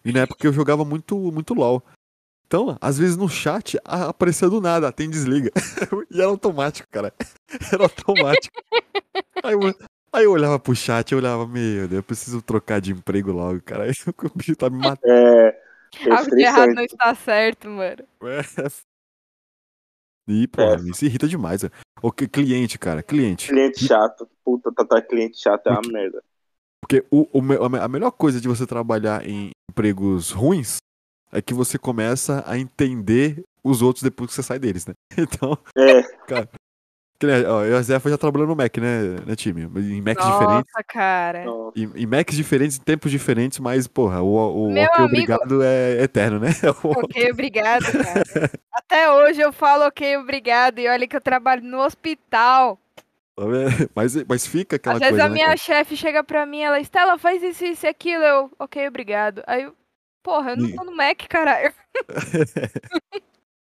E 0.04 0.12
na 0.12 0.22
época 0.22 0.46
eu 0.48 0.54
jogava 0.54 0.84
muito, 0.86 1.16
muito 1.32 1.54
LOL. 1.54 1.84
Então, 2.48 2.78
às 2.80 2.98
vezes 2.98 3.18
no 3.18 3.28
chat 3.28 3.78
a- 3.84 4.08
aparecia 4.10 4.50
do 4.50 4.62
nada, 4.62 4.88
atende 4.88 5.10
e 5.18 5.20
desliga. 5.20 5.52
e 6.10 6.20
era 6.22 6.30
automático, 6.30 6.88
cara. 6.90 7.14
Era 7.74 7.84
automático. 7.84 8.56
Aí 9.44 9.54
eu, 9.54 9.62
aí 10.14 10.24
eu 10.26 10.32
olhava 10.32 10.58
pro 10.60 10.76
chat 10.76 11.12
e 11.12 11.14
eu 11.14 11.20
olhava, 11.20 11.46
meu 11.48 11.88
Deus, 11.88 11.92
eu 11.94 12.04
preciso 12.04 12.42
trocar 12.42 12.80
de 12.82 12.92
emprego 12.94 13.32
logo, 13.32 13.62
cara. 13.62 13.84
Aí 13.88 13.92
o 14.24 14.32
bicho 14.38 14.56
tá 14.56 14.70
me 14.70 14.78
matando. 14.78 15.00
É. 15.14 15.62
é 16.06 16.12
algo 16.12 16.36
de 16.36 16.42
errado 16.42 16.74
não 16.74 16.84
está 16.84 17.14
certo, 17.16 17.70
mano. 17.70 18.04
É. 18.24 18.68
Ih, 20.30 20.48
porra, 20.48 20.76
É. 20.76 20.90
isso 20.90 21.06
irrita 21.06 21.28
demais. 21.28 21.62
velho. 21.62 21.74
O 22.02 22.12
que- 22.12 22.28
cliente, 22.28 22.78
cara, 22.78 23.02
cliente. 23.04 23.48
Cliente 23.50 23.86
chato. 23.86 24.28
Puta, 24.44 24.72
tratar 24.74 25.02
cliente 25.02 25.40
chato 25.42 25.68
é 25.68 25.72
uma 25.72 25.82
merda. 25.92 26.24
Porque 26.82 27.06
o, 27.12 27.28
o 27.34 27.42
a 27.82 27.88
melhor 27.88 28.12
coisa 28.12 28.40
de 28.40 28.48
você 28.48 28.66
trabalhar 28.68 29.26
em 29.28 29.50
empregos 29.70 30.32
ruins 30.32 30.78
é 31.32 31.42
que 31.42 31.54
você 31.54 31.78
começa 31.78 32.44
a 32.48 32.58
entender 32.58 33.44
os 33.64 33.82
outros 33.82 34.04
depois 34.04 34.30
que 34.30 34.36
você 34.36 34.44
sai 34.44 34.60
deles, 34.60 34.86
né? 34.86 34.94
Então, 35.18 35.58
É, 35.78 36.02
Que 37.20 37.26
nem, 37.26 37.46
ó, 37.46 37.64
eu 37.66 37.74
e 37.74 37.76
a 37.78 37.82
Zefa 37.82 38.10
já 38.10 38.18
trabalhando 38.18 38.50
no 38.50 38.56
Mac, 38.56 38.78
né, 38.78 39.16
né 39.26 39.36
time? 39.36 39.64
Em 39.64 40.02
Macs 40.02 40.24
Nossa, 40.24 40.32
diferentes. 40.32 40.72
cara. 40.88 41.46
Nossa. 41.46 41.80
Em, 41.80 41.92
em 41.96 42.06
Macs 42.06 42.36
diferentes, 42.36 42.78
em 42.78 42.82
tempos 42.82 43.10
diferentes, 43.12 43.58
mas, 43.60 43.88
porra, 43.88 44.22
o, 44.22 44.68
o 44.68 44.72
Meu 44.72 44.84
ok, 44.84 45.06
amigo- 45.06 45.34
obrigado 45.34 45.64
é 45.64 46.04
eterno, 46.04 46.40
né? 46.40 46.50
O- 46.84 47.00
Ok, 47.00 47.32
obrigado, 47.32 47.84
cara. 47.92 48.52
Até 48.72 49.12
hoje 49.12 49.42
eu 49.42 49.52
falo 49.52 49.86
ok, 49.88 50.18
obrigado. 50.18 50.78
E 50.80 50.88
olha 50.88 51.08
que 51.08 51.16
eu 51.16 51.22
trabalho 51.22 51.64
no 51.64 51.80
hospital. 51.80 52.80
mas, 53.96 54.16
mas 54.26 54.46
fica 54.48 54.76
aquela 54.76 54.96
Às 54.96 55.00
vezes 55.02 55.14
coisa, 55.14 55.26
a 55.26 55.30
né, 55.30 55.34
minha 55.34 55.46
cara? 55.48 55.58
chefe 55.58 55.98
chega 55.98 56.24
pra 56.24 56.46
mim, 56.46 56.62
ela, 56.62 56.80
Estela, 56.80 57.18
faz 57.18 57.42
isso, 57.42 57.66
isso 57.66 57.86
e 57.86 57.90
aquilo. 57.90 58.24
Eu, 58.24 58.52
ok, 58.60 58.88
obrigado. 58.88 59.44
Aí 59.48 59.64
eu, 59.64 59.76
porra, 60.28 60.52
eu 60.52 60.58
não 60.58 60.76
tô 60.76 60.84
no 60.84 60.94
Mac, 60.94 61.26
caralho. 61.30 61.74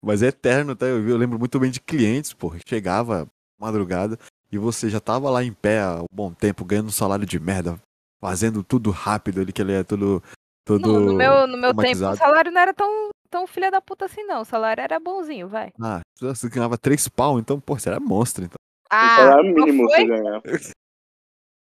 Mas 0.02 0.24
é 0.24 0.28
eterno, 0.28 0.74
tá? 0.74 0.86
Eu, 0.86 1.06
eu 1.06 1.18
lembro 1.18 1.38
muito 1.38 1.60
bem 1.60 1.70
de 1.70 1.82
clientes, 1.82 2.32
porra, 2.32 2.60
que 2.60 2.70
chegava 2.70 3.28
madrugada 3.60 4.18
e 4.50 4.58
você 4.58 4.90
já 4.90 5.02
tava 5.02 5.30
lá 5.30 5.44
em 5.44 5.52
pé 5.52 5.82
há 5.82 6.02
um 6.02 6.06
bom 6.10 6.34
tempo, 6.34 6.64
ganhando 6.64 6.88
um 6.88 6.94
salário 6.94 7.26
de 7.26 7.38
merda, 7.38 7.78
fazendo 8.22 8.64
tudo 8.64 8.90
rápido 8.90 9.42
ali, 9.42 9.52
que 9.52 9.62
ele 9.62 9.74
é 9.74 9.84
tudo. 9.84 10.24
tudo 10.64 10.88
No, 10.88 11.00
no 11.02 11.18
meu, 11.18 11.46
no 11.46 11.58
meu 11.58 11.76
tempo, 11.76 12.08
o 12.08 12.16
salário 12.16 12.52
não 12.52 12.62
era 12.62 12.74
tão, 12.74 13.10
tão 13.30 13.46
filha 13.46 13.70
da 13.70 13.82
puta 13.82 14.06
assim, 14.06 14.24
não. 14.24 14.42
O 14.42 14.46
salário 14.46 14.82
era 14.82 14.98
bonzinho, 14.98 15.50
vai. 15.50 15.74
Ah, 15.82 16.00
você 16.18 16.48
ganhava 16.48 16.78
três 16.78 17.10
pau, 17.10 17.38
então, 17.38 17.60
pô, 17.60 17.78
você 17.78 17.90
era 17.90 18.00
monstro, 18.00 18.46
então. 18.46 18.56
Ah, 18.90 19.16
salário 19.16 19.54
não 19.54 19.66
mínimo 19.66 19.90
foi? 19.90 20.06
você 20.06 20.06
ganhar. 20.06 20.42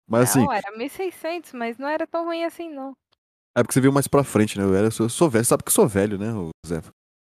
Mas 0.08 0.30
assim, 0.30 0.40
Não, 0.40 0.52
era 0.52 0.76
1.600, 0.76 1.52
mas 1.52 1.78
não 1.78 1.88
era 1.88 2.06
tão 2.06 2.24
ruim 2.24 2.44
assim, 2.44 2.68
não. 2.68 2.92
É 3.56 3.62
porque 3.62 3.74
você 3.74 3.80
viu 3.80 3.92
mais 3.92 4.08
pra 4.08 4.24
frente, 4.24 4.58
né? 4.58 4.64
Eu, 4.64 4.74
era, 4.74 4.86
eu 4.86 4.90
sou, 4.90 5.08
sou 5.08 5.28
velho, 5.28 5.44
sabe 5.44 5.62
que 5.62 5.68
eu 5.68 5.74
sou 5.74 5.86
velho, 5.86 6.18
né, 6.18 6.28
Zé? 6.66 6.82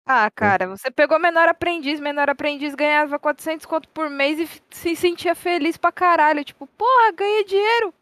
Ah, 0.06 0.30
cara, 0.30 0.66
você 0.66 0.90
pegou 0.90 1.18
menor 1.18 1.48
aprendiz, 1.48 2.00
menor 2.00 2.28
aprendiz 2.28 2.74
ganhava 2.74 3.18
400 3.18 3.64
conto 3.66 3.88
por 3.88 4.10
mês 4.10 4.38
e 4.38 4.62
se 4.70 4.96
sentia 4.96 5.34
feliz 5.34 5.76
pra 5.76 5.92
caralho. 5.92 6.44
Tipo, 6.44 6.66
porra, 6.66 7.12
ganhei 7.12 7.44
dinheiro. 7.44 7.94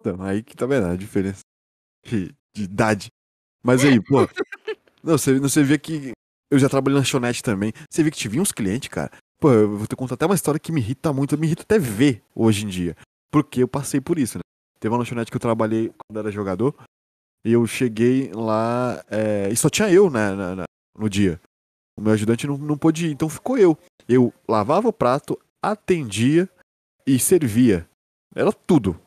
Então, 0.00 0.20
aí 0.22 0.42
que 0.42 0.56
tá 0.56 0.66
vendo 0.66 0.88
a 0.88 0.96
diferença 0.96 1.40
de, 2.04 2.34
de 2.54 2.64
idade. 2.64 3.08
Mas 3.62 3.84
aí, 3.84 4.00
pô. 4.00 4.18
não, 5.02 5.16
você, 5.16 5.38
você 5.38 5.62
vê 5.62 5.78
que. 5.78 6.12
Eu 6.50 6.58
já 6.58 6.68
trabalhei 6.68 6.96
em 6.96 7.00
lanchonete 7.00 7.42
também. 7.42 7.72
Você 7.90 8.02
vê 8.02 8.10
que 8.10 8.18
te 8.18 8.28
vinha 8.28 8.42
uns 8.42 8.52
clientes, 8.52 8.88
cara. 8.88 9.10
Pô, 9.40 9.50
eu 9.52 9.76
vou 9.76 9.86
te 9.86 9.96
contar 9.96 10.14
até 10.14 10.26
uma 10.26 10.34
história 10.34 10.60
que 10.60 10.72
me 10.72 10.80
irrita 10.80 11.12
muito. 11.12 11.38
Me 11.38 11.46
irrita 11.46 11.62
até 11.62 11.78
ver 11.78 12.22
hoje 12.34 12.64
em 12.64 12.68
dia. 12.68 12.96
Porque 13.30 13.62
eu 13.62 13.68
passei 13.68 14.00
por 14.00 14.18
isso, 14.18 14.38
né? 14.38 14.42
Teve 14.78 14.92
uma 14.92 14.98
lanchonete 14.98 15.30
que 15.30 15.36
eu 15.36 15.40
trabalhei 15.40 15.92
quando 15.96 16.18
era 16.18 16.30
jogador. 16.30 16.74
E 17.46 17.52
eu 17.52 17.66
cheguei 17.66 18.32
lá. 18.32 19.04
é, 19.08 19.48
e 19.50 19.56
só 19.56 19.70
tinha 19.70 19.88
eu 19.90 20.10
né, 20.10 20.34
na- 20.34 20.56
na- 20.56 20.64
no 20.98 21.08
dia. 21.08 21.40
O 21.96 22.02
meu 22.02 22.12
ajudante 22.12 22.46
não, 22.46 22.58
não 22.58 22.76
pôde 22.76 23.06
ir. 23.06 23.12
Então 23.12 23.28
ficou 23.28 23.56
eu. 23.56 23.78
Eu 24.08 24.32
lavava 24.48 24.88
o 24.88 24.92
prato, 24.92 25.38
atendia 25.62 26.48
e 27.06 27.18
servia. 27.18 27.88
Era 28.34 28.52
tudo 28.52 29.00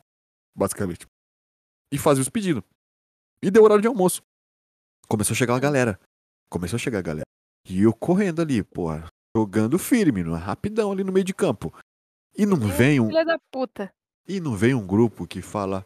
basicamente. 0.56 1.06
E 1.92 1.98
fazia 1.98 2.22
os 2.22 2.28
pedidos. 2.28 2.62
E 3.42 3.50
deu 3.50 3.62
horário 3.62 3.82
de 3.82 3.88
almoço. 3.88 4.22
Começou 5.08 5.34
a 5.34 5.36
chegar 5.36 5.54
a 5.56 5.60
galera. 5.60 5.98
Começou 6.50 6.76
a 6.76 6.80
chegar 6.80 6.98
a 6.98 7.02
galera. 7.02 7.24
E 7.68 7.82
eu 7.82 7.92
correndo 7.92 8.40
ali, 8.42 8.62
porra, 8.62 9.06
jogando 9.36 9.78
firme, 9.78 10.22
no- 10.22 10.34
rapidão 10.34 10.92
ali 10.92 11.04
no 11.04 11.12
meio 11.12 11.24
de 11.24 11.34
campo. 11.34 11.72
E 12.36 12.46
não 12.46 12.56
vem 12.56 13.00
um, 13.00 13.08
Filha 13.08 13.24
da 13.24 13.38
puta. 13.52 13.92
e 14.26 14.40
não 14.40 14.56
vem 14.56 14.74
um 14.74 14.86
grupo 14.86 15.26
que 15.26 15.42
fala, 15.42 15.84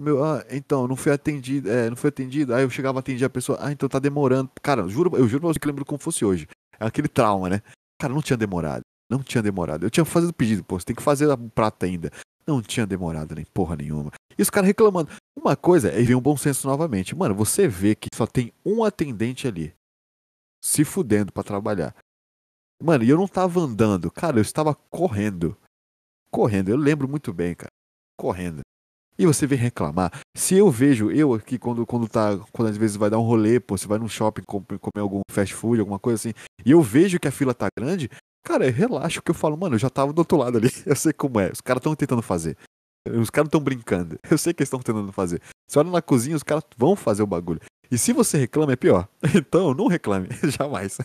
meu, 0.00 0.24
ah, 0.24 0.44
então, 0.50 0.88
não 0.88 0.96
foi 0.96 1.12
atendido, 1.12 1.70
é, 1.70 1.90
não 1.90 1.96
foi 1.96 2.08
atendido. 2.08 2.54
Aí 2.54 2.62
eu 2.62 2.70
chegava 2.70 2.98
a 2.98 3.00
atender 3.00 3.24
a 3.24 3.30
pessoa, 3.30 3.58
ah, 3.60 3.70
então 3.70 3.88
tá 3.88 3.98
demorando. 3.98 4.50
Cara, 4.62 4.82
eu 4.82 4.88
juro, 4.88 5.16
eu 5.16 5.28
juro 5.28 5.42
pra 5.42 5.48
você 5.52 5.58
que 5.58 5.66
lembro 5.66 5.84
como 5.84 5.98
fosse 5.98 6.24
hoje. 6.24 6.46
É 6.78 6.86
aquele 6.86 7.08
trauma, 7.08 7.48
né? 7.48 7.62
Cara, 8.00 8.12
não 8.14 8.22
tinha 8.22 8.36
demorado. 8.36 8.82
Não 9.10 9.22
tinha 9.22 9.42
demorado. 9.42 9.84
Eu 9.84 9.90
tinha 9.90 10.04
fazido 10.04 10.30
o 10.30 10.34
pedido, 10.34 10.64
pô, 10.64 10.78
você 10.78 10.86
tem 10.86 10.96
que 10.96 11.02
fazer 11.02 11.28
o 11.28 11.36
prato 11.50 11.84
ainda. 11.84 12.10
Não 12.46 12.62
tinha 12.62 12.86
demorado 12.86 13.34
nem 13.34 13.44
porra 13.44 13.76
nenhuma. 13.76 14.10
E 14.38 14.42
os 14.42 14.48
caras 14.48 14.68
reclamando. 14.68 15.10
Uma 15.36 15.56
coisa 15.56 15.88
é 15.88 16.02
ver 16.02 16.14
um 16.14 16.20
bom 16.20 16.36
senso 16.36 16.66
novamente. 16.66 17.14
Mano, 17.14 17.34
você 17.34 17.68
vê 17.68 17.94
que 17.94 18.08
só 18.14 18.26
tem 18.26 18.52
um 18.64 18.82
atendente 18.82 19.46
ali. 19.46 19.74
Se 20.62 20.84
fudendo 20.84 21.32
pra 21.32 21.42
trabalhar. 21.42 21.94
Mano, 22.82 23.04
e 23.04 23.10
eu 23.10 23.18
não 23.18 23.28
tava 23.28 23.60
andando. 23.60 24.10
Cara, 24.10 24.38
eu 24.38 24.42
estava 24.42 24.74
correndo. 24.74 25.56
Correndo. 26.30 26.70
Eu 26.70 26.76
lembro 26.76 27.08
muito 27.08 27.32
bem, 27.32 27.54
cara. 27.54 27.70
Correndo. 28.16 28.62
E 29.20 29.26
você 29.26 29.46
vem 29.46 29.58
reclamar. 29.58 30.10
Se 30.34 30.54
eu 30.56 30.70
vejo, 30.70 31.10
eu 31.10 31.34
aqui, 31.34 31.58
quando, 31.58 31.84
quando 31.84 32.08
tá. 32.08 32.38
Quando 32.52 32.68
às 32.68 32.76
vezes 32.76 32.96
vai 32.96 33.10
dar 33.10 33.18
um 33.18 33.22
rolê, 33.22 33.60
pô, 33.60 33.76
você 33.76 33.86
vai 33.86 33.98
num 33.98 34.08
shopping 34.08 34.42
com- 34.46 34.62
comer 34.64 35.02
algum 35.02 35.20
fast 35.30 35.54
food, 35.54 35.78
alguma 35.80 35.98
coisa 35.98 36.16
assim, 36.16 36.32
e 36.64 36.70
eu 36.70 36.80
vejo 36.80 37.20
que 37.20 37.28
a 37.28 37.32
fila 37.32 37.52
tá 37.52 37.68
grande, 37.78 38.08
cara, 38.42 38.66
eu 38.66 38.72
relaxo 38.72 39.20
que 39.22 39.30
eu 39.30 39.34
falo, 39.34 39.56
mano, 39.58 39.74
eu 39.74 39.78
já 39.78 39.90
tava 39.90 40.12
do 40.12 40.20
outro 40.20 40.38
lado 40.38 40.56
ali. 40.56 40.68
Eu 40.86 40.96
sei 40.96 41.12
como 41.12 41.38
é. 41.38 41.50
Os 41.52 41.60
caras 41.60 41.80
estão 41.80 41.94
tentando 41.94 42.22
fazer. 42.22 42.56
Os 43.06 43.28
caras 43.30 43.48
estão 43.48 43.60
brincando. 43.60 44.18
Eu 44.30 44.38
sei 44.38 44.54
que 44.54 44.62
eles 44.62 44.68
estão 44.68 44.80
tentando 44.80 45.12
fazer. 45.12 45.40
Você 45.68 45.78
olha 45.78 45.90
na 45.90 46.00
cozinha, 46.02 46.34
os 46.36 46.42
caras 46.42 46.64
vão 46.76 46.96
fazer 46.96 47.22
o 47.22 47.26
bagulho. 47.26 47.60
E 47.90 47.98
se 47.98 48.12
você 48.14 48.38
reclama, 48.38 48.72
é 48.72 48.76
pior. 48.76 49.06
Então, 49.34 49.74
não 49.74 49.86
reclame. 49.86 50.28
Jamais. 50.44 50.96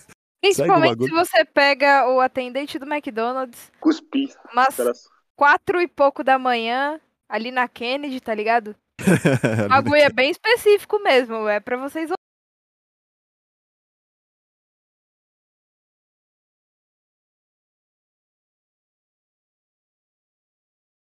Principalmente 0.41 1.03
se 1.03 1.11
você 1.11 1.43
pega 1.43 2.07
o 2.09 2.21
atendente 2.21 2.77
do 2.79 2.85
McDonald's 2.85 3.71
Cuspi. 3.81 4.29
umas 4.53 4.75
Caras- 4.75 5.03
quatro 5.35 5.81
e 5.81 5.87
pouco 5.87 6.23
da 6.23 6.37
manhã, 6.37 6.99
ali 7.29 7.51
na 7.51 7.67
Kennedy, 7.67 8.19
tá 8.19 8.33
ligado? 8.33 8.75
O 9.65 9.67
bagulho 9.69 10.01
é 10.01 10.09
bem 10.09 10.31
específico 10.31 10.99
mesmo, 10.99 11.47
é 11.47 11.59
pra 11.59 11.77
vocês 11.77 12.09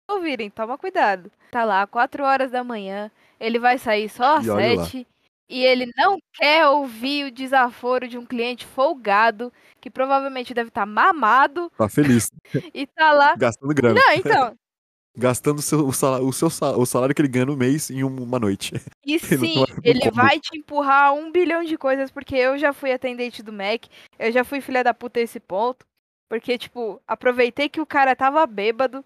ouvirem, 0.09 0.49
toma 0.49 0.77
cuidado. 0.77 1.31
Tá 1.51 1.63
lá, 1.63 1.85
4 1.87 2.23
horas 2.23 2.51
da 2.51 2.63
manhã, 2.63 3.11
ele 3.39 3.59
vai 3.59 3.77
sair 3.77 4.09
só 4.09 4.37
às 4.37 4.45
E 4.45 4.49
olha 4.49 4.75
lá. 4.75 4.85
7 4.85 5.07
e 5.49 5.65
ele 5.65 5.91
não 5.97 6.19
quer 6.33 6.67
ouvir 6.67 7.25
o 7.25 7.31
desaforo 7.31 8.07
de 8.07 8.19
um 8.19 8.25
cliente 8.25 8.67
folgado, 8.67 9.51
que 9.81 9.89
provavelmente 9.89 10.53
deve 10.53 10.69
estar 10.69 10.85
mamado 10.85 11.71
Tá 11.75 11.89
feliz. 11.89 12.29
e 12.71 12.85
tá 12.85 13.11
lá. 13.11 13.35
Gastando 13.35 13.73
grana. 13.73 13.99
Não, 13.99 14.13
então, 14.13 14.55
Gastando 15.19 15.59
o, 15.59 15.61
seu, 15.61 15.85
o, 15.85 15.93
salário, 15.93 16.25
o, 16.25 16.33
seu, 16.33 16.49
sal- 16.49 16.79
o 16.79 16.85
salário 16.85 17.13
que 17.13 17.21
ele 17.21 17.27
ganha 17.27 17.45
no 17.45 17.57
mês 17.57 17.89
em 17.89 18.03
um- 18.03 18.23
uma 18.23 18.39
noite. 18.39 18.73
E 19.05 19.13
Ele 19.13 19.19
sim, 19.19 19.63
ele 19.83 20.11
vai 20.11 20.39
te 20.39 20.55
empurrar 20.57 21.13
um 21.13 21.31
bilhão 21.31 21.63
de 21.63 21.75
coisas, 21.77 22.11
porque 22.11 22.35
eu 22.35 22.57
já 22.59 22.71
fui 22.71 22.91
atendente 22.91 23.41
do 23.41 23.51
Mac, 23.51 23.85
eu 24.19 24.31
já 24.31 24.43
fui 24.43 24.61
filha 24.61 24.83
da 24.83 24.93
puta 24.93 25.19
esse 25.19 25.39
ponto. 25.39 25.83
Porque, 26.29 26.59
tipo, 26.59 27.01
aproveitei 27.07 27.67
que 27.69 27.81
o 27.81 27.87
cara 27.87 28.15
tava 28.15 28.45
bêbado, 28.45 29.03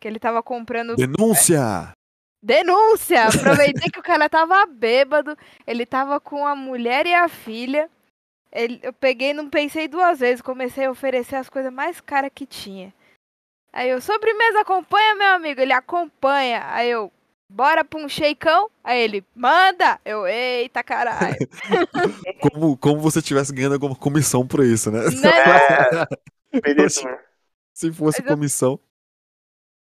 que 0.00 0.08
ele 0.08 0.18
tava 0.18 0.42
comprando. 0.42 0.96
Denúncia! 0.96 1.92
Denúncia! 2.42 3.26
Aproveitei 3.28 3.90
que 3.90 4.00
o 4.00 4.02
cara 4.02 4.28
tava 4.28 4.66
bêbado, 4.66 5.36
ele 5.66 5.86
tava 5.86 6.18
com 6.20 6.44
a 6.46 6.56
mulher 6.56 7.06
e 7.06 7.14
a 7.14 7.28
filha. 7.28 7.88
Ele, 8.50 8.80
eu 8.82 8.92
peguei, 8.92 9.32
não 9.34 9.48
pensei 9.48 9.86
duas 9.86 10.18
vezes, 10.18 10.40
comecei 10.42 10.86
a 10.86 10.90
oferecer 10.90 11.36
as 11.36 11.48
coisas 11.48 11.72
mais 11.72 12.00
caras 12.00 12.30
que 12.34 12.46
tinha. 12.46 12.92
Aí 13.72 13.90
eu, 13.90 14.00
sobremesa 14.00 14.60
acompanha, 14.60 15.14
meu 15.14 15.28
amigo? 15.28 15.60
Ele 15.60 15.72
acompanha. 15.72 16.62
Aí 16.72 16.90
eu, 16.90 17.12
bora 17.50 17.84
pra 17.84 18.00
um 18.00 18.08
shakeão? 18.08 18.70
Aí 18.82 19.00
ele, 19.00 19.24
manda! 19.34 20.00
Eu, 20.04 20.26
eita 20.26 20.82
caralho. 20.82 21.36
Como, 22.40 22.76
como 22.76 23.00
você 23.00 23.18
estivesse 23.18 23.52
ganhando 23.52 23.74
alguma 23.74 23.94
comissão 23.96 24.46
por 24.46 24.64
isso, 24.64 24.90
né? 24.90 25.00
Né? 25.04 26.60
Beleza, 26.62 27.02
né? 27.02 27.18
Se 27.74 27.92
fosse 27.92 28.20
Mas 28.22 28.30
eu- 28.30 28.36
comissão. 28.36 28.80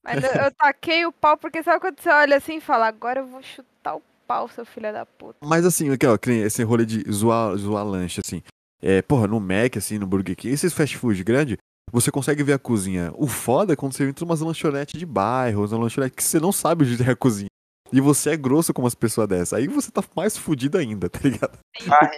Mas 0.04 0.22
eu, 0.22 0.30
eu 0.42 0.50
taquei 0.52 1.06
o 1.06 1.12
pau, 1.12 1.36
porque 1.36 1.62
sabe 1.62 1.80
quando 1.80 1.98
você 2.00 2.10
olha 2.10 2.36
assim 2.36 2.56
e 2.56 2.60
fala, 2.60 2.86
agora 2.86 3.20
eu 3.20 3.26
vou 3.26 3.42
chutar 3.42 3.96
o 3.96 4.02
pau, 4.26 4.48
seu 4.48 4.64
filho 4.66 4.92
da 4.92 5.06
puta. 5.06 5.38
Mas 5.42 5.64
assim, 5.64 5.90
aqui, 5.90 6.06
ó, 6.06 6.16
esse 6.44 6.62
rolê 6.62 6.84
de 6.84 7.10
zoar, 7.10 7.56
zoar 7.56 7.84
lanche, 7.86 8.20
assim. 8.24 8.42
É, 8.82 9.00
porra, 9.02 9.26
no 9.26 9.40
Mac, 9.40 9.76
assim, 9.78 9.98
no 9.98 10.06
Burger 10.06 10.36
King, 10.36 10.52
esses 10.52 10.74
fast 10.74 10.96
food 10.98 11.24
grande, 11.24 11.56
você 11.94 12.10
consegue 12.10 12.42
ver 12.42 12.54
a 12.54 12.58
cozinha. 12.58 13.12
O 13.16 13.26
foda 13.28 13.72
é 13.72 13.76
quando 13.76 13.92
você 13.92 14.04
entra 14.08 14.24
umas 14.24 14.40
lanchonetes 14.40 14.98
de 14.98 15.06
bairros, 15.06 15.72
uma 15.72 15.82
lanchonete 15.84 16.16
que 16.16 16.24
você 16.24 16.40
não 16.40 16.50
sabe 16.50 16.84
onde 16.84 17.02
é 17.02 17.10
a 17.12 17.16
cozinha. 17.16 17.48
E 17.92 18.00
você 18.00 18.30
é 18.30 18.36
grosso 18.36 18.74
com 18.74 18.82
umas 18.82 18.94
pessoas 18.96 19.28
dessas. 19.28 19.52
Aí 19.52 19.68
você 19.68 19.90
tá 19.92 20.02
mais 20.16 20.36
fudido 20.36 20.76
ainda, 20.76 21.08
tá 21.08 21.20
ligado? 21.22 21.56
Ah, 21.88 22.10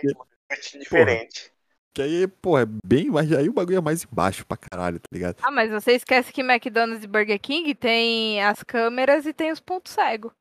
é 0.50 0.78
diferente. 0.78 1.52
Que 1.94 2.02
aí, 2.02 2.26
porra, 2.26 2.62
é 2.62 2.66
bem 2.86 3.10
mais. 3.10 3.30
Aí 3.32 3.48
o 3.48 3.52
bagulho 3.52 3.76
é 3.78 3.80
mais 3.80 4.04
embaixo 4.04 4.46
pra 4.46 4.56
caralho, 4.56 4.98
tá 4.98 5.08
ligado? 5.12 5.36
Ah, 5.42 5.50
mas 5.50 5.70
você 5.70 5.92
esquece 5.92 6.32
que 6.32 6.40
McDonald's 6.40 7.04
e 7.04 7.06
Burger 7.06 7.38
King 7.40 7.74
tem 7.74 8.42
as 8.42 8.62
câmeras 8.62 9.26
e 9.26 9.32
tem 9.34 9.52
os 9.52 9.60
pontos 9.60 9.92
cegos. 9.92 10.32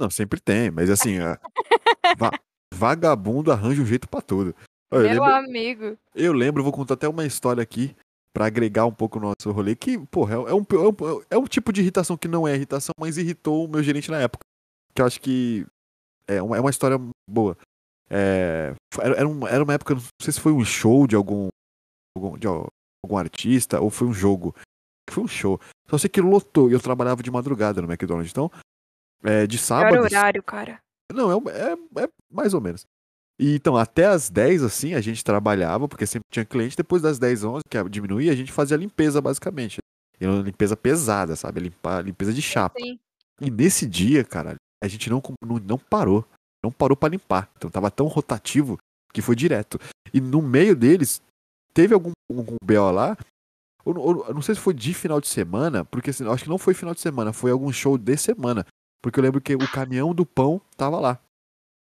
Não, 0.00 0.10
sempre 0.10 0.40
tem, 0.40 0.70
mas 0.70 0.90
assim, 0.90 1.18
ó, 1.20 1.36
va- 2.18 2.38
vagabundo 2.74 3.52
arranja 3.52 3.80
um 3.82 3.86
jeito 3.86 4.08
pra 4.08 4.20
tudo. 4.20 4.54
Eu 4.90 5.00
Meu 5.00 5.08
lembro, 5.10 5.24
amigo. 5.34 5.98
eu 6.14 6.32
lembro, 6.32 6.62
vou 6.62 6.72
contar 6.72 6.94
até 6.94 7.08
uma 7.08 7.24
história 7.26 7.62
aqui 7.62 7.94
pra 8.36 8.44
agregar 8.44 8.84
um 8.84 8.92
pouco 8.92 9.18
o 9.18 9.22
nosso 9.22 9.50
rolê, 9.50 9.74
que, 9.74 9.98
porra, 10.08 10.34
é 10.34 10.38
um, 10.38 10.44
é, 10.44 10.52
um, 10.52 11.22
é 11.30 11.38
um 11.38 11.46
tipo 11.46 11.72
de 11.72 11.80
irritação 11.80 12.18
que 12.18 12.28
não 12.28 12.46
é 12.46 12.54
irritação, 12.54 12.92
mas 13.00 13.16
irritou 13.16 13.64
o 13.64 13.68
meu 13.68 13.82
gerente 13.82 14.10
na 14.10 14.20
época. 14.20 14.44
Que 14.94 15.00
eu 15.00 15.06
acho 15.06 15.18
que 15.18 15.66
é 16.28 16.42
uma, 16.42 16.54
é 16.54 16.60
uma 16.60 16.68
história 16.68 17.00
boa. 17.26 17.56
É, 18.10 18.74
era, 19.00 19.16
era, 19.16 19.26
uma, 19.26 19.48
era 19.48 19.64
uma 19.64 19.72
época, 19.72 19.94
não 19.94 20.02
sei 20.20 20.34
se 20.34 20.38
foi 20.38 20.52
um 20.52 20.62
show 20.66 21.06
de 21.06 21.16
algum, 21.16 21.48
algum, 22.14 22.36
de 22.36 22.46
algum 22.46 23.16
artista 23.16 23.80
ou 23.80 23.88
foi 23.88 24.06
um 24.06 24.12
jogo. 24.12 24.54
Foi 25.08 25.24
um 25.24 25.28
show. 25.28 25.58
Só 25.88 25.96
sei 25.96 26.10
que 26.10 26.20
lotou 26.20 26.68
e 26.68 26.74
eu 26.74 26.80
trabalhava 26.80 27.22
de 27.22 27.30
madrugada 27.30 27.80
no 27.80 27.90
McDonald's. 27.90 28.30
Então, 28.30 28.50
é, 29.24 29.46
de 29.46 29.56
sábado. 29.56 29.98
horário, 29.98 30.42
cara. 30.42 30.78
Não, 31.10 31.32
é, 31.32 31.72
é, 31.72 32.04
é 32.04 32.08
mais 32.30 32.52
ou 32.52 32.60
menos. 32.60 32.84
E, 33.38 33.54
então, 33.54 33.76
até 33.76 34.06
as 34.06 34.30
10, 34.30 34.62
assim, 34.62 34.94
a 34.94 35.00
gente 35.00 35.22
trabalhava, 35.22 35.86
porque 35.86 36.06
sempre 36.06 36.26
tinha 36.32 36.44
cliente. 36.44 36.76
Depois 36.76 37.02
das 37.02 37.18
10, 37.18 37.44
11, 37.44 37.62
que 37.68 37.88
diminuía, 37.88 38.32
a 38.32 38.36
gente 38.36 38.50
fazia 38.50 38.76
limpeza, 38.76 39.20
basicamente. 39.20 39.78
E 40.18 40.26
uma 40.26 40.42
limpeza 40.42 40.76
pesada, 40.76 41.36
sabe? 41.36 41.60
Limpar, 41.60 42.02
limpeza 42.04 42.32
de 42.32 42.40
chapa. 42.40 42.78
Sim. 42.80 42.98
E 43.40 43.50
nesse 43.50 43.86
dia, 43.86 44.24
cara, 44.24 44.54
a 44.82 44.88
gente 44.88 45.10
não, 45.10 45.22
não, 45.44 45.58
não 45.58 45.78
parou. 45.78 46.24
Não 46.64 46.72
parou 46.72 46.96
pra 46.96 47.10
limpar. 47.10 47.50
Então 47.56 47.68
tava 47.70 47.90
tão 47.90 48.06
rotativo 48.06 48.78
que 49.12 49.20
foi 49.20 49.36
direto. 49.36 49.78
E 50.12 50.20
no 50.20 50.40
meio 50.40 50.74
deles, 50.74 51.20
teve 51.74 51.92
algum, 51.92 52.12
algum 52.30 52.56
BO 52.64 52.90
lá. 52.90 53.16
Eu, 53.84 53.94
não- 53.94 54.26
eu 54.28 54.34
não 54.34 54.42
sei 54.42 54.54
se 54.54 54.60
foi 54.60 54.72
de 54.72 54.94
final 54.94 55.20
de 55.20 55.28
semana, 55.28 55.84
porque 55.84 56.10
assim, 56.10 56.24
eu 56.24 56.32
acho 56.32 56.44
que 56.44 56.50
não 56.50 56.58
foi 56.58 56.72
final 56.74 56.94
de 56.94 57.00
semana, 57.00 57.32
foi 57.32 57.50
algum 57.50 57.70
show 57.70 57.98
de 57.98 58.16
semana. 58.16 58.64
Porque 59.02 59.20
eu 59.20 59.22
lembro 59.22 59.40
que 59.40 59.54
o 59.54 59.70
caminhão 59.70 60.14
do 60.14 60.24
pão 60.26 60.60
tava 60.76 60.98
lá. 60.98 61.20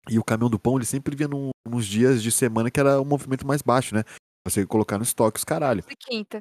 E 0.09 0.19
o 0.19 0.25
caminhão 0.25 0.51
do 0.51 0.59
pão, 0.59 0.77
ele 0.77 0.85
sempre 0.85 1.17
vinha 1.17 1.29
num, 1.29 1.51
nos 1.69 1.87
dias 1.87 2.23
de 2.23 2.31
semana 2.31 2.71
que 2.71 2.79
era 2.79 3.01
um 3.01 3.05
movimento 3.05 3.47
mais 3.47 3.61
baixo, 3.63 3.95
né? 3.95 4.05
Você 4.47 4.65
colocar 4.65 4.97
no 4.99 5.05
estoque 5.05 5.39
os 5.39 5.45
caralho. 5.45 5.83
E 5.91 5.97
quinta. 5.97 6.41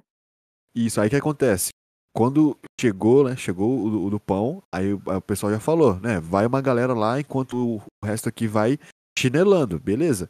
Isso, 0.76 1.00
aí 1.02 1.10
que 1.10 1.16
acontece? 1.16 1.70
Quando 2.16 2.58
chegou, 2.80 3.24
né? 3.28 3.36
Chegou 3.36 3.86
o, 3.86 3.90
do- 3.90 4.04
o 4.06 4.10
do 4.10 4.20
pão, 4.20 4.62
aí 4.74 4.94
o, 4.94 5.02
o 5.04 5.22
pessoal 5.22 5.52
já 5.52 5.60
falou, 5.60 6.00
né? 6.00 6.20
Vai 6.20 6.46
uma 6.46 6.62
galera 6.62 6.94
lá 6.94 7.20
enquanto 7.20 7.56
o, 7.58 7.78
o 7.78 8.06
resto 8.06 8.30
aqui 8.30 8.48
vai 8.48 8.78
chinelando, 9.18 9.80
beleza? 9.80 10.30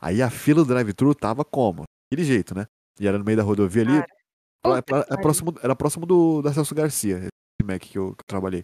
Aí 0.00 0.22
a 0.22 0.30
fila 0.30 0.64
do 0.64 0.68
drive-thru 0.68 1.14
tava 1.14 1.44
como? 1.44 1.82
Aquele 2.10 2.24
jeito, 2.26 2.54
né? 2.54 2.66
E 2.98 3.06
era 3.06 3.18
no 3.18 3.24
meio 3.24 3.36
da 3.36 3.42
rodovia 3.42 3.82
ali. 3.82 3.92
Que 4.02 5.14
é 5.14 5.16
próximo, 5.22 5.54
era 5.62 5.76
próximo 5.76 6.06
do, 6.06 6.42
da 6.42 6.52
Celso 6.52 6.74
Garcia, 6.74 7.18
esse 7.18 7.64
Mac 7.66 7.80
que 7.82 7.98
eu, 7.98 8.10
que 8.14 8.20
eu 8.22 8.26
trabalhei. 8.26 8.60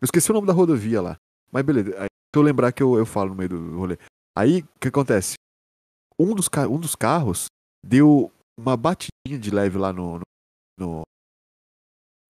Eu 0.00 0.04
esqueci 0.04 0.30
o 0.30 0.34
nome 0.34 0.46
da 0.46 0.52
rodovia 0.52 1.00
lá. 1.02 1.16
Mas 1.50 1.64
beleza, 1.64 1.94
aí, 2.00 2.08
se 2.34 2.38
eu 2.38 2.42
lembrar 2.42 2.72
que 2.72 2.82
eu, 2.82 2.96
eu 2.96 3.04
falo 3.04 3.30
no 3.30 3.34
meio 3.36 3.48
do 3.50 3.76
rolê. 3.76 3.98
Aí, 4.36 4.60
o 4.62 4.78
que 4.80 4.88
acontece? 4.88 5.34
Um 6.18 6.34
dos, 6.34 6.48
um 6.70 6.78
dos 6.78 6.94
carros 6.96 7.46
deu 7.84 8.32
uma 8.58 8.76
batidinha 8.76 9.38
de 9.38 9.50
leve 9.50 9.76
lá 9.78 9.92
no. 9.92 10.18
no, 10.18 10.22
no, 10.78 11.02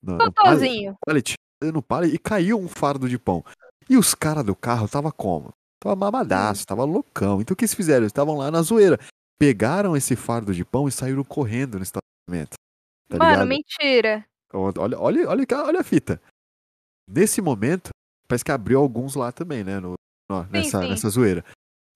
no, 0.03 0.19
no 0.19 0.33
pallet- 0.33 1.35
no 1.63 1.83
pallet 1.83 2.15
e 2.15 2.19
caiu 2.19 2.59
um 2.59 2.69
fardo 2.69 3.09
de 3.09 3.19
pão. 3.19 3.45
E 3.89 3.97
os 3.97 4.15
caras 4.15 4.45
do 4.45 4.57
carro 4.57 4.89
tava 4.89 5.13
como? 5.13 5.53
Tava 5.81 5.95
mamadaço, 5.95 6.67
tava 6.67 6.85
loucão. 6.85 7.41
Então 7.41 7.55
o 7.55 7.57
que 7.57 7.65
eles 7.65 7.75
fizeram? 7.75 8.01
Eles 8.03 8.11
estavam 8.11 8.37
lá 8.37 8.51
na 8.51 8.63
zoeira. 8.63 8.99
Pegaram 9.39 9.97
esse 9.97 10.17
fardo 10.17 10.55
de 10.55 10.65
pão 10.65 10.89
e 10.89 10.93
saíram 10.93 11.23
correndo 11.25 11.77
no 11.79 11.83
estacionamento. 11.83 12.57
Tá 13.09 13.19
Mano, 13.19 13.31
ligado? 13.31 13.49
mentira. 13.49 14.25
Olha, 14.53 14.99
olha, 14.99 15.29
olha, 15.29 15.47
olha 15.65 15.81
a 15.81 15.85
fita. 15.85 16.21
Nesse 17.09 17.41
momento, 17.41 17.91
parece 18.33 18.45
que 18.45 18.51
abriu 18.51 18.78
alguns 18.80 19.14
lá 19.14 19.30
também, 19.30 19.62
né? 19.62 19.78
no- 19.78 19.93
no- 20.30 20.45
nessa, 20.45 20.80
sim. 20.83 20.89
nessa 20.89 21.11
zoeira. 21.11 21.45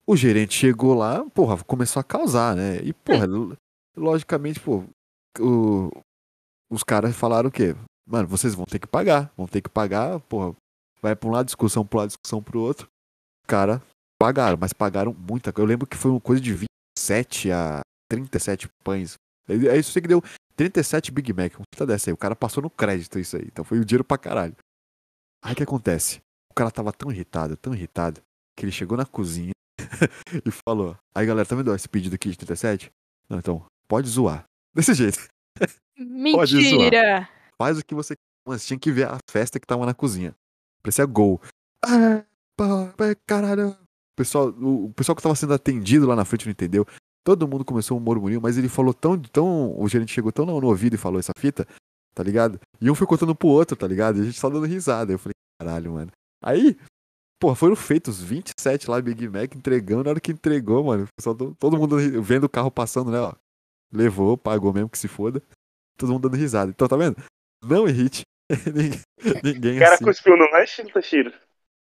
O 0.07 0.15
gerente 0.15 0.53
chegou 0.53 0.93
lá, 0.93 1.27
porra, 1.31 1.57
começou 1.63 1.99
a 1.99 2.03
causar, 2.03 2.55
né? 2.55 2.77
E, 2.83 2.93
porra, 2.93 3.25
lo- 3.25 3.57
logicamente, 3.97 4.59
pô, 4.59 4.83
o- 5.39 5.89
os 6.71 6.83
caras 6.83 7.15
falaram 7.15 7.49
o 7.49 7.51
quê? 7.51 7.75
Mano, 8.07 8.27
vocês 8.27 8.53
vão 8.53 8.65
ter 8.65 8.79
que 8.79 8.87
pagar, 8.87 9.31
vão 9.35 9.47
ter 9.47 9.61
que 9.61 9.69
pagar, 9.69 10.19
porra, 10.21 10.55
vai 11.01 11.15
pra 11.15 11.27
um 11.27 11.31
lado, 11.31 11.47
discussão 11.47 11.85
pro 11.85 11.97
lado, 11.99 12.09
discussão 12.09 12.41
pro 12.41 12.61
outro. 12.61 12.87
Os 13.43 13.47
caras 13.47 13.81
pagaram, 14.21 14.57
mas 14.59 14.71
pagaram 14.73 15.13
muita 15.13 15.51
coisa. 15.51 15.65
Eu 15.65 15.69
lembro 15.69 15.87
que 15.87 15.97
foi 15.97 16.11
uma 16.11 16.21
coisa 16.21 16.41
de 16.41 16.53
27 16.53 17.51
a 17.51 17.81
37 18.09 18.69
pães. 18.83 19.15
Aí 19.49 19.67
aí 19.69 19.79
isso 19.79 19.99
que 20.01 20.07
deu 20.07 20.21
37 20.55 21.11
Big 21.11 21.33
Mac, 21.33 21.53
uma 21.55 21.65
puta 21.73 21.85
dessa 21.85 22.09
aí. 22.09 22.13
O 22.13 22.17
cara 22.17 22.35
passou 22.35 22.61
no 22.63 22.69
crédito 22.69 23.17
isso 23.19 23.35
aí. 23.37 23.43
Então 23.47 23.65
foi 23.65 23.79
o 23.79 23.85
dinheiro 23.85 24.03
pra 24.03 24.17
caralho. 24.17 24.55
Aí 25.43 25.53
o 25.53 25.55
que 25.55 25.63
acontece? 25.63 26.19
O 26.57 26.65
cara 26.65 26.71
tava 26.71 26.91
tão 26.91 27.11
irritado, 27.11 27.55
tão 27.55 27.71
irritado, 27.71 28.19
que 28.57 28.65
ele 28.65 28.71
chegou 28.71 28.97
na 28.97 29.05
cozinha 29.05 29.51
e 30.43 30.49
falou: 30.49 30.97
Aí 31.13 31.23
galera, 31.23 31.47
tá 31.47 31.55
vendo 31.55 31.71
esse 31.75 31.87
pedido 31.87 32.15
aqui 32.15 32.31
de 32.31 32.37
37? 32.39 32.89
Não, 33.29 33.37
então, 33.37 33.63
pode 33.87 34.09
zoar. 34.09 34.43
Desse 34.73 34.95
jeito. 34.95 35.19
Pode 36.33 36.59
zoar. 36.59 36.79
Mentira. 36.79 37.29
Faz 37.61 37.77
o 37.77 37.85
que 37.85 37.93
você. 37.93 38.15
Mas 38.47 38.65
tinha 38.65 38.79
que 38.79 38.91
ver 38.91 39.07
a 39.07 39.19
festa 39.29 39.59
que 39.59 39.67
tava 39.67 39.85
na 39.85 39.93
cozinha. 39.93 40.33
Parecia 40.81 41.05
gol. 41.05 41.39
Ah, 41.85 42.25
pá, 42.57 42.91
pá, 42.97 43.15
caralho. 43.27 43.69
O 43.69 44.15
pessoal, 44.17 44.49
o, 44.49 44.85
o 44.85 44.93
pessoal 44.93 45.15
que 45.15 45.21
tava 45.21 45.35
sendo 45.35 45.53
atendido 45.53 46.07
lá 46.07 46.15
na 46.15 46.25
frente 46.25 46.47
não 46.47 46.51
entendeu. 46.53 46.87
Todo 47.23 47.47
mundo 47.47 47.63
começou 47.63 47.95
um 47.99 48.01
murmurinho, 48.01 48.41
mas 48.41 48.57
ele 48.57 48.67
falou 48.67 48.95
tão, 48.95 49.15
tão. 49.21 49.79
O 49.79 49.87
gerente 49.87 50.11
chegou 50.11 50.31
tão 50.31 50.43
no 50.43 50.65
ouvido 50.65 50.95
e 50.95 50.97
falou 50.97 51.19
essa 51.19 51.33
fita, 51.37 51.67
tá 52.15 52.23
ligado? 52.23 52.59
E 52.81 52.89
um 52.89 52.95
foi 52.95 53.05
contando 53.05 53.35
pro 53.35 53.47
outro, 53.47 53.77
tá 53.77 53.85
ligado? 53.85 54.17
E 54.17 54.21
a 54.21 54.25
gente 54.25 54.39
só 54.39 54.49
dando 54.49 54.65
risada. 54.65 55.13
Eu 55.13 55.19
falei, 55.19 55.35
caralho, 55.61 55.93
mano. 55.93 56.11
Aí, 56.47 56.77
pô, 57.41 57.53
foram 57.53 57.75
feitos 57.75 58.21
27 58.23 58.89
lá 58.89 59.01
Big 59.01 59.27
Mac 59.27 59.53
entregando. 59.53 60.05
Na 60.05 60.11
hora 60.11 60.19
que 60.21 60.31
entregou, 60.31 60.81
mano, 60.81 61.05
todo, 61.21 61.53
todo 61.55 61.77
mundo 61.77 61.97
vendo 62.21 62.45
o 62.45 62.49
carro 62.49 62.71
passando, 62.71 63.11
né, 63.11 63.19
ó. 63.19 63.33
Levou, 63.91 64.37
pagou 64.37 64.73
mesmo 64.73 64.89
que 64.89 64.97
se 64.97 65.09
foda. 65.09 65.43
Todo 65.97 66.13
mundo 66.13 66.29
dando 66.29 66.39
risada. 66.39 66.71
Então, 66.71 66.87
tá 66.87 66.95
vendo? 66.95 67.17
Não 67.61 67.85
irrite. 67.85 68.21
ninguém 68.73 69.01
ninguém 69.43 69.75
O 69.75 69.79
cara 69.79 69.95
assim. 69.95 70.05
cuspiu 70.05 70.37
no 70.37 70.49
lanche, 70.49 70.89
Tashiro? 70.89 71.33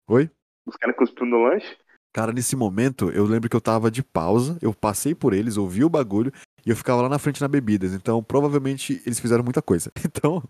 Oi? 0.07 0.31
Os 0.65 0.77
caras 0.77 0.95
cuspiu 0.95 1.25
no 1.25 1.43
lanche? 1.43 1.77
Cara, 2.13 2.31
nesse 2.31 2.55
momento, 2.55 3.11
eu 3.11 3.25
lembro 3.25 3.49
que 3.49 3.55
eu 3.57 3.61
tava 3.61 3.91
de 3.91 4.01
pausa, 4.01 4.57
eu 4.61 4.73
passei 4.73 5.13
por 5.13 5.33
eles, 5.33 5.57
ouvi 5.57 5.83
o 5.83 5.89
bagulho 5.89 6.31
e 6.65 6.69
eu 6.69 6.77
ficava 6.77 7.01
lá 7.01 7.09
na 7.09 7.19
frente 7.19 7.41
na 7.41 7.47
bebidas. 7.49 7.93
Então, 7.93 8.23
provavelmente, 8.23 9.01
eles 9.05 9.19
fizeram 9.19 9.43
muita 9.43 9.61
coisa. 9.61 9.91
Então, 10.05 10.41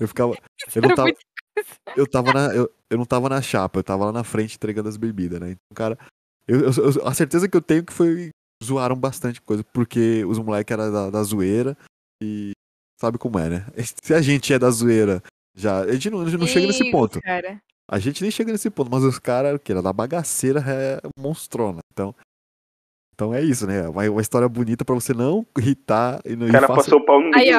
eu 0.00 0.08
ficava. 0.08 0.34
Eu 0.74 0.82
não 0.82 0.92
tava, 0.92 1.12
eu 1.96 2.06
tava 2.06 2.32
na. 2.32 2.54
Eu, 2.54 2.70
eu 2.90 2.98
não 2.98 3.04
tava 3.04 3.28
na 3.28 3.40
chapa, 3.42 3.78
eu 3.78 3.84
tava 3.84 4.06
lá 4.06 4.12
na 4.12 4.24
frente 4.24 4.56
entregando 4.56 4.88
as 4.88 4.96
bebidas, 4.96 5.40
né? 5.40 5.50
Então, 5.50 5.74
cara, 5.74 5.98
eu, 6.46 6.60
eu- 6.60 6.72
eu- 6.96 7.06
a 7.06 7.14
certeza 7.14 7.48
que 7.48 7.56
eu 7.56 7.62
tenho 7.62 7.84
que 7.84 7.92
foi. 7.92 8.30
Zoaram 8.62 8.96
bastante 8.96 9.42
coisa, 9.42 9.62
porque 9.74 10.24
os 10.24 10.38
moleques 10.38 10.72
eram 10.72 10.90
da, 10.90 11.10
da 11.10 11.22
zoeira 11.22 11.76
e 12.22 12.52
sabe 12.98 13.18
como 13.18 13.38
é, 13.38 13.50
né? 13.50 13.66
Se 14.02 14.14
a 14.14 14.22
gente 14.22 14.52
é 14.54 14.58
da 14.58 14.70
zoeira 14.70 15.22
já. 15.54 15.80
A 15.80 15.92
gente 15.92 16.08
não, 16.08 16.20
a 16.22 16.24
gente 16.24 16.38
não 16.38 16.46
chega 16.46 16.66
nesse 16.68 16.90
ponto. 16.90 17.20
Cara. 17.20 17.60
A 17.90 17.98
gente 17.98 18.22
nem 18.22 18.30
chega 18.30 18.50
nesse 18.52 18.70
ponto, 18.70 18.90
mas 18.90 19.02
os 19.04 19.18
caras, 19.18 19.60
que 19.62 19.70
era 19.70 19.82
da 19.82 19.92
bagaceira, 19.92 20.60
é 20.66 21.00
monstrona. 21.18 21.80
Então, 21.92 22.14
então 23.12 23.34
é 23.34 23.42
isso, 23.42 23.66
né? 23.66 23.86
Uma, 23.86 24.08
uma 24.08 24.20
história 24.22 24.48
bonita 24.48 24.84
pra 24.84 24.94
você 24.94 25.12
não 25.12 25.44
irritar 25.58 26.20
e 26.24 26.34
não 26.34 26.46
O 26.46 26.52
cara 26.52 26.64
e 26.64 26.68
faça- 26.68 26.82
passou 26.84 27.00
o 27.00 27.04
pau 27.04 27.20
no 27.20 27.34
Aí. 27.36 27.50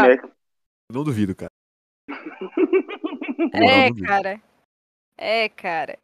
Não 0.92 1.04
duvido, 1.04 1.36
cara. 1.36 1.52
É, 3.54 3.92
cara. 4.06 4.42
É, 5.18 5.50
cara. 5.50 5.98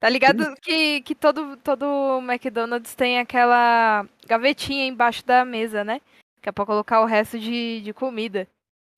Tá 0.00 0.08
ligado 0.08 0.54
que, 0.60 1.00
que 1.02 1.14
todo, 1.14 1.56
todo 1.58 2.20
McDonald's 2.22 2.94
tem 2.94 3.18
aquela 3.20 4.04
gavetinha 4.26 4.86
embaixo 4.86 5.24
da 5.24 5.44
mesa, 5.44 5.84
né? 5.84 6.00
Que 6.40 6.48
é 6.48 6.52
pra 6.52 6.66
colocar 6.66 7.00
o 7.00 7.06
resto 7.06 7.38
de, 7.38 7.80
de 7.82 7.92
comida 7.92 8.48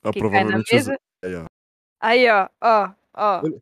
Ah, 0.03 0.11
que 0.13 0.21
cai 0.21 0.45
na 0.45 0.63
mesa. 0.73 0.99
aí, 1.23 1.35
ó. 1.37 1.45
Aí, 2.01 2.31
ó, 2.31 2.49
ó, 2.63 2.91
ó. 3.15 3.41
Eu- 3.45 3.61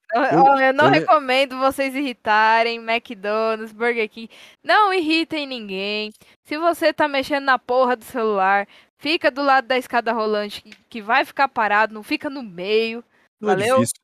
Eu, 0.60 0.72
não 0.72 0.84
eu 0.86 0.90
recomendo 0.92 1.58
vocês 1.58 1.94
irritarem 1.96 2.78
McDonald's, 2.78 3.72
Burger 3.72 4.08
King. 4.08 4.30
Não 4.62 4.92
irritem 4.94 5.44
ninguém. 5.46 6.12
Se 6.44 6.56
você 6.56 6.92
tá 6.92 7.08
mexendo 7.08 7.44
na 7.44 7.58
porra 7.58 7.96
do 7.96 8.04
celular, 8.04 8.68
fica 8.98 9.32
do 9.32 9.42
lado 9.42 9.66
da 9.66 9.76
escada 9.76 10.12
rolante 10.12 10.62
que, 10.62 10.70
que 10.88 11.02
vai 11.02 11.24
ficar 11.24 11.48
parado, 11.48 11.92
não 11.92 12.04
fica 12.04 12.30
no 12.30 12.42
meio. 12.42 13.02
Não 13.43 13.51
é 13.51 13.57
Valeu? 13.57 13.76
difícil. 13.80 13.97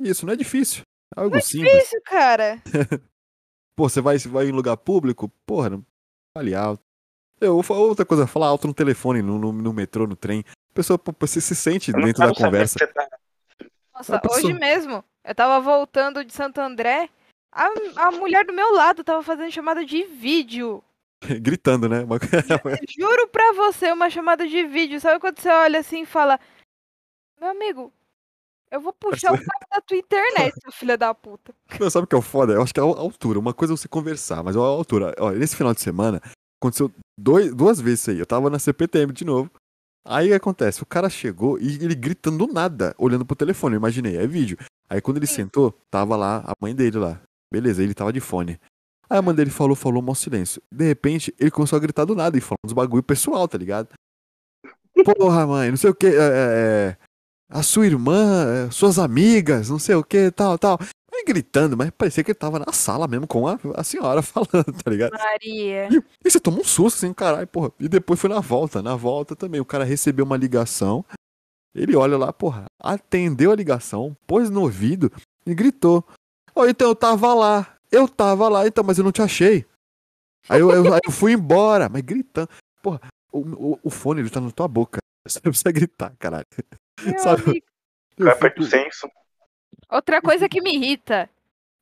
Isso, 0.00 0.26
não 0.26 0.32
é 0.32 0.36
difícil. 0.36 0.82
É 1.16 1.20
algo 1.20 1.40
simples. 1.40 1.82
Isso, 1.84 2.00
cara. 2.04 2.62
Pô, 3.76 3.88
você 3.88 4.00
vai, 4.00 4.18
você 4.18 4.28
vai 4.28 4.46
em 4.46 4.52
lugar 4.52 4.76
público, 4.76 5.28
porra, 5.44 5.70
não 5.70 5.84
fale 6.36 6.54
alto. 6.54 6.82
Eu, 7.40 7.56
outra 7.68 8.04
coisa, 8.06 8.26
falar 8.26 8.46
alto 8.46 8.68
no 8.68 8.74
telefone, 8.74 9.20
no, 9.20 9.36
no, 9.38 9.52
no 9.52 9.72
metrô, 9.72 10.06
no 10.06 10.14
trem. 10.14 10.44
A 10.70 10.74
pessoa, 10.74 10.96
pô, 10.98 11.12
você 11.18 11.40
se 11.40 11.54
sente 11.56 11.90
Eu 11.90 11.98
não 11.98 12.06
dentro 12.06 12.24
da 12.26 12.32
conversa. 12.32 12.78
tá- 12.86 13.08
Nossa, 13.92 14.18
pessoa- 14.20 14.38
hoje 14.38 14.54
mesmo, 14.54 15.04
eu 15.24 15.34
tava 15.34 15.60
voltando 15.60 16.24
de 16.24 16.32
Santo 16.32 16.60
André, 16.60 17.10
a, 17.52 17.68
a 17.96 18.10
mulher 18.12 18.44
do 18.46 18.52
meu 18.52 18.72
lado 18.72 19.02
tava 19.02 19.22
fazendo 19.22 19.50
chamada 19.50 19.84
de 19.84 20.04
vídeo. 20.04 20.82
Gritando, 21.40 21.88
né? 21.88 22.04
Uma- 22.04 22.18
Juro 22.96 23.26
pra 23.28 23.52
você, 23.54 23.90
uma 23.90 24.08
chamada 24.08 24.46
de 24.46 24.64
vídeo. 24.64 25.00
Sabe 25.00 25.18
quando 25.20 25.40
você 25.40 25.48
olha 25.48 25.80
assim 25.80 26.02
e 26.02 26.06
fala: 26.06 26.38
Meu 27.40 27.50
amigo, 27.50 27.92
eu 28.70 28.80
vou 28.80 28.92
puxar 28.92 29.32
o 29.32 29.36
cabo 29.38 29.66
da 29.70 29.80
tua 29.80 29.96
internet, 29.96 30.54
seu 30.60 30.72
filho 30.72 30.98
da 30.98 31.14
puta. 31.14 31.54
Não, 31.78 31.90
sabe 31.90 32.04
o 32.04 32.06
que 32.06 32.14
é 32.14 32.18
o 32.18 32.22
foda? 32.22 32.52
Eu 32.54 32.62
acho 32.62 32.74
que 32.74 32.80
é 32.80 32.82
a 32.82 32.86
altura. 32.86 33.38
Uma 33.38 33.54
coisa 33.54 33.74
é 33.74 33.76
você 33.76 33.88
conversar, 33.88 34.42
mas 34.42 34.56
a 34.56 34.60
altura. 34.60 35.14
Ó, 35.18 35.30
nesse 35.30 35.56
final 35.56 35.74
de 35.74 35.80
semana, 35.80 36.20
aconteceu 36.60 36.90
dois, 37.18 37.54
duas 37.54 37.80
vezes 37.80 38.00
isso 38.00 38.10
aí. 38.10 38.18
Eu 38.18 38.26
tava 38.26 38.50
na 38.50 38.58
CPTM 38.58 39.12
de 39.12 39.24
novo. 39.24 39.50
Aí 40.06 40.34
acontece? 40.34 40.82
O 40.82 40.86
cara 40.86 41.08
chegou 41.08 41.58
e 41.58 41.76
ele 41.82 41.94
gritando 41.94 42.46
do 42.46 42.52
nada, 42.52 42.94
olhando 42.98 43.24
pro 43.24 43.36
telefone. 43.36 43.74
Eu 43.74 43.78
imaginei, 43.78 44.16
é 44.16 44.26
vídeo. 44.26 44.58
Aí 44.88 45.00
quando 45.00 45.16
ele 45.16 45.26
Sim. 45.26 45.36
sentou, 45.36 45.72
tava 45.90 46.14
lá 46.14 46.44
a 46.46 46.52
mãe 46.60 46.74
dele 46.74 46.98
lá. 46.98 47.20
Beleza, 47.50 47.82
ele 47.82 47.94
tava 47.94 48.12
de 48.12 48.20
fone. 48.20 48.60
Aí 49.08 49.18
a 49.18 49.22
mãe 49.22 49.34
dele 49.34 49.50
falou, 49.50 49.74
falou, 49.74 50.02
mal 50.02 50.14
silêncio. 50.14 50.62
De 50.70 50.84
repente, 50.84 51.34
ele 51.38 51.50
começou 51.50 51.76
a 51.76 51.80
gritar 51.80 52.04
do 52.04 52.14
nada 52.14 52.36
e 52.36 52.40
falando 52.40 52.66
uns 52.66 52.72
bagulho 52.72 53.02
pessoal, 53.02 53.46
tá 53.48 53.56
ligado? 53.56 53.88
Porra, 55.04 55.46
mãe, 55.46 55.70
não 55.70 55.76
sei 55.76 55.90
o 55.90 55.94
que. 55.94 56.06
É, 56.06 56.10
é, 56.10 56.96
a 57.48 57.62
sua 57.62 57.86
irmã, 57.86 58.70
suas 58.70 58.98
amigas, 58.98 59.70
não 59.70 59.78
sei 59.78 59.94
o 59.94 60.04
que, 60.04 60.30
tal, 60.30 60.58
tal. 60.58 60.78
Aí 61.12 61.24
gritando, 61.24 61.76
mas 61.76 61.90
parecia 61.90 62.24
que 62.24 62.32
ele 62.32 62.38
tava 62.38 62.58
na 62.58 62.72
sala 62.72 63.06
mesmo 63.06 63.26
com 63.26 63.46
a, 63.46 63.58
a 63.76 63.84
senhora 63.84 64.20
falando, 64.22 64.72
tá 64.82 64.90
ligado? 64.90 65.12
Maria. 65.12 65.88
E, 65.90 66.02
e 66.24 66.30
você 66.30 66.40
toma 66.40 66.58
um 66.58 66.64
susto 66.64 66.96
assim, 66.96 67.12
caralho, 67.12 67.46
porra. 67.46 67.72
E 67.78 67.88
depois 67.88 68.18
foi 68.18 68.28
na 68.28 68.40
volta. 68.40 68.82
Na 68.82 68.96
volta 68.96 69.36
também, 69.36 69.60
o 69.60 69.64
cara 69.64 69.84
recebeu 69.84 70.24
uma 70.24 70.36
ligação. 70.36 71.04
Ele 71.74 71.94
olha 71.94 72.16
lá, 72.16 72.32
porra, 72.32 72.66
atendeu 72.80 73.52
a 73.52 73.56
ligação, 73.56 74.16
pôs 74.26 74.50
no 74.50 74.62
ouvido 74.62 75.10
e 75.46 75.54
gritou. 75.54 76.04
Ó, 76.54 76.66
então 76.66 76.88
eu 76.88 76.94
tava 76.94 77.32
lá. 77.34 77.76
Eu 77.90 78.08
tava 78.08 78.48
lá, 78.48 78.66
então, 78.66 78.82
mas 78.82 78.98
eu 78.98 79.04
não 79.04 79.12
te 79.12 79.22
achei. 79.22 79.64
Aí 80.48 80.60
eu, 80.60 80.70
eu, 80.70 80.92
aí 80.92 81.00
eu 81.04 81.12
fui 81.12 81.32
embora, 81.32 81.88
mas 81.88 82.02
gritando. 82.02 82.48
Porra, 82.82 83.00
o, 83.32 83.38
o, 83.38 83.78
o 83.84 83.90
fone 83.90 84.20
ele 84.20 84.30
tá 84.30 84.40
na 84.40 84.50
tua 84.50 84.68
boca. 84.68 84.98
Você 85.26 85.40
precisa 85.40 85.72
gritar, 85.72 86.14
caralho. 86.18 86.44
Meu 87.02 87.18
Sabe? 87.18 87.42
amigo. 87.42 87.66
Vai 88.18 88.34
fico- 88.36 88.60
do 88.60 88.66
senso. 88.66 89.08
Outra 89.90 90.20
coisa 90.22 90.48
que 90.48 90.60
me 90.60 90.74
irrita. 90.74 91.28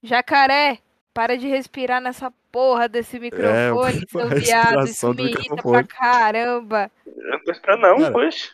Jacaré, 0.02 0.78
para 1.14 1.36
de 1.36 1.46
respirar 1.46 2.00
nessa 2.00 2.32
porra 2.50 2.88
desse 2.88 3.18
microfone, 3.20 4.06
seu 4.08 4.20
a 4.20 4.26
viado. 4.26 4.84
Isso 4.86 5.12
me 5.14 5.22
irrita 5.24 5.40
microfone. 5.40 5.84
pra 5.84 5.96
caramba. 5.96 6.90
Eu 7.06 7.30
não 7.30 7.44
tô 7.44 7.52
esperando, 7.52 7.80
não, 7.82 7.98
Cara, 7.98 8.12
poxa. 8.12 8.50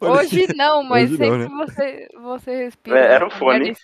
olha, 0.00 0.12
Hoje 0.12 0.46
não, 0.56 0.82
mas 0.82 1.10
Hoje 1.10 1.18
não, 1.20 1.40
sempre 1.40 1.48
você, 1.56 2.08
você 2.20 2.56
respira. 2.64 2.98
É, 2.98 3.12
era 3.14 3.26
o 3.26 3.30
tá 3.30 3.36
fone. 3.36 3.70
Isso, 3.70 3.82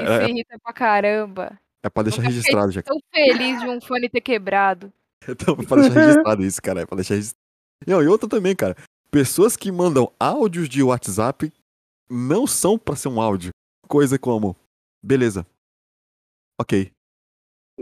isso 0.00 0.12
É- 0.12 0.28
irrita 0.30 0.56
pra 0.62 0.72
caramba. 0.72 1.58
É 1.82 1.90
pra 1.90 2.02
deixar 2.02 2.22
Nunca 2.22 2.30
registrado, 2.34 2.72
já. 2.72 2.82
Tão 2.82 2.98
feliz 3.12 3.60
de 3.60 3.68
um 3.68 3.80
fone 3.80 4.08
ter 4.08 4.20
quebrado. 4.20 4.92
Então, 5.28 5.56
pra 5.56 5.76
deixar 5.82 6.00
registrado 6.00 6.42
isso, 6.44 6.60
cara. 6.62 6.80
É 6.82 6.86
pra 6.86 6.96
deixar 6.96 7.14
registrado. 7.14 7.40
Não, 7.86 8.02
e 8.02 8.06
outra 8.08 8.28
também, 8.28 8.54
cara. 8.56 8.76
Pessoas 9.14 9.56
que 9.56 9.70
mandam 9.70 10.10
áudios 10.18 10.68
de 10.68 10.82
WhatsApp 10.82 11.52
não 12.10 12.48
são 12.48 12.76
pra 12.76 12.96
ser 12.96 13.06
um 13.06 13.20
áudio. 13.20 13.50
Coisa 13.86 14.18
como, 14.18 14.56
beleza. 15.00 15.46
Ok. 16.60 16.90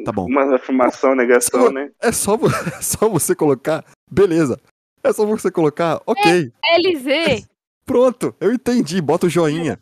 Tá 0.05 0.13
bom. 0.13 0.27
Uma 0.27 0.57
afirmação, 0.57 1.15
negação, 1.15 1.73
né? 1.73 1.91
É 2.03 2.13
só, 2.13 2.37
vo- 2.37 2.49
é 2.77 2.83
só 2.83 3.09
você 3.09 3.35
colocar, 3.35 3.83
beleza. 4.11 4.61
É 5.03 5.11
só 5.11 5.25
você 5.25 5.51
colocar, 5.51 6.03
ok. 6.07 6.53
LZ! 6.79 7.49
Pronto, 7.87 8.35
eu 8.39 8.53
entendi. 8.53 9.01
Bota 9.01 9.25
o 9.25 9.31
joinha. 9.31 9.81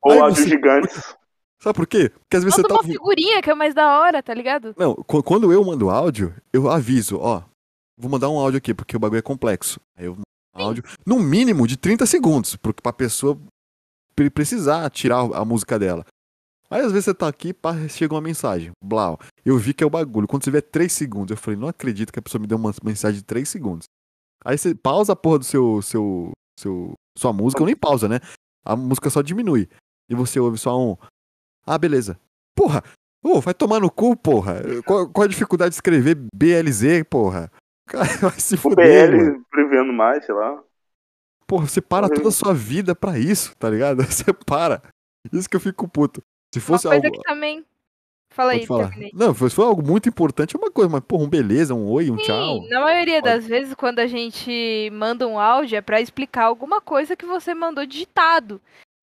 Ou 0.00 0.12
Ai, 0.12 0.18
áudios 0.20 0.44
você- 0.44 0.48
gigantes. 0.50 1.16
Sabe 1.60 1.74
por 1.76 1.88
quê? 1.88 2.08
Porque 2.10 2.36
às 2.36 2.44
vezes 2.44 2.56
Manda 2.56 2.68
você 2.68 2.74
tá 2.74 2.80
uma 2.80 2.92
figurinha 2.92 3.42
que 3.42 3.50
é 3.50 3.54
mais 3.56 3.74
da 3.74 3.98
hora, 3.98 4.22
tá 4.22 4.32
ligado? 4.32 4.76
Não, 4.78 4.94
qu- 4.94 5.24
quando 5.24 5.52
eu 5.52 5.64
mando 5.64 5.90
áudio, 5.90 6.32
eu 6.52 6.70
aviso, 6.70 7.18
ó. 7.18 7.42
Vou 7.98 8.08
mandar 8.08 8.28
um 8.30 8.38
áudio 8.38 8.58
aqui, 8.58 8.72
porque 8.72 8.96
o 8.96 9.00
bagulho 9.00 9.18
é 9.18 9.22
complexo. 9.22 9.80
Aí 9.96 10.04
eu 10.06 10.16
áudio, 10.54 10.82
no 11.04 11.18
mínimo 11.18 11.66
de 11.66 11.76
30 11.76 12.06
segundos, 12.06 12.56
pra 12.56 12.92
pessoa 12.92 13.38
pre- 14.14 14.30
precisar 14.30 14.88
tirar 14.90 15.18
a 15.34 15.44
música 15.44 15.78
dela. 15.78 16.04
Aí 16.70 16.80
às 16.80 16.90
vezes 16.92 17.04
você 17.04 17.14
tá 17.14 17.28
aqui, 17.28 17.52
pá, 17.52 17.74
chega 17.88 18.14
uma 18.14 18.20
mensagem. 18.20 18.70
Blau. 18.82 19.18
Eu 19.44 19.58
vi 19.58 19.74
que 19.74 19.84
é 19.84 19.86
o 19.86 19.90
bagulho. 19.90 20.26
Quando 20.26 20.44
você 20.44 20.50
vê 20.50 20.62
3 20.62 20.90
segundos, 20.90 21.30
eu 21.30 21.36
falei, 21.36 21.58
não 21.60 21.68
acredito 21.68 22.12
que 22.12 22.18
a 22.18 22.22
pessoa 22.22 22.40
me 22.40 22.46
deu 22.46 22.56
uma 22.56 22.72
mensagem 22.82 23.18
de 23.20 23.24
3 23.24 23.48
segundos. 23.48 23.84
Aí 24.44 24.56
você 24.56 24.74
pausa 24.74 25.12
a 25.12 25.16
porra 25.16 25.38
do 25.40 25.44
seu. 25.44 25.80
seu, 25.82 26.32
seu 26.58 26.94
sua 27.16 27.32
música, 27.32 27.62
ou 27.62 27.66
nem 27.66 27.76
pausa, 27.76 28.08
né? 28.08 28.18
A 28.64 28.74
música 28.74 29.08
só 29.10 29.22
diminui. 29.22 29.68
E 30.10 30.14
você 30.14 30.40
ouve 30.40 30.58
só 30.58 30.76
um. 30.80 30.96
Ah, 31.64 31.78
beleza. 31.78 32.18
Porra! 32.56 32.82
Ô, 33.22 33.40
vai 33.40 33.54
tomar 33.54 33.78
no 33.80 33.90
cu, 33.90 34.16
porra. 34.16 34.56
Qual, 34.84 35.08
qual 35.08 35.24
a 35.24 35.28
dificuldade 35.28 35.70
de 35.70 35.76
escrever 35.76 36.16
BLZ, 36.34 37.04
porra? 37.08 37.50
Cara, 37.86 38.04
vai 38.30 38.40
se 38.40 38.54
O 38.54 38.58
fuder, 38.58 39.12
mano. 39.12 39.32
BL 39.38 39.44
prevendo 39.50 39.92
mais, 39.92 40.24
sei 40.24 40.34
lá. 40.34 40.62
Porra, 41.46 41.66
você 41.66 41.80
para 41.80 42.08
toda 42.08 42.28
a 42.28 42.32
sua 42.32 42.54
vida 42.54 42.94
pra 42.94 43.18
isso, 43.18 43.54
tá 43.56 43.68
ligado? 43.68 44.02
Você 44.10 44.32
para. 44.32 44.82
Isso 45.30 45.48
que 45.48 45.56
eu 45.56 45.60
fico 45.60 45.86
puto. 45.86 46.22
Se 46.54 46.58
Uma 46.58 46.64
fosse 46.66 46.88
coisa 46.88 47.06
algo. 47.06 47.18
que 47.18 47.22
também. 47.22 47.64
Fala 48.32 48.50
Pode 48.52 48.60
aí, 48.62 48.66
falar. 48.66 48.88
terminei. 48.88 49.10
Não, 49.14 49.34
se 49.34 49.50
for 49.50 49.64
algo 49.64 49.82
muito 49.82 50.08
importante, 50.08 50.56
é 50.56 50.58
uma 50.58 50.70
coisa, 50.70 50.88
mas, 50.90 51.02
porra, 51.02 51.22
um 51.24 51.28
beleza, 51.28 51.74
um 51.74 51.86
oi, 51.88 52.10
um 52.10 52.16
tchau. 52.16 52.62
Sim, 52.62 52.68
na 52.68 52.80
maioria 52.80 53.20
Pode. 53.20 53.34
das 53.34 53.46
vezes, 53.46 53.74
quando 53.74 54.00
a 54.00 54.06
gente 54.06 54.90
manda 54.92 55.28
um 55.28 55.38
áudio, 55.38 55.76
é 55.76 55.80
pra 55.82 56.00
explicar 56.00 56.44
alguma 56.44 56.80
coisa 56.80 57.14
que 57.14 57.26
você 57.26 57.54
mandou 57.54 57.86
digitado. 57.86 58.60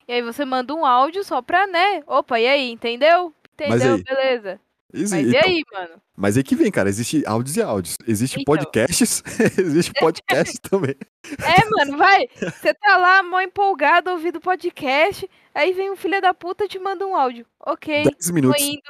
E 0.07 0.13
aí 0.13 0.21
você 0.21 0.43
manda 0.43 0.73
um 0.73 0.85
áudio 0.85 1.23
só 1.23 1.41
pra, 1.41 1.65
né? 1.67 2.03
Opa, 2.07 2.39
e 2.39 2.47
aí, 2.47 2.71
entendeu? 2.71 3.31
Entendeu? 3.53 3.93
aí, 3.93 4.03
Beleza. 4.03 4.59
Exi- 4.93 5.15
Mas 5.15 5.25
e 5.25 5.29
então, 5.29 5.41
aí, 5.49 5.63
mano? 5.71 6.01
mas 6.17 6.37
aí 6.37 6.43
que 6.43 6.55
vem, 6.55 6.69
cara. 6.71 6.89
Existe 6.89 7.23
áudios 7.25 7.55
e 7.55 7.61
áudios. 7.61 7.95
Existe 8.07 8.41
Então. 8.41 8.53
podcasts, 8.55 9.23
existe 9.57 9.93
podcast 9.99 10.59
também. 10.69 10.95
É, 11.39 11.69
mano, 11.69 11.97
vai. 11.97 12.27
Você 12.37 12.73
tá 12.73 12.97
lá, 12.97 13.23
mó 13.23 13.39
empolgado, 13.39 14.09
ouvindo 14.11 14.39
podcast. 14.41 15.29
Aí 15.55 15.71
vem 15.73 15.91
um 15.91 15.95
filho 15.95 16.21
da 16.21 16.33
puta 16.33 16.65
e 16.65 16.67
te 16.67 16.77
manda 16.79 17.05
um 17.07 17.15
áudio. 17.15 17.45
Ok, 17.65 18.03
10 18.03 18.15
tô 18.27 18.33
minutos. 18.33 18.61
indo. 18.61 18.81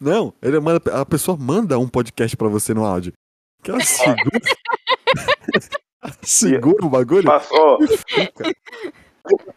Não, 0.00 0.32
ele 0.40 0.58
manda, 0.60 1.00
a 1.00 1.04
pessoa 1.04 1.36
manda 1.36 1.78
um 1.78 1.86
podcast 1.88 2.34
pra 2.36 2.48
você 2.48 2.72
no 2.72 2.84
áudio. 2.86 3.12
Que 3.62 3.70
ela 3.70 3.80
segura. 3.84 4.40
segura 6.22 6.86
o 6.86 6.88
bagulho. 6.88 7.28
Fica. 8.08 8.50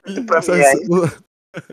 E 0.08 0.22
pra 0.26 0.42
mim 0.42 0.60
é- 0.60 1.24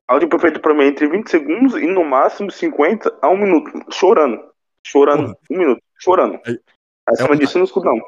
áudio 0.09 0.29
perfeito 0.29 0.61
pra 0.61 0.75
mim 0.75 0.85
é 0.85 0.87
entre 0.89 1.09
20 1.09 1.29
segundos 1.31 1.75
e 1.75 1.87
no 1.87 2.05
máximo 2.05 2.51
50 2.51 3.19
a 3.23 3.29
um 3.29 3.37
minuto. 3.37 3.71
Chorando. 3.93 4.41
Chorando. 4.87 5.23
Porra. 5.35 5.39
Um 5.51 5.59
minuto. 5.59 5.83
Chorando. 5.99 6.41
Aí- 6.47 6.59
Acima 7.09 7.29
uma- 7.31 7.37
disso 7.37 7.57
eu 7.57 7.61
não 7.61 7.65
escuto, 7.67 7.87
não. 7.87 7.99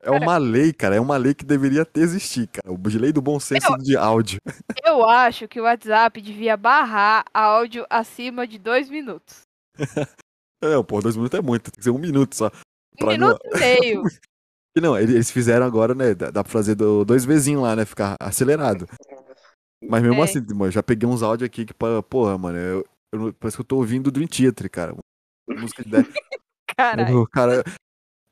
É 0.00 0.10
uma 0.12 0.36
lei, 0.38 0.72
cara. 0.72 0.94
É 0.94 1.00
uma 1.00 1.16
lei 1.16 1.34
que 1.34 1.44
deveria 1.44 1.84
ter 1.84 2.02
existir, 2.02 2.46
cara. 2.48 2.72
O 2.72 2.78
lei 3.00 3.12
do 3.12 3.20
bom 3.20 3.40
senso 3.40 3.76
de 3.78 3.96
áudio. 3.96 4.38
Eu 4.86 5.04
acho 5.08 5.48
que 5.48 5.60
o 5.60 5.64
WhatsApp 5.64 6.20
devia 6.20 6.56
barrar 6.56 7.24
áudio 7.34 7.84
acima 7.90 8.46
de 8.46 8.58
dois 8.58 8.88
minutos. 8.88 9.40
Não, 10.62 10.84
pô, 10.84 11.00
dois 11.00 11.16
minutos 11.16 11.36
é 11.38 11.42
muito. 11.42 11.70
Tem 11.70 11.78
que 11.78 11.84
ser 11.84 11.90
um 11.90 11.98
minuto 11.98 12.34
só. 12.36 12.46
Um 13.00 13.06
não- 13.06 13.08
minuto 13.12 13.40
e 13.54 13.58
meio. 13.58 14.02
E 14.76 14.80
Não, 14.80 14.96
ele- 14.96 15.14
eles 15.14 15.30
fizeram 15.30 15.66
agora, 15.66 15.92
né? 15.94 16.14
Dá 16.14 16.30
dá 16.30 16.44
pra 16.44 16.52
fazer 16.52 16.76
do, 16.76 17.04
dois 17.04 17.24
vezinhos 17.24 17.62
lá, 17.62 17.74
né? 17.74 17.84
Ficar 17.84 18.14
acelerado. 18.20 18.86
Mas 19.86 20.02
mesmo 20.02 20.20
É. 20.20 20.24
assim, 20.24 20.40
mano, 20.40 20.66
eu 20.66 20.70
já 20.72 20.82
peguei 20.82 21.08
uns 21.08 21.22
áudios 21.22 21.46
aqui 21.46 21.64
que, 21.64 21.74
porra, 21.74 22.36
mano, 22.36 22.58
eu, 22.58 22.84
eu 23.12 23.18
não- 23.18 23.32
parece 23.32 23.56
que 23.56 23.60
eu 23.60 23.66
tô 23.66 23.76
ouvindo 23.76 24.10
Dream 24.10 24.26
Theater, 24.28 24.70
cara. 24.70 24.96
Música 25.48 25.82
de 25.84 25.90
10. 25.90 26.06
Caralho. 26.76 27.26
Cara. 27.28 27.64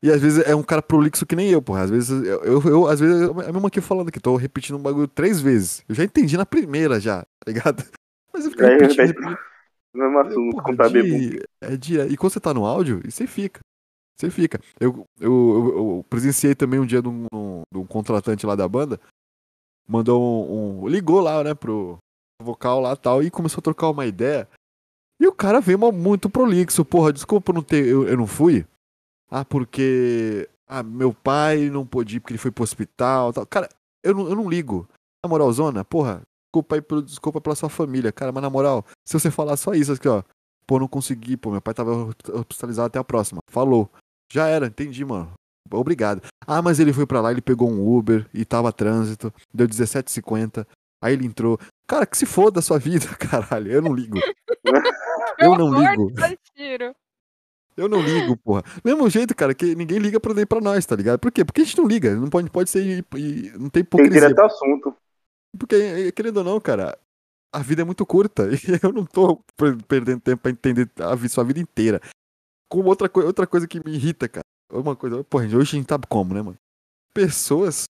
E 0.03 0.11
às 0.11 0.21
vezes 0.21 0.45
é 0.47 0.55
um 0.55 0.61
cara 0.61 0.81
prolixo 0.81 1.25
que 1.25 1.35
nem 1.35 1.49
eu, 1.49 1.61
porra. 1.61 1.81
Às 1.81 1.89
vezes 1.89 2.09
eu, 2.11 2.43
eu, 2.43 2.61
eu- 2.63 2.87
às 2.87 2.99
vezes, 2.99 3.21
é 3.29 3.51
mesmo 3.51 3.65
aqui 3.67 3.81
falando 3.81 4.09
aqui, 4.09 4.19
tô 4.19 4.35
repetindo 4.35 4.75
um 4.77 4.81
bagulho 4.81 5.07
três 5.07 5.41
vezes. 5.41 5.83
Eu 5.89 5.95
já 5.95 6.03
entendi 6.03 6.37
na 6.37 6.45
primeira 6.45 6.99
já, 6.99 7.21
tá 7.23 7.51
ligado? 7.51 7.83
Mas 8.33 8.45
eu 8.45 8.51
fico 8.51 8.63
É, 8.63 8.73
repetindo, 8.77 8.99
é, 9.01 9.05
repetindo. 9.05 9.37
Mesmo 9.95 10.19
assunto, 10.19 10.51
Porra, 10.51 10.63
contar 10.63 10.89
de- 10.89 11.41
é 11.61 11.75
de, 11.77 11.99
e 12.01 12.17
quando 12.17 12.33
você 12.33 12.39
tá 12.39 12.53
no 12.53 12.65
áudio, 12.65 13.01
e 13.03 13.11
você 13.11 13.25
fica. 13.25 13.59
Você 14.19 14.29
fica. 14.29 14.59
Eu, 14.79 15.05
eu, 15.19 15.31
eu, 15.31 15.77
eu 15.77 16.05
presenciei 16.09 16.53
também 16.53 16.79
um 16.79 16.85
dia 16.85 17.01
de 17.01 17.07
um, 17.09 17.25
de 17.71 17.79
um 17.79 17.85
contratante 17.85 18.45
lá 18.45 18.55
da 18.55 18.67
banda. 18.67 18.99
Mandou 19.87 20.21
um, 20.21 20.83
um- 20.83 20.87
Ligou 20.87 21.19
lá, 21.21 21.43
né, 21.43 21.53
pro 21.53 21.97
vocal 22.41 22.79
lá 22.81 22.95
tal. 22.95 23.23
E 23.23 23.29
começou 23.31 23.59
a 23.59 23.63
trocar 23.63 23.89
uma 23.89 24.05
ideia. 24.05 24.47
E 25.19 25.27
o 25.27 25.33
cara 25.33 25.59
veio 25.59 25.79
muito 25.91 26.29
prolixo. 26.29 26.85
Porra, 26.85 27.11
desculpa 27.13 27.51
não 27.53 27.63
ter. 27.63 27.87
Eu, 27.87 28.07
eu 28.07 28.17
não 28.17 28.27
fui. 28.27 28.65
Ah, 29.31 29.43
porque. 29.45 30.47
Ah, 30.69 30.83
meu 30.83 31.13
pai 31.13 31.69
não 31.69 31.85
pôde 31.85 32.17
ir 32.17 32.19
porque 32.19 32.33
ele 32.33 32.37
foi 32.39 32.51
pro 32.51 32.63
hospital. 32.63 33.31
Tal. 33.33 33.45
Cara, 33.45 33.69
eu 34.03 34.13
não, 34.13 34.27
eu 34.29 34.35
não 34.35 34.49
ligo. 34.49 34.87
Na 35.23 35.29
moral, 35.29 35.51
Zona, 35.51 35.83
porra, 35.83 36.21
desculpa 36.47 36.75
aí 36.75 36.81
pelo, 36.81 37.01
desculpa 37.01 37.41
pela 37.41 37.55
sua 37.55 37.69
família. 37.69 38.11
Cara, 38.11 38.31
mas 38.31 38.43
na 38.43 38.49
moral, 38.49 38.85
se 39.05 39.17
você 39.17 39.31
falar 39.31 39.57
só 39.57 39.73
isso 39.73 39.93
aqui, 39.93 40.07
ó. 40.07 40.21
Pô, 40.67 40.77
não 40.77 40.87
consegui, 40.87 41.37
pô, 41.37 41.49
meu 41.49 41.61
pai 41.61 41.73
tava 41.73 42.13
hospitalizado 42.33 42.87
até 42.87 42.99
a 42.99 43.03
próxima. 43.03 43.39
Falou. 43.49 43.89
Já 44.31 44.47
era, 44.47 44.67
entendi, 44.67 45.05
mano. 45.05 45.31
Obrigado. 45.71 46.21
Ah, 46.45 46.61
mas 46.61 46.79
ele 46.79 46.93
foi 46.93 47.05
pra 47.05 47.21
lá, 47.21 47.31
ele 47.31 47.41
pegou 47.41 47.69
um 47.69 47.95
Uber 47.97 48.27
e 48.33 48.45
tava 48.45 48.71
trânsito, 48.71 49.33
deu 49.53 49.67
17,50. 49.67 50.65
Aí 51.01 51.13
ele 51.13 51.25
entrou. 51.25 51.59
Cara, 51.87 52.05
que 52.05 52.17
se 52.17 52.25
foda 52.25 52.59
a 52.59 52.61
sua 52.63 52.79
vida, 52.79 53.05
caralho. 53.19 53.71
Eu 53.71 53.81
não 53.81 53.93
ligo. 53.93 54.17
Eu 55.39 55.55
não 55.55 55.69
ligo. 55.79 56.11
Eu 57.75 57.87
não 57.87 58.01
ligo, 58.01 58.35
porra. 58.37 58.63
Mesmo 58.83 59.07
jeito, 59.07 59.35
cara, 59.35 59.53
que 59.53 59.75
ninguém 59.75 59.99
liga 59.99 60.19
pra, 60.19 60.33
pra 60.47 60.59
nós, 60.59 60.83
tá 60.85 60.95
ligado? 60.95 61.19
Por 61.19 61.31
quê? 61.31 61.45
Porque 61.45 61.61
a 61.61 61.63
gente 61.63 61.77
não 61.77 61.85
liga. 61.87 62.15
Não 62.15 62.27
pode, 62.27 62.49
pode 62.49 62.69
ser. 62.71 62.81
e- 62.83 63.17
e- 63.19 63.51
não 63.51 63.69
tem 63.69 63.69
Tem 63.69 63.81
ir 63.81 63.83
hipocrisia. 63.83 64.21
direto 64.21 64.39
ao 64.39 64.45
assunto. 64.47 64.95
Porque, 65.59 65.75
eh, 65.75 66.11
querendo 66.11 66.37
ou 66.37 66.43
não, 66.43 66.59
cara, 66.59 66.97
a 67.53 67.59
vida 67.59 67.83
é 67.83 67.85
muito 67.85 68.03
curta. 68.05 68.49
E 68.79 68.79
eu 68.83 68.91
não 68.91 69.05
tô 69.05 69.43
per- 69.55 69.77
perdendo 69.87 70.21
tempo 70.21 70.41
pra 70.41 70.51
entender 70.51 70.89
a 70.99 71.29
sua 71.29 71.43
vida 71.43 71.59
inteira. 71.59 72.01
Como 72.69 72.89
outra, 72.89 73.09
outra 73.23 73.45
coisa 73.45 73.67
que 73.67 73.79
me 73.85 73.93
irrita, 73.95 74.27
cara. 74.27 74.43
Uma 74.71 74.95
coisa. 74.95 75.23
Porra, 75.23 75.45
hoje 75.45 75.57
a 75.57 75.79
gente 75.79 75.89
sabe 75.89 76.07
como, 76.07 76.33
né, 76.33 76.41
mano? 76.41 76.57
Pessoas 77.13 77.85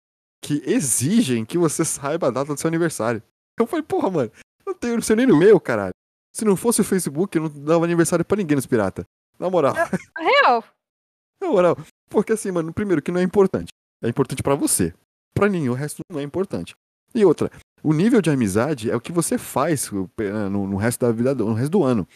que 0.42 0.62
exigem 0.66 1.46
que 1.46 1.58
você 1.58 1.86
saiba 1.86 2.28
a 2.28 2.32
data 2.32 2.54
do 2.54 2.60
seu 2.60 2.68
aniversário. 2.68 3.24
Eu 3.58 3.68
falei, 3.68 3.84
porra, 3.84 4.10
mano, 4.10 4.32
eu 4.66 4.74
tenho, 4.74 4.96
não 4.96 5.02
sei 5.02 5.16
nem 5.16 5.26
no 5.26 5.38
meu, 5.38 5.60
caralho. 5.60 5.94
Se 6.36 6.44
não 6.44 6.56
fosse 6.56 6.82
o 6.82 6.84
Facebook, 6.84 7.38
eu 7.38 7.44
não 7.44 7.64
dava 7.64 7.86
aniversário 7.86 8.26
pra 8.26 8.38
ninguém 8.38 8.56
nos 8.56 8.66
pirata. 8.66 9.06
Na 9.40 9.50
moral. 9.50 9.74
Real. 10.18 10.64
Na 11.42 11.50
moral, 11.50 11.78
porque 12.10 12.34
assim, 12.34 12.52
mano, 12.52 12.74
primeiro 12.74 13.02
que 13.02 13.12
não 13.12 13.20
é 13.20 13.24
importante. 13.24 13.68
É 14.02 14.08
importante 14.08 14.42
pra 14.42 14.56
você. 14.56 14.94
Pra 15.34 15.50
mim, 15.50 15.68
o 15.68 15.74
resto 15.74 16.02
não 16.10 16.20
é 16.20 16.24
importante. 16.24 16.74
E 17.14 17.26
outra, 17.26 17.52
o 17.84 17.94
nível 17.94 18.22
de 18.22 18.30
amizade 18.30 18.90
é 18.90 18.96
o 18.96 19.02
que 19.02 19.12
você 19.12 19.38
faz 19.38 19.92
no, 19.92 20.68
no 20.68 20.78
resto 20.78 21.06
da 21.06 21.12
vida, 21.12 21.36
no 21.36 21.54
resto 21.54 21.72
do 21.72 21.84
ano. 21.84 22.08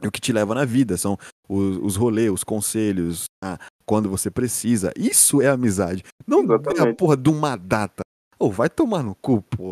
É 0.00 0.06
o 0.08 0.12
que 0.12 0.20
te 0.20 0.32
leva 0.32 0.54
na 0.54 0.64
vida, 0.64 0.96
são 0.96 1.18
os, 1.48 1.76
os 1.78 1.96
rolês, 1.96 2.30
os 2.30 2.44
conselhos, 2.44 3.24
a, 3.42 3.58
quando 3.86 4.08
você 4.08 4.30
precisa. 4.30 4.92
Isso 4.96 5.40
é 5.42 5.48
amizade. 5.48 6.02
Não 6.26 6.40
é 6.42 6.90
a 6.90 6.94
porra 6.94 7.16
de 7.16 7.30
uma 7.30 7.56
data. 7.56 8.02
Ô, 8.38 8.50
vai 8.50 8.68
tomar 8.68 9.02
no 9.02 9.14
cu, 9.14 9.42
pô. 9.42 9.70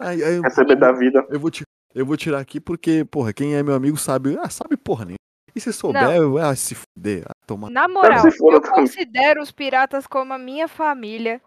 Aí, 0.00 0.22
aí, 0.22 0.40
Quer 0.42 0.50
saber 0.50 0.76
da 0.76 0.92
vida? 0.92 1.26
eu 1.30 1.40
vou, 1.40 1.50
ti- 1.50 1.62
eu 1.94 2.04
vou 2.04 2.16
tirar 2.16 2.38
aqui 2.40 2.60
porque, 2.60 3.04
porra, 3.04 3.32
quem 3.32 3.54
é 3.54 3.62
meu 3.62 3.74
amigo 3.74 3.96
sabe. 3.96 4.36
Ah, 4.40 4.48
sabe 4.50 4.76
porra 4.76 5.04
nenhuma. 5.04 5.16
E 5.54 5.60
se 5.60 5.72
souber, 5.72 6.02
eu- 6.16 6.36
ah, 6.38 6.54
se 6.54 6.74
fuder. 6.74 7.24
Ah, 7.26 7.32
tomar. 7.46 7.70
Na 7.70 7.88
moral, 7.88 8.22
eu 8.26 8.60
também. 8.60 8.70
considero 8.70 9.40
os 9.42 9.50
piratas 9.50 10.06
como 10.06 10.32
a 10.34 10.38
minha 10.38 10.68
família. 10.68 11.40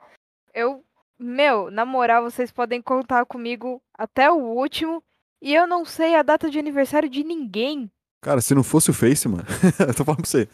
Eu, 0.54 0.84
meu, 1.20 1.70
na 1.70 1.86
moral, 1.86 2.24
vocês 2.24 2.52
podem 2.52 2.82
contar 2.82 3.26
comigo 3.26 3.80
até 3.96 4.32
o 4.32 4.38
último. 4.38 5.04
E 5.42 5.54
eu 5.54 5.68
não 5.68 5.86
sei 5.86 6.16
a 6.16 6.24
data 6.24 6.50
de 6.50 6.58
aniversário 6.60 7.08
de 7.10 7.24
ninguém. 7.24 7.90
Cara, 8.22 8.42
se 8.42 8.54
não 8.54 8.64
fosse 8.64 8.90
o 8.90 8.94
Face, 8.94 9.28
mano, 9.30 9.44
eu 9.88 9.94
tô 9.94 10.04
falando 10.04 10.22
pra 10.24 10.30
você. 10.30 10.50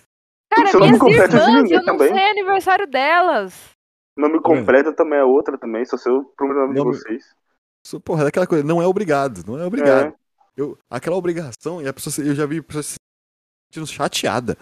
Cara, 0.56 0.80
minhas 0.80 0.98
completa 1.00 1.28
de 1.28 1.36
irmãs, 1.38 1.72
eu 1.72 1.78
não 1.84 1.86
também? 1.98 2.14
sei 2.14 2.30
aniversário 2.30 2.88
delas. 2.88 3.70
Nome 4.18 4.42
completo 4.42 4.94
também 4.94 5.20
é 5.20 5.24
outra 5.24 5.58
também, 5.58 5.84
só 5.86 5.98
sei 5.98 6.12
o 6.12 6.24
primeiro 6.24 6.62
nome 6.62 6.74
de 6.74 6.80
Nome- 6.80 6.96
vocês. 6.98 7.36
Isso, 7.86 8.00
Porra, 8.00 8.24
é 8.24 8.28
aquela 8.28 8.48
coisa, 8.48 8.64
não 8.64 8.82
é 8.82 8.88
obrigado, 8.88 9.44
não 9.46 9.60
é 9.60 9.66
obrigado. 9.66 10.08
É. 10.08 10.14
Eu, 10.58 10.78
aquela 10.90 11.18
obrigação, 11.18 11.82
e 11.82 11.88
a 11.88 11.94
pessoa, 11.94 12.14
se- 12.14 12.26
eu 12.26 12.34
já 12.34 12.46
vi 12.46 12.62
pessoas 12.62 12.86
se 12.88 12.96
sentindo 13.70 13.86
chateada. 13.88 14.58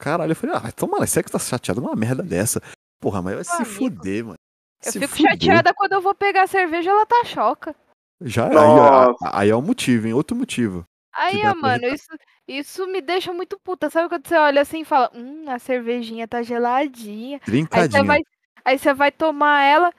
Caralho, 0.00 0.32
eu 0.32 0.36
falei, 0.36 0.56
ah, 0.56 0.62
então, 0.66 0.88
mano, 0.88 1.06
será 1.06 1.22
que 1.22 1.30
você 1.30 1.38
tá 1.38 1.44
chateado 1.44 1.80
numa 1.82 1.94
merda 1.94 2.22
dessa? 2.22 2.60
Porra, 3.00 3.20
mas 3.20 3.34
vai 3.34 3.44
se 3.44 3.52
amigo. 3.52 3.70
fuder, 3.70 4.24
mano. 4.24 4.36
Eu 4.82 4.92
Se 4.92 4.98
fico 4.98 5.14
fuder. 5.14 5.30
chateada 5.32 5.74
quando 5.74 5.92
eu 5.92 6.00
vou 6.00 6.14
pegar 6.14 6.44
a 6.44 6.46
cerveja, 6.46 6.90
ela 6.90 7.04
tá 7.04 7.22
choca. 7.26 7.74
Já 8.22 8.46
aí, 8.48 8.54
Nossa. 8.54 9.24
aí, 9.26 9.30
aí 9.34 9.50
é 9.50 9.56
um 9.56 9.60
motivo, 9.62 10.06
hein? 10.06 10.14
Outro 10.14 10.34
motivo. 10.34 10.84
Aí, 11.20 11.36
ó, 11.46 11.54
mano, 11.54 11.86
isso, 11.86 12.08
isso 12.48 12.86
me 12.86 13.02
deixa 13.02 13.30
muito 13.30 13.58
puta. 13.60 13.90
Sabe 13.90 14.08
quando 14.08 14.26
você 14.26 14.36
olha 14.36 14.62
assim 14.62 14.80
e 14.80 14.84
fala, 14.86 15.10
hum, 15.14 15.44
a 15.50 15.58
cervejinha 15.58 16.26
tá 16.26 16.42
geladinha. 16.42 17.38
Aí 17.70 17.90
você 17.90 18.02
vai, 18.02 18.20
aí 18.64 18.78
você 18.78 18.94
vai 18.94 19.12
tomar 19.12 19.62
ela, 19.62 19.92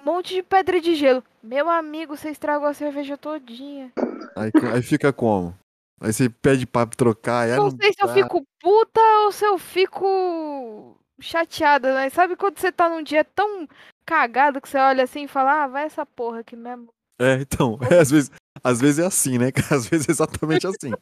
um 0.00 0.04
monte 0.04 0.32
de 0.34 0.42
pedra 0.42 0.80
de 0.80 0.94
gelo. 0.94 1.22
Meu 1.42 1.68
amigo, 1.68 2.16
você 2.16 2.30
estragou 2.30 2.66
a 2.66 2.72
cerveja 2.72 3.18
todinha. 3.18 3.92
Aí, 4.34 4.50
aí 4.74 4.82
fica 4.82 5.12
como? 5.12 5.54
Aí 6.00 6.10
você 6.10 6.30
pede 6.30 6.66
pra 6.66 6.86
trocar. 6.86 7.46
Não 7.48 7.64
não 7.64 7.70
sei 7.70 7.92
se 7.92 8.02
eu 8.02 8.08
fico 8.08 8.42
puta 8.58 9.00
ou 9.24 9.32
se 9.32 9.44
eu 9.44 9.58
fico 9.58 10.96
chateada, 11.20 11.94
né? 11.94 12.08
Sabe 12.08 12.34
quando 12.34 12.58
você 12.58 12.72
tá 12.72 12.88
num 12.88 13.02
dia 13.02 13.24
tão 13.24 13.68
cagado 14.06 14.58
que 14.58 14.68
você 14.70 14.78
olha 14.78 15.04
assim 15.04 15.24
e 15.24 15.28
fala, 15.28 15.64
ah, 15.64 15.66
vai 15.68 15.84
essa 15.84 16.06
porra 16.06 16.40
aqui 16.40 16.56
mesmo. 16.56 16.88
É, 17.20 17.34
então, 17.34 17.78
às 18.00 18.10
vezes, 18.10 18.30
às 18.62 18.80
vezes 18.80 18.98
é 18.98 19.06
assim, 19.06 19.38
né? 19.38 19.52
cara? 19.52 19.66
Às 19.76 19.86
vezes 19.86 20.08
é 20.08 20.12
exatamente 20.12 20.66
assim. 20.66 20.92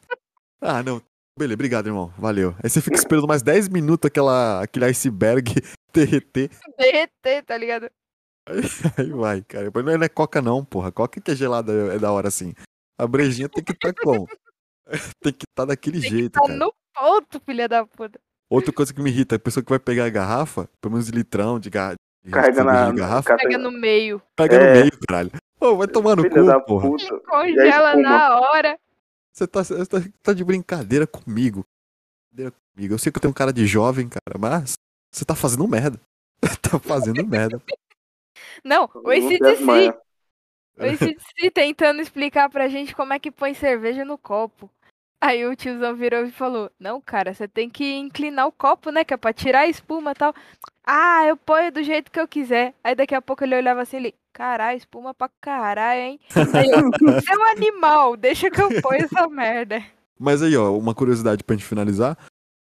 Ah, 0.61 0.83
não. 0.83 1.01
Beleza, 1.37 1.55
obrigado, 1.55 1.87
irmão. 1.87 2.13
Valeu. 2.17 2.53
Aí 2.61 2.69
você 2.69 2.81
fica 2.81 2.95
esperando 2.97 3.27
mais 3.27 3.41
10 3.41 3.69
minutos 3.69 4.07
aquela, 4.07 4.61
aquele 4.61 4.85
iceberg 4.85 5.53
derreter. 5.93 6.49
Derreter, 6.77 7.43
tá 7.45 7.57
ligado? 7.57 7.89
Aí 8.97 9.09
vai, 9.11 9.41
cara. 9.43 9.71
Não 9.73 9.91
é, 9.93 9.97
não 9.97 10.05
é 10.05 10.09
coca, 10.09 10.41
não, 10.41 10.63
porra. 10.65 10.91
Coca 10.91 11.21
que 11.21 11.31
é 11.31 11.35
gelada 11.35 11.71
é 11.93 11.97
da 11.97 12.11
hora 12.11 12.27
assim. 12.27 12.53
A 12.99 13.07
brejinha 13.07 13.47
tem 13.49 13.63
que 13.63 13.71
estar 13.71 13.93
como? 13.93 14.27
Tem 15.23 15.31
que 15.33 15.45
estar 15.49 15.65
daquele 15.65 16.01
Tem 16.01 16.09
que 16.09 16.15
jeito, 16.17 16.33
tá 16.33 16.41
cara. 16.45 16.53
no 16.59 16.73
ponto, 16.93 17.39
filha 17.45 17.67
da 17.67 17.85
puta. 17.85 18.19
Outra 18.49 18.73
coisa 18.73 18.93
que 18.93 19.01
me 19.01 19.09
irrita, 19.09 19.35
a 19.37 19.39
pessoa 19.39 19.63
que 19.63 19.69
vai 19.69 19.79
pegar 19.79 20.05
a 20.05 20.09
garrafa, 20.09 20.67
pelo 20.81 20.93
menos 20.93 21.07
litrão 21.07 21.57
de, 21.59 21.69
ga... 21.69 21.93
de 22.23 22.31
Carrega 22.31 22.55
cerveja 22.55 22.83
na. 22.83 22.91
de 22.91 22.97
garrafa, 22.97 23.37
Pega 23.37 23.57
no 23.57 23.71
meio. 23.71 24.21
pega 24.35 24.55
É. 24.57 24.59
no 24.73 24.79
meio, 24.81 24.91
caralho. 25.07 25.31
Ô, 25.61 25.77
vai 25.77 25.87
tomar 25.87 26.15
no 26.15 26.23
Filha 26.23 26.59
cu, 26.59 26.65
porra. 26.65 26.89
puta. 26.89 27.19
Congela 27.19 27.95
na 27.95 28.39
hora. 28.39 28.79
Você 29.31 29.45
tá, 29.47 29.63
você 29.63 29.85
tá, 29.85 29.97
tá 30.23 30.33
de 30.33 30.43
brincadeira 30.43 31.05
comigo. 31.05 31.63
Brincadeira 32.31 32.55
comigo. 32.73 32.93
Eu 32.95 32.97
sei 32.97 33.11
que 33.11 33.17
eu 33.17 33.21
tenho 33.21 33.31
um 33.31 33.35
cara 33.35 33.53
de 33.53 33.67
jovem, 33.67 34.09
cara, 34.09 34.39
mas 34.39 34.73
você 35.11 35.23
tá 35.23 35.35
fazendo 35.35 35.67
merda. 35.67 36.01
tá 36.61 36.79
fazendo 36.79 37.25
merda. 37.27 37.61
Não, 38.65 38.89
o 38.93 39.03
manhas. 39.63 39.95
o 40.77 40.83
ACDC 40.83 41.51
tentando 41.53 42.01
explicar 42.01 42.49
pra 42.49 42.67
gente 42.67 42.95
como 42.95 43.13
é 43.13 43.19
que 43.19 43.29
põe 43.29 43.53
cerveja 43.53 44.03
no 44.03 44.17
copo. 44.17 44.67
Aí 45.21 45.45
o 45.45 45.55
tiozão 45.55 45.95
virou 45.95 46.25
e 46.25 46.31
falou: 46.31 46.71
Não, 46.79 46.99
cara, 46.99 47.31
você 47.31 47.47
tem 47.47 47.69
que 47.69 47.93
inclinar 47.93 48.47
o 48.47 48.51
copo, 48.51 48.89
né? 48.89 49.03
Que 49.03 49.13
é 49.13 49.17
pra 49.17 49.31
tirar 49.31 49.61
a 49.61 49.67
espuma 49.67 50.11
e 50.11 50.15
tal. 50.15 50.33
Ah, 50.85 51.25
eu 51.27 51.37
ponho 51.37 51.71
do 51.71 51.83
jeito 51.83 52.11
que 52.11 52.19
eu 52.19 52.27
quiser. 52.27 52.73
Aí 52.83 52.95
daqui 52.95 53.13
a 53.13 53.21
pouco 53.21 53.43
ele 53.43 53.55
olhava 53.55 53.83
assim 53.83 53.97
ele, 53.97 54.15
caralho, 54.33 54.77
espuma 54.77 55.13
pra 55.13 55.29
caralho, 55.39 56.01
hein? 56.01 56.19
Aí 56.35 56.71
eu, 56.71 57.21
seu 57.21 57.43
animal, 57.51 58.17
deixa 58.17 58.49
que 58.49 58.59
eu 58.59 58.81
ponho 58.81 59.05
essa 59.05 59.27
merda. 59.29 59.83
Mas 60.19 60.41
aí, 60.41 60.57
ó, 60.57 60.75
uma 60.75 60.95
curiosidade 60.95 61.43
pra 61.43 61.55
gente 61.55 61.67
finalizar. 61.67 62.17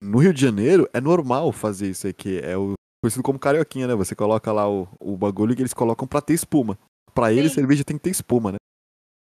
No 0.02 0.18
Rio 0.18 0.34
de 0.34 0.40
Janeiro 0.42 0.86
é 0.92 1.00
normal 1.00 1.50
fazer 1.50 1.88
isso 1.88 2.06
aqui. 2.06 2.38
É 2.40 2.58
o 2.58 2.74
conhecido 3.02 3.22
como 3.22 3.38
carioquinha, 3.38 3.86
né? 3.86 3.94
Você 3.94 4.14
coloca 4.14 4.52
lá 4.52 4.68
o, 4.68 4.86
o 5.00 5.16
bagulho 5.16 5.56
que 5.56 5.62
eles 5.62 5.72
colocam 5.72 6.06
pra 6.06 6.20
ter 6.20 6.34
espuma. 6.34 6.78
Pra 7.14 7.32
eles, 7.32 7.52
cerveja 7.52 7.84
tem 7.84 7.96
que 7.96 8.02
ter 8.02 8.10
espuma, 8.10 8.52
né? 8.52 8.58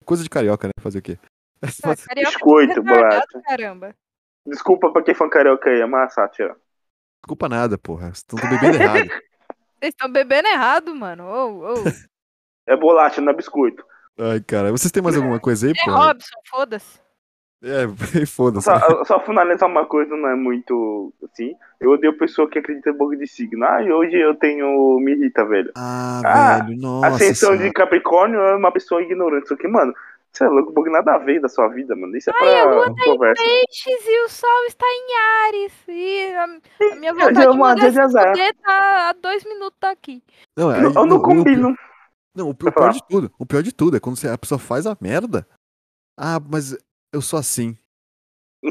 Coisa 0.05 0.23
de 0.23 0.31
carioca, 0.31 0.67
né? 0.67 0.73
Fazer 0.81 0.99
o 0.99 1.03
quê? 1.03 1.19
Ah, 1.63 1.95
é 2.11 2.25
Biscoito, 2.25 2.81
retardado, 2.83 3.27
bolacha. 3.33 3.43
caramba. 3.47 3.95
Desculpa 4.47 4.93
pra 4.93 5.03
quem 5.03 5.15
fã 5.15 5.29
carioca 5.29 5.71
aí, 5.71 5.81
é 5.81 5.85
uma 5.85 6.09
sátira. 6.09 6.57
Desculpa 7.23 7.49
nada, 7.49 7.79
porra. 7.79 8.07
Vocês 8.13 8.19
estão 8.19 8.39
bebendo 8.39 8.77
errado. 8.83 9.09
Vocês 9.81 9.93
estão 9.95 10.11
bebendo 10.13 10.49
errado, 10.49 10.95
mano. 10.95 11.25
Ô, 11.25 11.73
ô. 11.73 11.75
É 12.67 12.77
bolacha, 12.77 13.21
não 13.21 13.33
é 13.33 13.37
biscoito. 13.37 13.85
Ai, 14.19 14.41
cara. 14.41 14.71
Vocês 14.71 14.91
têm 14.93 15.03
mais 15.03 15.17
alguma 15.17 15.41
coisa 15.41 15.67
aí, 15.67 15.73
É 15.77 15.85
porra? 15.85 16.07
Robson, 16.09 16.37
foda-se. 16.51 17.01
É, 17.63 17.87
foda-se. 18.27 18.65
Só, 18.65 19.05
só 19.05 19.21
finalizar 19.21 19.69
uma 19.69 19.87
coisa, 19.87 20.15
não 20.15 20.29
é 20.29 20.35
muito 20.35 21.13
assim. 21.25 21.55
Eu 21.81 21.91
odeio 21.93 22.17
pessoa 22.17 22.49
que 22.49 22.59
acredita 22.59 22.91
em 22.91 22.97
bug 22.97 23.17
de 23.17 23.27
signo. 23.27 23.65
Ah, 23.65 23.83
e 23.83 23.91
hoje 23.91 24.17
eu 24.17 24.35
tenho. 24.35 24.99
Me 25.01 25.13
irrita, 25.13 25.45
velho. 25.47 25.73
Ah, 25.77 26.21
Ah, 26.25 26.63
velho, 26.65 26.79
nossa. 26.79 27.07
Ascensão 27.09 27.51
senhora. 27.53 27.67
de 27.69 27.73
Capricórnio 27.73 28.39
é 28.41 28.57
uma 28.57 28.71
pessoa 28.73 29.03
ignorante. 29.03 29.45
Isso 29.45 29.55
aqui, 29.55 29.67
mano. 29.67 29.95
Você 30.35 30.45
é 30.45 30.49
louco, 30.49 30.73
bug 30.73 30.91
nada 30.91 31.15
a 31.15 31.19
ver 31.19 31.41
da 31.41 31.49
sua 31.49 31.69
vida, 31.69 31.95
mano. 31.95 32.17
Isso 32.17 32.29
é 32.31 32.33
Ai, 32.35 32.61
a 32.61 32.65
lua 32.65 32.93
pra 32.95 33.05
conversa. 33.05 33.43
Peixes 33.43 34.05
e 34.07 34.25
o 34.25 34.29
sol 34.29 34.65
está 34.67 34.85
em 34.87 35.47
Ares. 35.47 35.73
E 35.87 36.33
a, 36.35 36.45
a 36.93 36.97
minha 36.97 37.13
vontade 37.15 37.35
de 37.39 37.45
é 37.45 37.51
uma- 37.51 37.71
fuder 37.77 38.55
tá 38.63 39.09
a 39.11 39.13
dois 39.13 39.45
minutos 39.45 39.79
daqui. 39.81 40.23
Não, 40.57 40.71
Eu 40.71 40.77
aí- 40.77 40.83
não, 40.83 40.89
eu 41.03 41.07
não 41.07 41.17
o- 41.17 41.21
o- 41.21 41.23
combino. 41.23 41.77
Não, 42.35 42.49
o 42.51 42.55
pi- 42.55 42.67
o 42.69 42.73
pior 42.73 42.91
de 42.93 43.01
tudo, 43.09 43.33
o 43.39 43.47
pior 43.47 43.63
de 43.63 43.73
tudo 43.73 43.97
é 43.97 44.01
quando 44.01 44.17
você- 44.17 44.29
a 44.29 44.37
pessoa 44.37 44.59
faz 44.59 44.87
a 44.89 44.97
merda. 45.01 45.47
Ah, 46.19 46.41
mas 46.41 46.77
eu 47.13 47.23
sou 47.23 47.39
assim. 47.39 47.79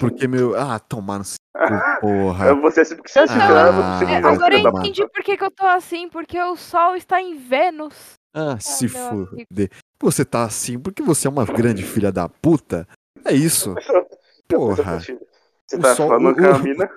Porque 0.01 0.27
meu. 0.27 0.53
Ah, 0.75 0.79
tomar 0.79 1.19
no 1.19 1.23
cu, 1.23 1.53
porra. 2.01 2.55
Você 2.55 2.79
é 2.81 2.83
assim 2.83 2.95
porque 2.97 3.09
você 3.09 3.19
é 3.19 3.23
assim, 3.23 3.39
Ah, 3.39 3.99
Ah, 3.99 4.03
É, 4.03 4.15
é 4.15 4.21
vai 4.21 4.33
agora 4.33 4.53
eu 4.59 4.67
entendi 4.69 5.07
por 5.07 5.23
que, 5.23 5.37
que 5.37 5.43
eu 5.45 5.51
tô 5.51 5.65
assim, 5.65 6.09
porque 6.09 6.41
o 6.41 6.57
sol 6.57 6.95
está 6.97 7.21
em 7.21 7.35
Vênus. 7.37 8.15
Ah, 8.33 8.57
se 8.59 8.91
meu 8.91 9.07
amigo. 9.07 9.37
fuder. 9.47 9.69
Você 10.01 10.25
tá 10.25 10.43
assim 10.43 10.79
porque 10.79 11.01
você 11.03 11.27
é 11.27 11.29
uma 11.29 11.45
grande 11.45 11.83
filha 11.83 12.11
da 12.11 12.27
puta. 12.27 12.87
É 13.25 13.33
isso. 13.33 13.75
Porra. 14.47 14.99
Você 14.99 15.77
O 15.77 15.79
tá 15.81 15.95
sol- 15.95 16.09
falando 16.09 16.35
com 16.35 16.45
a 16.45 16.51
o- 16.57 16.63
mina? 16.63 16.89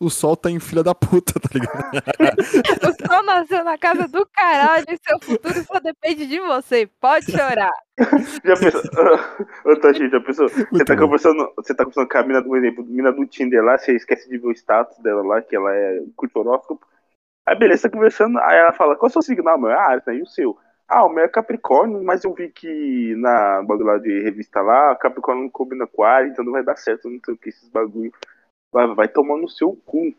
O 0.00 0.10
sol 0.10 0.36
tá 0.36 0.50
em 0.50 0.58
filha 0.58 0.82
da 0.82 0.94
puta, 0.96 1.34
tá 1.38 1.48
ligado? 1.52 2.02
O 2.82 3.06
sol 3.06 3.22
nasceu 3.24 3.62
na 3.62 3.78
casa 3.78 4.08
do 4.08 4.26
caralho 4.26 4.84
e 4.88 4.98
seu 4.98 5.16
futuro 5.20 5.62
só 5.64 5.78
depende 5.78 6.26
de 6.26 6.40
você. 6.40 6.88
Pode 7.00 7.30
chorar. 7.30 7.70
Já 8.44 8.56
pensou? 8.56 8.80
Ô, 9.64 10.10
já 10.10 10.20
pensou? 10.20 10.48
Você 10.48 10.84
tá 10.84 10.96
conversando, 10.96 11.52
você 11.56 11.72
tá 11.72 11.84
conversando 11.84 12.08
com 12.08 12.18
a 12.18 12.22
mina, 12.24 12.42
por 12.42 12.58
exemplo, 12.58 12.84
mina 12.84 13.12
do 13.12 13.24
Tinder 13.26 13.62
lá, 13.62 13.78
você 13.78 13.94
esquece 13.94 14.28
de 14.28 14.38
ver 14.38 14.48
o 14.48 14.52
status 14.52 14.98
dela 14.98 15.22
lá, 15.22 15.40
que 15.40 15.54
ela 15.54 15.72
é 15.72 16.02
curte 16.16 16.36
horóscopo. 16.36 16.84
Aí 17.46 17.56
beleza, 17.58 17.88
tá 17.88 17.90
conversando, 17.96 18.38
aí 18.38 18.56
ela 18.58 18.72
fala, 18.72 18.94
qual 18.96 19.08
é 19.08 19.10
o 19.10 19.12
seu 19.12 19.22
signo? 19.22 19.48
Ah, 19.48 19.58
meu, 19.58 19.70
é 19.70 19.74
Ares, 19.74 20.04
né? 20.06 20.14
E 20.16 20.22
o 20.22 20.26
seu? 20.26 20.56
Ah, 20.88 21.04
o 21.04 21.08
meu 21.08 21.24
é 21.24 21.28
Capricórnio, 21.28 22.02
mas 22.04 22.22
eu 22.22 22.32
vi 22.34 22.50
que 22.50 23.14
na 23.16 23.62
bagulho 23.62 23.86
lá 23.86 23.98
de 23.98 24.22
revista 24.22 24.60
lá, 24.60 24.94
Capricórnio 24.96 25.44
não 25.44 25.50
combina 25.50 25.86
com 25.86 26.02
Ares, 26.04 26.32
então 26.32 26.44
não 26.44 26.52
vai 26.52 26.62
dar 26.62 26.76
certo, 26.76 27.08
não 27.08 27.18
sei 27.24 27.34
o 27.34 27.36
que, 27.38 27.48
esses 27.48 27.68
bagulho. 27.68 28.12
Vai, 28.72 28.86
vai 28.94 29.08
tomar 29.08 29.36
no 29.38 29.48
seu 29.48 29.74
cu. 29.84 30.14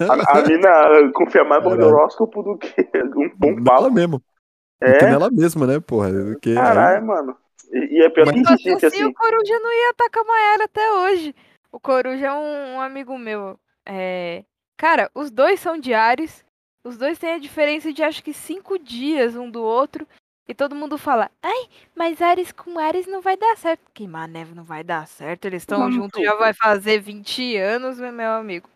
A, 0.00 0.38
a 0.38 0.42
mina 0.48 1.12
confia 1.12 1.44
mais 1.44 1.62
no 1.62 1.70
horóscopo 1.70 2.42
do 2.42 2.56
que 2.58 2.74
um 3.16 3.28
bom 3.36 3.62
papo. 3.62 3.90
mesmo. 3.90 4.18
Do 4.18 4.86
É, 4.88 4.98
que 4.98 5.04
nela 5.06 5.30
mesma, 5.30 5.66
né, 5.66 5.80
porra? 5.80 6.12
Do 6.12 6.38
que 6.40 6.50
aí- 6.50 6.54
caralho, 6.56 7.06
mano. 7.06 7.36
E, 7.72 7.98
e 7.98 8.02
é 8.02 8.08
pior 8.10 8.26
Mas- 8.26 8.34
que 8.34 8.40
existe, 8.40 8.86
assim, 8.86 8.86
assim. 8.86 9.04
o 9.06 9.14
Coruja 9.14 9.58
não 9.60 9.72
ia 9.72 9.90
atacar 9.90 10.22
a 10.22 10.26
Mayara 10.26 10.64
até 10.64 10.92
hoje. 10.92 11.34
O 11.72 11.80
Coruja 11.80 12.26
é 12.26 12.32
um, 12.32 12.74
um 12.76 12.80
amigo 12.80 13.18
meu. 13.18 13.58
É... 13.84 14.44
Cara, 14.76 15.10
os 15.14 15.30
dois 15.30 15.58
são 15.60 15.78
de 15.78 15.92
Ares. 15.94 16.44
Os 16.86 16.96
dois 16.96 17.18
têm 17.18 17.32
a 17.34 17.38
diferença 17.38 17.92
de 17.92 18.02
acho 18.02 18.22
que 18.22 18.32
cinco 18.32 18.78
dias 18.78 19.34
um 19.34 19.50
do 19.50 19.62
outro. 19.62 20.06
E 20.48 20.54
todo 20.54 20.76
mundo 20.76 20.96
fala, 20.96 21.28
ai, 21.42 21.66
mas 21.94 22.22
Ares 22.22 22.52
com 22.52 22.78
Ares 22.78 23.06
não 23.08 23.20
vai 23.20 23.36
dar 23.36 23.56
certo. 23.56 23.82
Que 23.92 24.06
mané 24.06 24.44
não 24.54 24.62
vai 24.62 24.84
dar 24.84 25.04
certo. 25.08 25.46
Eles 25.46 25.62
estão 25.62 25.90
juntos 25.90 26.22
já 26.22 26.36
vai 26.36 26.54
fazer 26.54 27.00
20 27.00 27.56
anos, 27.56 27.98
meu 27.98 28.12
meu 28.12 28.30
amigo. 28.30 28.68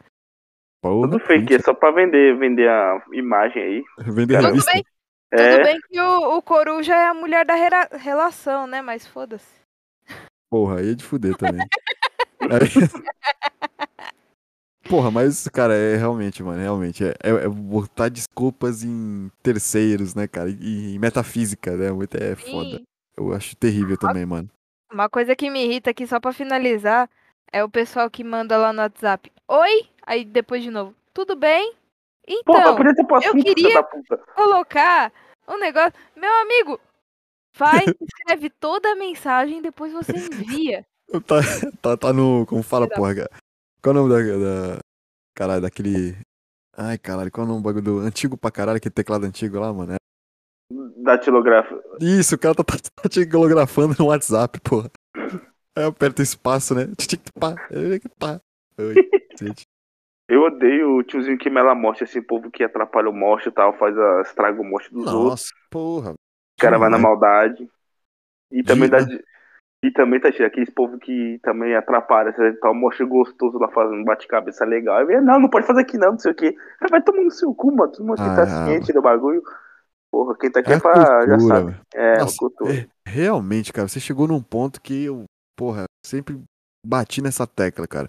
Porra, 0.82 1.08
Tudo 1.10 1.24
fake, 1.24 1.54
é 1.54 1.58
só 1.60 1.72
pra 1.72 1.92
vender, 1.92 2.36
vender 2.38 2.68
a 2.68 3.00
imagem 3.12 3.62
aí. 3.62 3.84
Vender 3.98 4.38
Tudo 4.38 4.46
revista. 4.48 4.72
bem. 4.72 4.82
Tudo 5.30 5.42
É, 5.42 5.62
bem 5.62 5.78
que 5.88 6.00
o, 6.00 6.36
o 6.38 6.42
Coruja 6.42 6.96
é 6.96 7.06
a 7.06 7.14
mulher 7.14 7.44
da 7.46 7.54
rela- 7.54 7.88
relação, 7.92 8.66
né? 8.66 8.82
Mas 8.82 9.06
foda-se. 9.06 9.60
Porra, 10.50 10.80
aí 10.80 10.90
é 10.90 10.94
de 10.94 11.04
fuder 11.04 11.36
também. 11.36 11.64
Aí- 12.40 13.59
Porra, 14.90 15.08
mas, 15.10 15.46
cara, 15.48 15.72
é 15.74 15.96
realmente, 15.96 16.42
mano, 16.42 16.60
realmente. 16.60 17.04
É, 17.04 17.14
é- 17.22 17.44
é 17.44 17.48
botar 17.48 18.08
desculpas 18.08 18.82
em 18.82 19.30
terceiros, 19.40 20.16
né, 20.16 20.26
cara? 20.26 20.50
E, 20.50 20.94
e 20.94 20.98
metafísica, 20.98 21.76
né? 21.76 21.92
Muito 21.92 22.16
É 22.16 22.34
foda. 22.34 22.70
Sim. 22.78 22.84
Eu 23.16 23.32
acho 23.32 23.54
terrível 23.56 23.96
também, 23.96 24.26
mano. 24.26 24.50
Uma 24.92 25.08
coisa 25.08 25.36
que 25.36 25.48
me 25.48 25.64
irrita 25.64 25.90
aqui, 25.90 26.06
só 26.06 26.18
pra 26.18 26.32
finalizar, 26.32 27.08
é 27.52 27.62
o 27.62 27.68
pessoal 27.68 28.10
que 28.10 28.24
manda 28.24 28.56
lá 28.56 28.72
no 28.72 28.82
WhatsApp. 28.82 29.30
Oi? 29.46 29.86
Aí 30.04 30.24
depois 30.24 30.62
de 30.62 30.70
novo. 30.70 30.92
Tudo 31.14 31.36
bem? 31.36 31.72
porra, 32.44 32.60
Então, 32.60 33.06
posto 33.06 33.28
eu 33.28 33.34
queria- 33.44 33.82
colocar 34.34 35.12
um 35.48 35.58
negócio. 35.58 35.92
Meu 36.16 36.32
amigo, 36.40 36.80
vai, 37.56 37.84
escreve 38.00 38.50
toda 38.50 38.90
a 38.92 38.96
mensagem 38.96 39.58
e 39.58 39.62
depois 39.62 39.92
você 39.92 40.16
envia. 40.16 40.84
Tá, 41.26 41.36
tá, 41.82 41.96
tá 41.96 42.12
no. 42.12 42.46
Como 42.46 42.62
fala, 42.62 42.88
porra, 42.88 43.14
cara? 43.14 43.30
Qual 43.82 43.96
é 43.96 43.98
o 43.98 44.02
nome 44.02 44.14
da. 44.14 44.74
da 44.74 44.78
caralho, 45.34 45.62
daquele. 45.62 46.16
Ai, 46.76 46.98
caralho, 46.98 47.30
qual 47.30 47.46
é 47.46 47.48
o 47.48 47.52
nome 47.52 47.62
do 47.62 47.64
bagulho 47.64 47.84
do. 47.84 47.98
Antigo 48.00 48.36
pra 48.36 48.50
caralho, 48.50 48.76
aquele 48.76 48.94
teclado 48.94 49.24
antigo 49.24 49.58
lá, 49.58 49.72
mano? 49.72 49.94
É- 49.94 49.96
Datilografo. 51.02 51.80
Isso, 52.00 52.34
o 52.34 52.38
cara 52.38 52.54
tá, 52.54 52.62
tá, 52.64 53.08
telegrafando 53.08 53.96
no 53.98 54.06
WhatsApp, 54.06 54.60
porra. 54.60 54.90
Aí 55.76 55.84
aperta 55.84 56.22
espaço, 56.22 56.74
né? 56.74 56.86
Pá. 57.38 57.54
Eu 60.28 60.42
odeio 60.42 60.96
o 60.96 61.02
tiozinho 61.02 61.36
que 61.36 61.50
mela 61.50 61.74
morte, 61.74 62.04
esse 62.04 62.22
povo 62.22 62.50
que 62.52 62.62
atrapalha 62.62 63.10
o 63.10 63.12
morte 63.12 63.48
e 63.48 63.52
tal, 63.52 63.76
faz 63.76 63.98
a, 63.98 64.20
estraga 64.20 64.60
o 64.60 64.64
morte 64.64 64.88
dos 64.92 65.04
outros. 65.06 65.24
Nossa, 65.24 65.54
porra. 65.68 66.12
O 66.12 66.60
cara 66.60 66.78
vai 66.78 66.88
na 66.88 66.98
demais. 66.98 67.18
maldade. 67.18 67.68
E 68.52 68.62
também 68.62 68.88
dá. 68.88 68.98
E 69.82 69.90
também 69.90 70.20
tá 70.20 70.30
cheio 70.30 70.46
aqueles 70.46 70.68
povo 70.68 70.98
que 70.98 71.38
também 71.42 71.74
atrapalha, 71.74 72.32
você 72.32 72.52
tá 72.54 72.70
um 72.70 72.74
moche 72.74 73.02
gostoso 73.04 73.58
lá 73.58 73.68
fazendo 73.70 74.04
bate-cabeça 74.04 74.64
legal. 74.64 75.06
Vem, 75.06 75.22
não, 75.22 75.40
não 75.40 75.48
pode 75.48 75.66
fazer 75.66 75.80
aqui 75.80 75.96
não, 75.96 76.12
não 76.12 76.18
sei 76.18 76.32
o 76.32 76.34
quê. 76.34 76.54
Aí 76.80 76.90
vai 76.90 77.02
tomar 77.02 77.22
no 77.22 77.30
seu 77.30 77.54
cu, 77.54 77.74
mano. 77.74 77.90
Todo 77.90 78.04
mundo 78.06 78.16
que 78.16 78.22
Ah, 78.22 78.36
tá 78.36 78.42
ah, 78.42 78.66
ciente 78.66 78.92
do 78.92 79.00
bagulho. 79.00 79.42
Porra, 80.12 80.36
quem 80.38 80.50
tá 80.50 80.60
aqui 80.60 80.72
É 80.72 80.76
é 80.76 80.80
pra. 80.80 81.26
já 81.26 81.36
cultura, 81.38 81.54
sabe. 81.56 81.70
velho. 81.70 81.80
É, 81.94 82.18
Nossa, 82.18 82.36
cultura. 82.36 82.72
é, 82.74 82.86
realmente, 83.06 83.72
cara, 83.72 83.88
você 83.88 83.98
chegou 84.00 84.28
num 84.28 84.42
ponto 84.42 84.82
que 84.82 85.04
eu, 85.04 85.24
porra, 85.56 85.84
sempre 86.04 86.38
bati 86.86 87.22
nessa 87.22 87.46
tecla, 87.46 87.86
cara. 87.86 88.08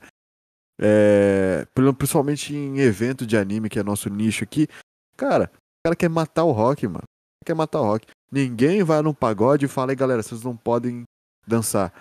É, 0.80 1.66
principalmente 1.98 2.54
em 2.56 2.80
evento 2.80 3.26
de 3.26 3.38
anime, 3.38 3.70
que 3.70 3.80
é 3.80 3.84
nosso 3.84 4.10
nicho 4.10 4.44
aqui. 4.44 4.68
Cara, 5.16 5.52
o 5.54 5.88
cara 5.88 5.96
quer 5.96 6.10
matar 6.10 6.44
o 6.44 6.52
rock, 6.52 6.88
mano. 6.88 7.04
Quer 7.46 7.54
matar 7.54 7.80
o 7.82 7.86
rock. 7.86 8.08
Ninguém 8.32 8.84
vai 8.84 9.02
num 9.02 9.14
pagode 9.14 9.66
e 9.66 9.70
fala, 9.70 9.92
aí 9.92 9.96
galera, 9.96 10.24
vocês 10.24 10.44
não 10.44 10.56
podem 10.58 11.04
dançar. 11.48 11.94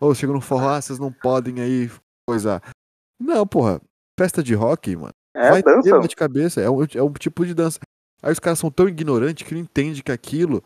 Ou 0.00 0.14
chega 0.14 0.32
no 0.32 0.40
forró, 0.40 0.68
ah, 0.70 0.80
vocês 0.80 0.98
não 0.98 1.10
podem 1.12 1.60
aí 1.60 1.90
coisar. 2.28 2.62
Não, 3.18 3.46
porra, 3.46 3.80
festa 4.18 4.42
de 4.42 4.54
rock, 4.54 4.94
mano. 4.96 5.12
É, 5.34 5.50
vai 5.50 5.62
ter 5.62 5.82
dança. 5.82 6.08
de 6.08 6.16
cabeça, 6.16 6.60
é 6.60 6.68
um, 6.70 6.82
é 6.82 7.02
um 7.02 7.12
tipo 7.12 7.44
de 7.46 7.54
dança. 7.54 7.78
Aí 8.22 8.32
os 8.32 8.38
caras 8.38 8.58
são 8.58 8.70
tão 8.70 8.88
ignorantes 8.88 9.46
que 9.46 9.54
não 9.54 9.60
entendem 9.60 10.02
que 10.02 10.10
aquilo 10.12 10.62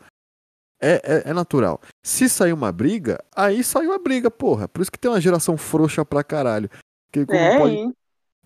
é, 0.81 0.93
é, 1.03 1.29
é 1.29 1.33
natural. 1.33 1.79
Se 2.03 2.27
sair 2.29 2.53
uma 2.53 2.71
briga, 2.71 3.23
aí 3.35 3.63
saiu 3.63 3.93
a 3.93 3.99
briga, 3.99 4.31
porra. 4.31 4.67
Por 4.67 4.81
isso 4.81 4.91
que 4.91 4.97
tem 4.99 5.11
uma 5.11 5.21
geração 5.21 5.57
frouxa 5.57 6.03
pra 6.05 6.23
caralho. 6.23 6.69
Que 7.11 7.25
É, 7.29 7.51
não 7.53 7.57
pode- 7.59 7.75
hein? 7.75 7.93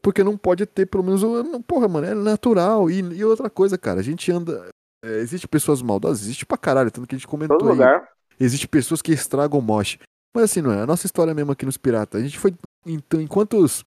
porque 0.02 0.24
não 0.24 0.38
pode 0.38 0.66
ter, 0.66 0.86
pelo 0.86 1.04
menos, 1.04 1.22
não, 1.24 1.62
porra, 1.62 1.88
mano, 1.88 2.06
é 2.08 2.14
natural. 2.14 2.90
E, 2.92 3.00
e 3.00 3.24
outra 3.26 3.50
coisa, 3.50 3.78
cara, 3.78 4.00
a 4.00 4.04
gente 4.04 4.32
anda. 4.32 4.68
é, 5.04 5.20
existe 5.20 5.48
pessoas 5.48 5.82
maldosas, 5.84 6.22
existe 6.24 6.46
pra 6.46 6.58
caralho, 6.58 6.92
tanto 6.92 7.08
que 7.08 7.16
a 7.16 7.18
gente 7.18 7.28
comentou 7.28 7.58
todo 7.58 7.70
aí. 7.70 7.74
lugar. 7.74 8.10
Existe 8.40 8.68
pessoas 8.68 9.02
que 9.02 9.12
estragam 9.12 9.60
o 9.60 9.62
mosh. 9.62 9.98
Mas 10.36 10.46
assim, 10.46 10.62
não 10.62 10.72
é? 10.72 10.82
A 10.82 10.86
nossa 10.86 11.06
história 11.06 11.34
mesmo 11.34 11.52
aqui 11.52 11.66
nos 11.66 11.78
Piratas. 11.78 12.22
A 12.22 12.24
gente 12.24 12.38
foi 12.38 12.54
então, 12.86 13.22
em 13.22 13.28
quantos. 13.28 13.84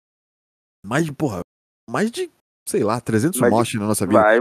Mais 0.84 1.04
de, 1.04 1.12
porra, 1.12 1.40
mais 1.90 2.10
de, 2.10 2.30
sei 2.68 2.84
lá, 2.84 3.00
300 3.00 3.40
Mais 3.40 3.68
de- 3.68 3.78
na 3.78 3.86
nossa 3.86 4.06
vida. 4.06 4.20
Vai. 4.20 4.38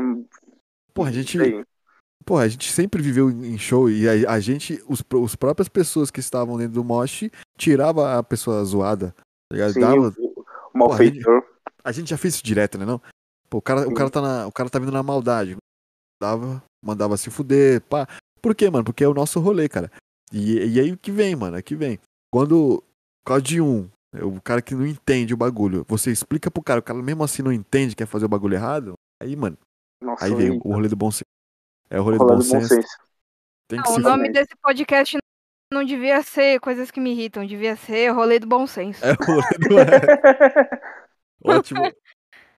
Porra, 0.93 1.09
a 1.09 1.13
gente. 1.13 1.39
Sim. 1.39 1.63
Porra, 2.23 2.43
a 2.43 2.47
gente 2.47 2.71
sempre 2.71 3.01
viveu 3.01 3.29
em 3.29 3.57
show 3.57 3.89
e 3.89 4.07
a, 4.25 4.31
a 4.33 4.39
gente, 4.39 4.83
os, 4.87 5.03
os 5.13 5.35
próprias 5.35 5.67
pessoas 5.69 6.09
que 6.09 6.19
estavam 6.19 6.57
dentro 6.57 6.73
do 6.73 6.83
mosh, 6.83 7.29
tirava 7.57 8.17
a 8.17 8.23
pessoa 8.23 8.63
zoada. 8.63 9.13
tá? 9.51 9.69
Sim, 9.71 9.79
Dava- 9.79 10.13
o, 10.17 10.43
malfeitor. 10.73 11.43
a 11.83 11.91
gente 11.91 12.09
já 12.09 12.17
fez 12.17 12.35
isso 12.35 12.43
direto, 12.43 12.77
né 12.79 12.85
não? 12.85 12.99
Pô, 13.47 13.59
o 13.59 13.61
cara, 13.61 13.87
o 13.87 13.93
cara 13.93 14.09
tá 14.09 14.21
na, 14.21 14.47
o 14.47 14.51
cara 14.51 14.69
tá 14.69 14.79
vindo 14.79 14.91
na 14.91 15.03
maldade. 15.03 15.55
Dava, 16.21 16.63
mandava 16.83 17.15
se 17.17 17.29
fuder, 17.29 17.81
pá. 17.81 18.07
Por 18.45 18.53
quê, 18.53 18.69
mano? 18.69 18.85
Porque 18.85 19.03
é 19.03 19.07
o 19.07 19.13
nosso 19.15 19.39
rolê, 19.39 19.67
cara. 19.67 19.91
E, 20.31 20.75
e 20.75 20.79
aí 20.79 20.91
o 20.91 20.97
que 20.97 21.11
vem, 21.11 21.35
mano? 21.35 21.57
Aqui 21.57 21.75
vem. 21.75 21.97
Quando, 22.31 22.83
por 23.23 23.29
causa 23.29 23.41
de 23.41 23.59
um, 23.59 23.89
o 24.21 24.39
cara 24.39 24.61
que 24.61 24.75
não 24.75 24.85
entende 24.85 25.33
o 25.33 25.37
bagulho, 25.37 25.83
você 25.87 26.11
explica 26.11 26.51
pro 26.51 26.61
cara, 26.61 26.79
o 26.79 26.83
cara 26.83 27.01
mesmo 27.01 27.23
assim 27.23 27.41
não 27.41 27.51
entende, 27.51 27.95
quer 27.95 28.05
fazer 28.05 28.25
o 28.25 28.29
bagulho 28.29 28.53
errado, 28.53 28.93
aí, 29.19 29.35
mano, 29.35 29.57
Nossa, 29.99 30.25
aí 30.25 30.35
vem 30.35 30.61
o 30.63 30.71
rolê 30.71 30.87
do 30.87 30.95
bom 30.95 31.09
senso. 31.09 31.23
É 31.89 31.99
o 31.99 32.03
rolê 32.03 32.19
do 32.19 32.23
rolê 32.23 32.35
bom 32.35 32.39
do 32.39 32.47
bom 32.47 32.59
senso. 32.61 32.75
senso. 32.75 32.97
Tem 33.67 33.81
que 33.81 33.89
Não, 33.89 33.95
se 33.95 33.99
o 34.01 34.03
nome 34.03 34.31
desse 34.31 34.55
podcast 34.61 35.17
não 35.73 35.83
devia 35.83 36.21
ser 36.21 36.59
coisas 36.59 36.91
que 36.91 36.99
me 36.99 37.13
irritam, 37.13 37.47
devia 37.47 37.75
ser 37.75 38.09
rolê 38.09 38.37
do 38.37 38.45
bom 38.45 38.67
senso. 38.67 39.03
É 39.03 39.13
o 39.13 39.25
rolê 39.25 39.57
do... 39.57 39.75
Ótimo. 41.49 41.91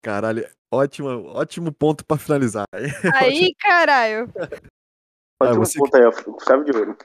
Caralho, 0.02 0.46
ótimo, 0.70 1.28
ótimo 1.28 1.72
ponto 1.72 2.06
pra 2.06 2.18
finalizar. 2.18 2.66
Aí, 3.14 3.56
caralho. 3.58 4.30
Pode 5.40 5.52
Ah, 5.52 5.56
um 5.56 5.60
você 5.60 5.78
ponto 5.80 5.96
aí, 5.96 6.04
ó, 6.06 6.12
chave 6.44 6.66
de 6.72 6.78
ouro. 6.78 6.98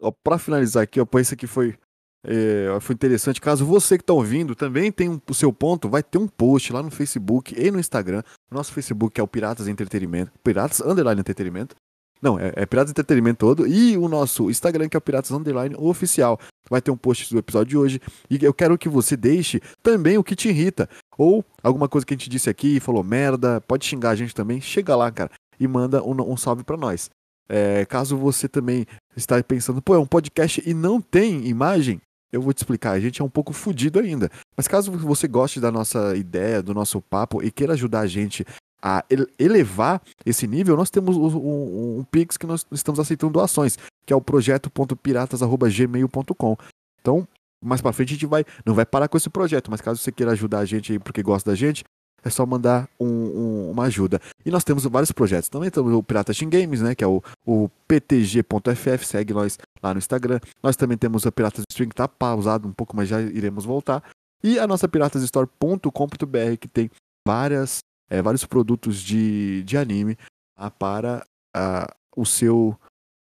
Ó, 0.00 0.12
pra 0.22 0.38
finalizar 0.38 0.82
aqui, 0.84 1.00
ó, 1.00 1.04
pô, 1.04 1.18
esse 1.18 1.34
aqui 1.34 1.46
foi, 1.46 1.76
é, 2.24 2.78
foi 2.80 2.94
interessante. 2.94 3.40
Caso 3.40 3.66
você 3.66 3.98
que 3.98 4.04
tá 4.04 4.12
ouvindo 4.12 4.54
também 4.54 4.90
tem 4.92 5.08
um- 5.08 5.20
o 5.28 5.34
seu 5.34 5.52
ponto, 5.52 5.88
vai 5.88 6.02
ter 6.02 6.18
um 6.18 6.28
post 6.28 6.72
lá 6.72 6.82
no 6.82 6.90
Facebook 6.90 7.54
e 7.60 7.70
no 7.70 7.78
Instagram. 7.80 8.22
Nosso 8.50 8.72
Facebook 8.72 9.20
é 9.20 9.22
o 9.22 9.28
Piratas 9.28 9.68
Entretenimento. 9.68 10.32
Piratas 10.42 10.80
Underline 10.80 11.20
Entretenimento. 11.20 11.74
Não, 12.22 12.38
é, 12.38 12.52
é 12.56 12.66
Piratas 12.66 12.90
Entretenimento 12.90 13.38
todo. 13.38 13.66
E 13.66 13.96
o 13.96 14.08
nosso 14.08 14.50
Instagram, 14.50 14.88
que 14.88 14.96
é 14.96 14.98
o 14.98 15.00
Piratas 15.00 15.30
Underline 15.30 15.74
Oficial. 15.78 16.38
Vai 16.70 16.80
ter 16.82 16.90
um 16.90 16.96
post 16.96 17.32
do 17.32 17.38
episódio 17.38 17.68
de 17.70 17.76
hoje. 17.78 18.00
E 18.30 18.38
eu 18.44 18.52
quero 18.54 18.76
que 18.78 18.88
você 18.88 19.16
deixe 19.16 19.60
também 19.82 20.16
o 20.18 20.24
que 20.24 20.34
te 20.34 20.48
irrita. 20.48 20.88
Ou 21.16 21.44
alguma 21.62 21.88
coisa 21.88 22.04
que 22.06 22.14
a 22.14 22.16
gente 22.16 22.28
disse 22.30 22.48
aqui 22.50 22.80
falou 22.80 23.04
merda. 23.04 23.60
Pode 23.60 23.84
xingar 23.84 24.10
a 24.10 24.14
gente 24.16 24.34
também. 24.34 24.60
Chega 24.60 24.96
lá, 24.96 25.10
cara. 25.12 25.30
E 25.60 25.66
manda 25.68 26.02
um, 26.02 26.32
um 26.32 26.36
salve 26.36 26.64
pra 26.64 26.76
nós. 26.76 27.08
É, 27.48 27.84
caso 27.86 28.16
você 28.16 28.48
também 28.48 28.84
está 29.16 29.42
pensando, 29.42 29.80
pô, 29.80 29.94
é 29.94 29.98
um 29.98 30.06
podcast 30.06 30.62
e 30.66 30.74
não 30.74 31.00
tem 31.00 31.46
imagem, 31.46 32.00
eu 32.30 32.42
vou 32.42 32.52
te 32.52 32.58
explicar. 32.58 32.92
A 32.92 33.00
gente 33.00 33.22
é 33.22 33.24
um 33.24 33.30
pouco 33.30 33.52
fudido 33.52 33.98
ainda. 33.98 34.30
Mas 34.56 34.68
caso 34.68 34.92
você 34.92 35.26
goste 35.26 35.60
da 35.60 35.72
nossa 35.72 36.14
ideia, 36.16 36.62
do 36.62 36.74
nosso 36.74 37.00
papo 37.00 37.42
e 37.42 37.50
queira 37.50 37.72
ajudar 37.72 38.00
a 38.00 38.06
gente 38.06 38.44
a 38.82 39.02
ele- 39.10 39.26
elevar 39.38 40.00
esse 40.24 40.46
nível, 40.46 40.76
nós 40.76 40.90
temos 40.90 41.16
o- 41.16 41.38
um, 41.38 41.98
um 41.98 42.04
Pix 42.04 42.36
que 42.36 42.46
nós 42.46 42.64
estamos 42.70 43.00
aceitando 43.00 43.32
doações, 43.32 43.76
que 44.06 44.12
é 44.12 44.16
o 44.16 44.20
projeto.piratas.gmail.com. 44.20 46.56
Então, 47.00 47.26
mais 47.64 47.80
pra 47.80 47.92
frente 47.92 48.10
a 48.10 48.14
gente 48.14 48.26
vai, 48.26 48.44
não 48.64 48.74
vai 48.74 48.86
parar 48.86 49.08
com 49.08 49.16
esse 49.16 49.28
projeto, 49.30 49.70
mas 49.70 49.80
caso 49.80 50.00
você 50.00 50.12
queira 50.12 50.32
ajudar 50.32 50.60
a 50.60 50.64
gente 50.64 50.92
aí 50.92 50.98
porque 50.98 51.22
gosta 51.22 51.50
da 51.50 51.56
gente, 51.56 51.82
é 52.22 52.30
só 52.30 52.44
mandar 52.44 52.88
um- 52.98 53.06
um- 53.06 53.70
uma 53.70 53.84
ajuda. 53.84 54.20
E 54.44 54.50
nós 54.50 54.64
temos 54.64 54.84
vários 54.84 55.12
projetos. 55.12 55.48
Também 55.48 55.70
temos 55.70 55.92
o 55.92 56.02
Pirata 56.02 56.34
Team 56.34 56.50
Games, 56.50 56.80
né? 56.80 56.94
Que 56.94 57.04
é 57.04 57.06
o, 57.06 57.22
o 57.46 57.68
ptg.ff, 57.86 59.06
segue 59.06 59.32
nós 59.32 59.58
lá 59.82 59.94
no 59.94 59.98
Instagram. 59.98 60.40
Nós 60.62 60.76
também 60.76 60.98
temos 60.98 61.26
a 61.26 61.32
Piratas 61.32 61.64
Stream, 61.70 61.88
que 61.88 61.94
tá 61.94 62.08
pausado 62.08 62.66
um 62.68 62.72
pouco, 62.72 62.96
mas 62.96 63.08
já 63.08 63.20
iremos 63.20 63.64
voltar. 63.64 64.02
E 64.42 64.58
a 64.58 64.66
nossa 64.66 64.88
piratasstore.com.br, 64.88 66.56
que 66.60 66.68
tem 66.68 66.90
várias, 67.26 67.78
é, 68.10 68.20
vários 68.22 68.44
produtos 68.44 69.00
de, 69.00 69.62
de 69.64 69.76
anime 69.76 70.16
ah, 70.56 70.70
para 70.70 71.24
ah, 71.54 71.92
o, 72.16 72.24
seu, 72.24 72.78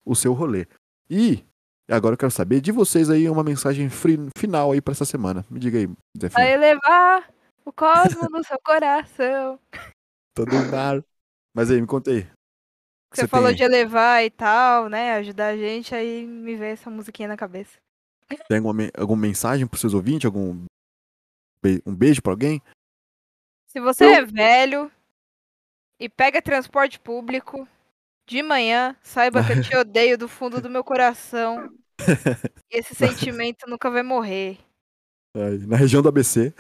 o 0.06 0.16
seu 0.16 0.34
rolê. 0.34 0.66
E 1.10 1.44
agora 1.90 2.14
eu 2.14 2.18
quero 2.18 2.32
saber 2.32 2.62
de 2.62 2.72
vocês 2.72 3.10
aí 3.10 3.30
uma 3.30 3.44
mensagem 3.44 3.90
fri- 3.90 4.28
final 4.38 4.72
aí 4.72 4.82
para 4.82 4.92
essa 4.94 5.06
semana. 5.06 5.46
Me 5.50 5.60
diga 5.60 5.78
aí, 5.78 5.90
Zé 6.20 6.30
Vai 6.30 6.54
elevar 6.54 7.28
o 7.66 7.72
cosmo 7.72 8.30
no 8.30 8.44
seu 8.44 8.60
coração. 8.64 9.60
Todo 10.36 10.52
mar. 10.72 11.04
Mas 11.56 11.70
aí, 11.70 11.80
me 11.82 11.88
conta 11.88 12.12
aí. 12.12 12.24
Você, 13.14 13.22
Você 13.22 13.28
falou 13.28 13.50
tem- 13.50 13.58
de 13.58 13.64
elevar 13.64 14.24
e 14.24 14.30
tal, 14.32 14.90
né? 14.90 15.14
Ajudar 15.14 15.48
a 15.50 15.58
gente, 15.58 15.94
aí 15.94 16.26
me 16.26 16.56
veio 16.56 16.74
essa 16.74 16.90
musiquinha 16.90 17.28
na 17.28 17.38
cabeça. 17.38 17.78
Tem 18.48 18.58
alguma, 18.58 18.84
alguma 18.98 19.22
mensagem 19.22 19.68
pros 19.68 19.82
seus 19.82 19.94
ouvintes? 19.94 20.26
Algum 20.26 20.66
um 21.86 21.96
beijo 21.96 22.22
pra 22.22 22.34
alguém? 22.34 22.62
Se 23.68 23.80
você 23.80 24.06
Eu- 24.06 24.10
é 24.16 24.26
velho 24.26 24.92
e 26.00 26.10
pega 26.10 26.42
transporte 26.42 27.00
público 27.00 27.68
de 28.28 28.42
manhã, 28.42 28.98
saiba 29.02 29.44
que 29.46 29.52
eu 29.54 29.62
te 29.62 29.76
odeio 29.78 30.18
do 30.18 30.28
fundo 30.28 30.60
do 30.60 30.70
meu 30.70 30.84
coração. 30.84 31.72
E 32.00 32.00
esse 32.72 32.96
sentimento 32.96 33.70
nunca 33.70 33.92
vai 33.92 34.02
morrer. 34.02 34.58
Aí, 35.36 35.66
na 35.68 35.78
região 35.78 36.02
do 36.02 36.10
ABC. 36.10 36.54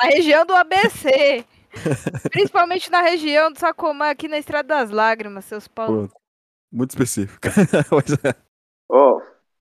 Na 0.00 0.08
região 0.08 0.44
do 0.46 0.54
ABC. 0.54 1.44
Principalmente 2.30 2.90
na 2.90 3.00
região 3.00 3.50
do 3.50 3.58
Sacomã, 3.58 4.10
aqui 4.10 4.28
na 4.28 4.38
Estrada 4.38 4.68
das 4.68 4.90
Lágrimas, 4.90 5.44
seus 5.44 5.66
pau. 5.68 5.86
Pronto. 5.86 6.14
Muito 6.72 6.90
específica. 6.90 7.50
Pois 7.88 8.12
é. 8.24 8.34
Ó, 8.90 9.20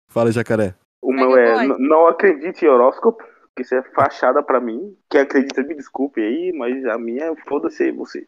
Fala, 0.10 0.32
jacaré. 0.32 0.76
o 1.02 1.14
meu 1.14 1.38
é. 1.38 1.66
n- 1.66 1.76
Não 1.80 2.08
acredite 2.08 2.66
em 2.66 2.68
horóscopo, 2.68 3.24
que 3.56 3.62
isso 3.64 3.76
é 3.76 3.84
fachada 3.94 4.44
pra 4.44 4.60
mim. 4.60 4.98
Quem 5.10 5.22
acredita, 5.22 5.64
me 5.64 5.76
desculpe 5.76 6.22
aí, 6.22 6.52
mas 6.54 6.86
a 6.86 6.98
minha 6.98 7.26
é 7.26 7.36
foda-se 7.48 7.92
você. 7.92 8.28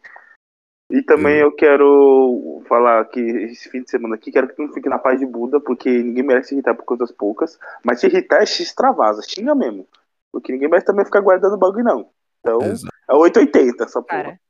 E 0.90 1.02
também 1.02 1.38
eu 1.38 1.50
quero 1.52 2.62
falar 2.68 3.04
que 3.06 3.18
esse 3.20 3.70
fim 3.70 3.82
de 3.82 3.90
semana 3.90 4.14
aqui, 4.16 4.30
quero 4.30 4.48
que 4.48 4.54
tu 4.54 4.62
não 4.62 4.72
fique 4.72 4.88
na 4.88 4.98
paz 4.98 5.18
de 5.18 5.26
Buda, 5.26 5.58
porque 5.60 5.90
ninguém 5.90 6.22
merece 6.22 6.48
se 6.50 6.54
irritar 6.54 6.74
por 6.74 6.84
coisas 6.84 7.10
poucas. 7.10 7.58
Mas 7.82 8.00
se 8.00 8.06
irritar 8.06 8.42
é 8.42 8.46
X 8.46 8.74
travasa, 8.74 9.22
xinga 9.26 9.54
mesmo. 9.54 9.86
Porque 10.40 10.52
ninguém 10.52 10.68
merece 10.68 10.86
também 10.86 11.04
ficar 11.04 11.20
guardando 11.20 11.58
bagulho, 11.58 11.84
não. 11.84 12.10
Então, 12.40 12.60
Exato. 12.62 12.94
é 13.08 13.14
880 13.14 13.84
essa 13.84 14.02
porra. 14.02 14.22
Cara. 14.22 14.40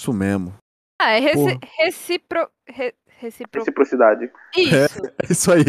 Isso 0.00 0.12
mesmo. 0.12 0.54
Ah, 1.00 1.12
é 1.12 1.20
reci 1.20 1.58
recipro... 1.78 2.48
Re 2.66 2.94
recipro... 3.18 3.60
Reciprocidade. 3.60 4.30
Isso. 4.56 4.74
É 4.74 4.86
isso 5.30 5.52
aí. 5.52 5.64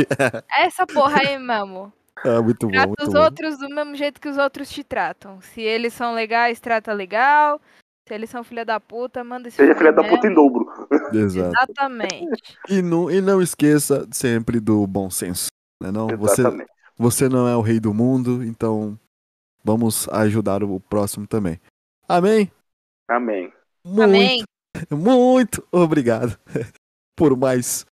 Essa 0.57 0.87
porra 0.87 1.19
aí 1.19 1.37
mesmo. 1.37 1.91
É, 2.23 2.39
muito 2.39 2.67
bom, 2.67 2.71
Trata 2.71 2.87
muito 2.87 3.03
os 3.03 3.13
bom. 3.13 3.19
outros 3.19 3.57
do 3.57 3.69
mesmo 3.69 3.95
jeito 3.95 4.21
que 4.21 4.29
os 4.29 4.37
outros 4.37 4.69
te 4.69 4.83
tratam. 4.83 5.41
Se 5.41 5.61
eles 5.61 5.93
são 5.93 6.13
legais, 6.13 6.59
trata 6.59 6.93
legal. 6.93 7.59
Se 8.07 8.13
eles 8.13 8.29
são 8.29 8.43
filha 8.43 8.63
da 8.63 8.79
puta, 8.79 9.23
manda 9.23 9.47
esse 9.47 9.57
Seja 9.57 9.75
filha 9.75 9.91
da 9.91 10.03
puta 10.03 10.27
em 10.27 10.33
dobro. 10.33 10.65
Exato. 11.13 11.55
Exatamente. 11.55 12.57
E 12.69 12.81
não, 12.81 13.09
e 13.09 13.21
não 13.21 13.41
esqueça 13.41 14.07
sempre 14.11 14.59
do 14.59 14.85
bom 14.85 15.09
senso. 15.09 15.47
Né, 15.81 15.91
não? 15.91 16.07
Você, 16.17 16.41
Exatamente. 16.41 16.69
você 16.97 17.29
não 17.29 17.47
é 17.47 17.55
o 17.55 17.61
rei 17.61 17.79
do 17.79 17.93
mundo, 17.93 18.43
então 18.43 18.97
vamos 19.63 20.07
ajudar 20.09 20.63
o 20.63 20.79
próximo 20.79 21.27
também. 21.27 21.59
Amém? 22.07 22.51
Amém. 23.09 23.51
Muito, 23.83 24.01
Amém. 24.03 24.43
muito 24.91 25.67
obrigado 25.71 26.37
por 27.15 27.35
mais 27.35 27.85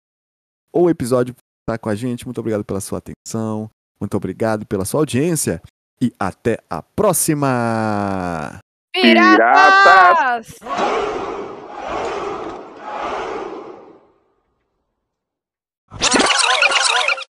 um 0.75 0.89
episódio 0.89 1.35
estar 1.63 1.79
com 1.79 1.89
a 1.89 1.95
gente. 1.95 2.25
Muito 2.27 2.39
obrigado 2.39 2.65
pela 2.65 2.81
sua 2.81 2.99
atenção. 2.99 3.71
Muito 4.01 4.17
obrigado 4.17 4.67
pela 4.67 4.85
sua 4.85 5.01
audiência. 5.01 5.61
E 6.01 6.13
até 6.19 6.59
a 6.71 6.81
próxima! 6.81 8.61
Piratas! 8.93 10.55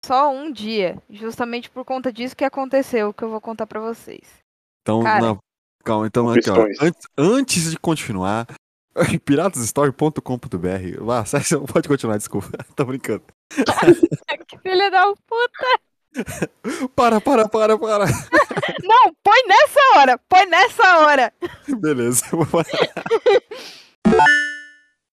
Só 0.07 0.31
um 0.31 0.49
dia. 0.49 0.97
Justamente 1.09 1.69
por 1.69 1.83
conta 1.83 2.13
disso 2.13 2.35
que 2.35 2.45
aconteceu, 2.45 3.13
que 3.13 3.23
eu 3.23 3.29
vou 3.29 3.41
contar 3.41 3.67
pra 3.67 3.81
vocês. 3.81 4.23
Então, 4.81 5.03
Cara. 5.03 5.19
não, 5.19 5.39
calma, 5.83 6.07
então 6.07 6.29
aqui, 6.29 6.49
ó, 6.49 6.65
antes, 6.81 7.07
antes 7.17 7.71
de 7.71 7.77
continuar, 7.77 8.47
piratasstory.com.br. 9.25 11.03
Vá, 11.03 11.25
Sérgio, 11.27 11.65
pode 11.65 11.89
continuar, 11.89 12.15
desculpa. 12.17 12.47
Tô 12.73 12.85
brincando. 12.85 13.23
que 14.47 14.57
filha 14.59 14.89
da 14.89 15.03
puta! 15.07 16.87
Para, 16.95 17.19
para, 17.19 17.49
para, 17.49 17.77
para. 17.77 18.05
Não, 18.81 19.13
põe 19.21 19.45
nessa 19.45 19.79
hora! 19.97 20.17
Põe 20.29 20.45
nessa 20.45 20.99
hora! 20.99 21.33
Beleza. 21.79 22.23
eu 22.31 22.43
vou 22.43 22.47
parar. 22.47 22.69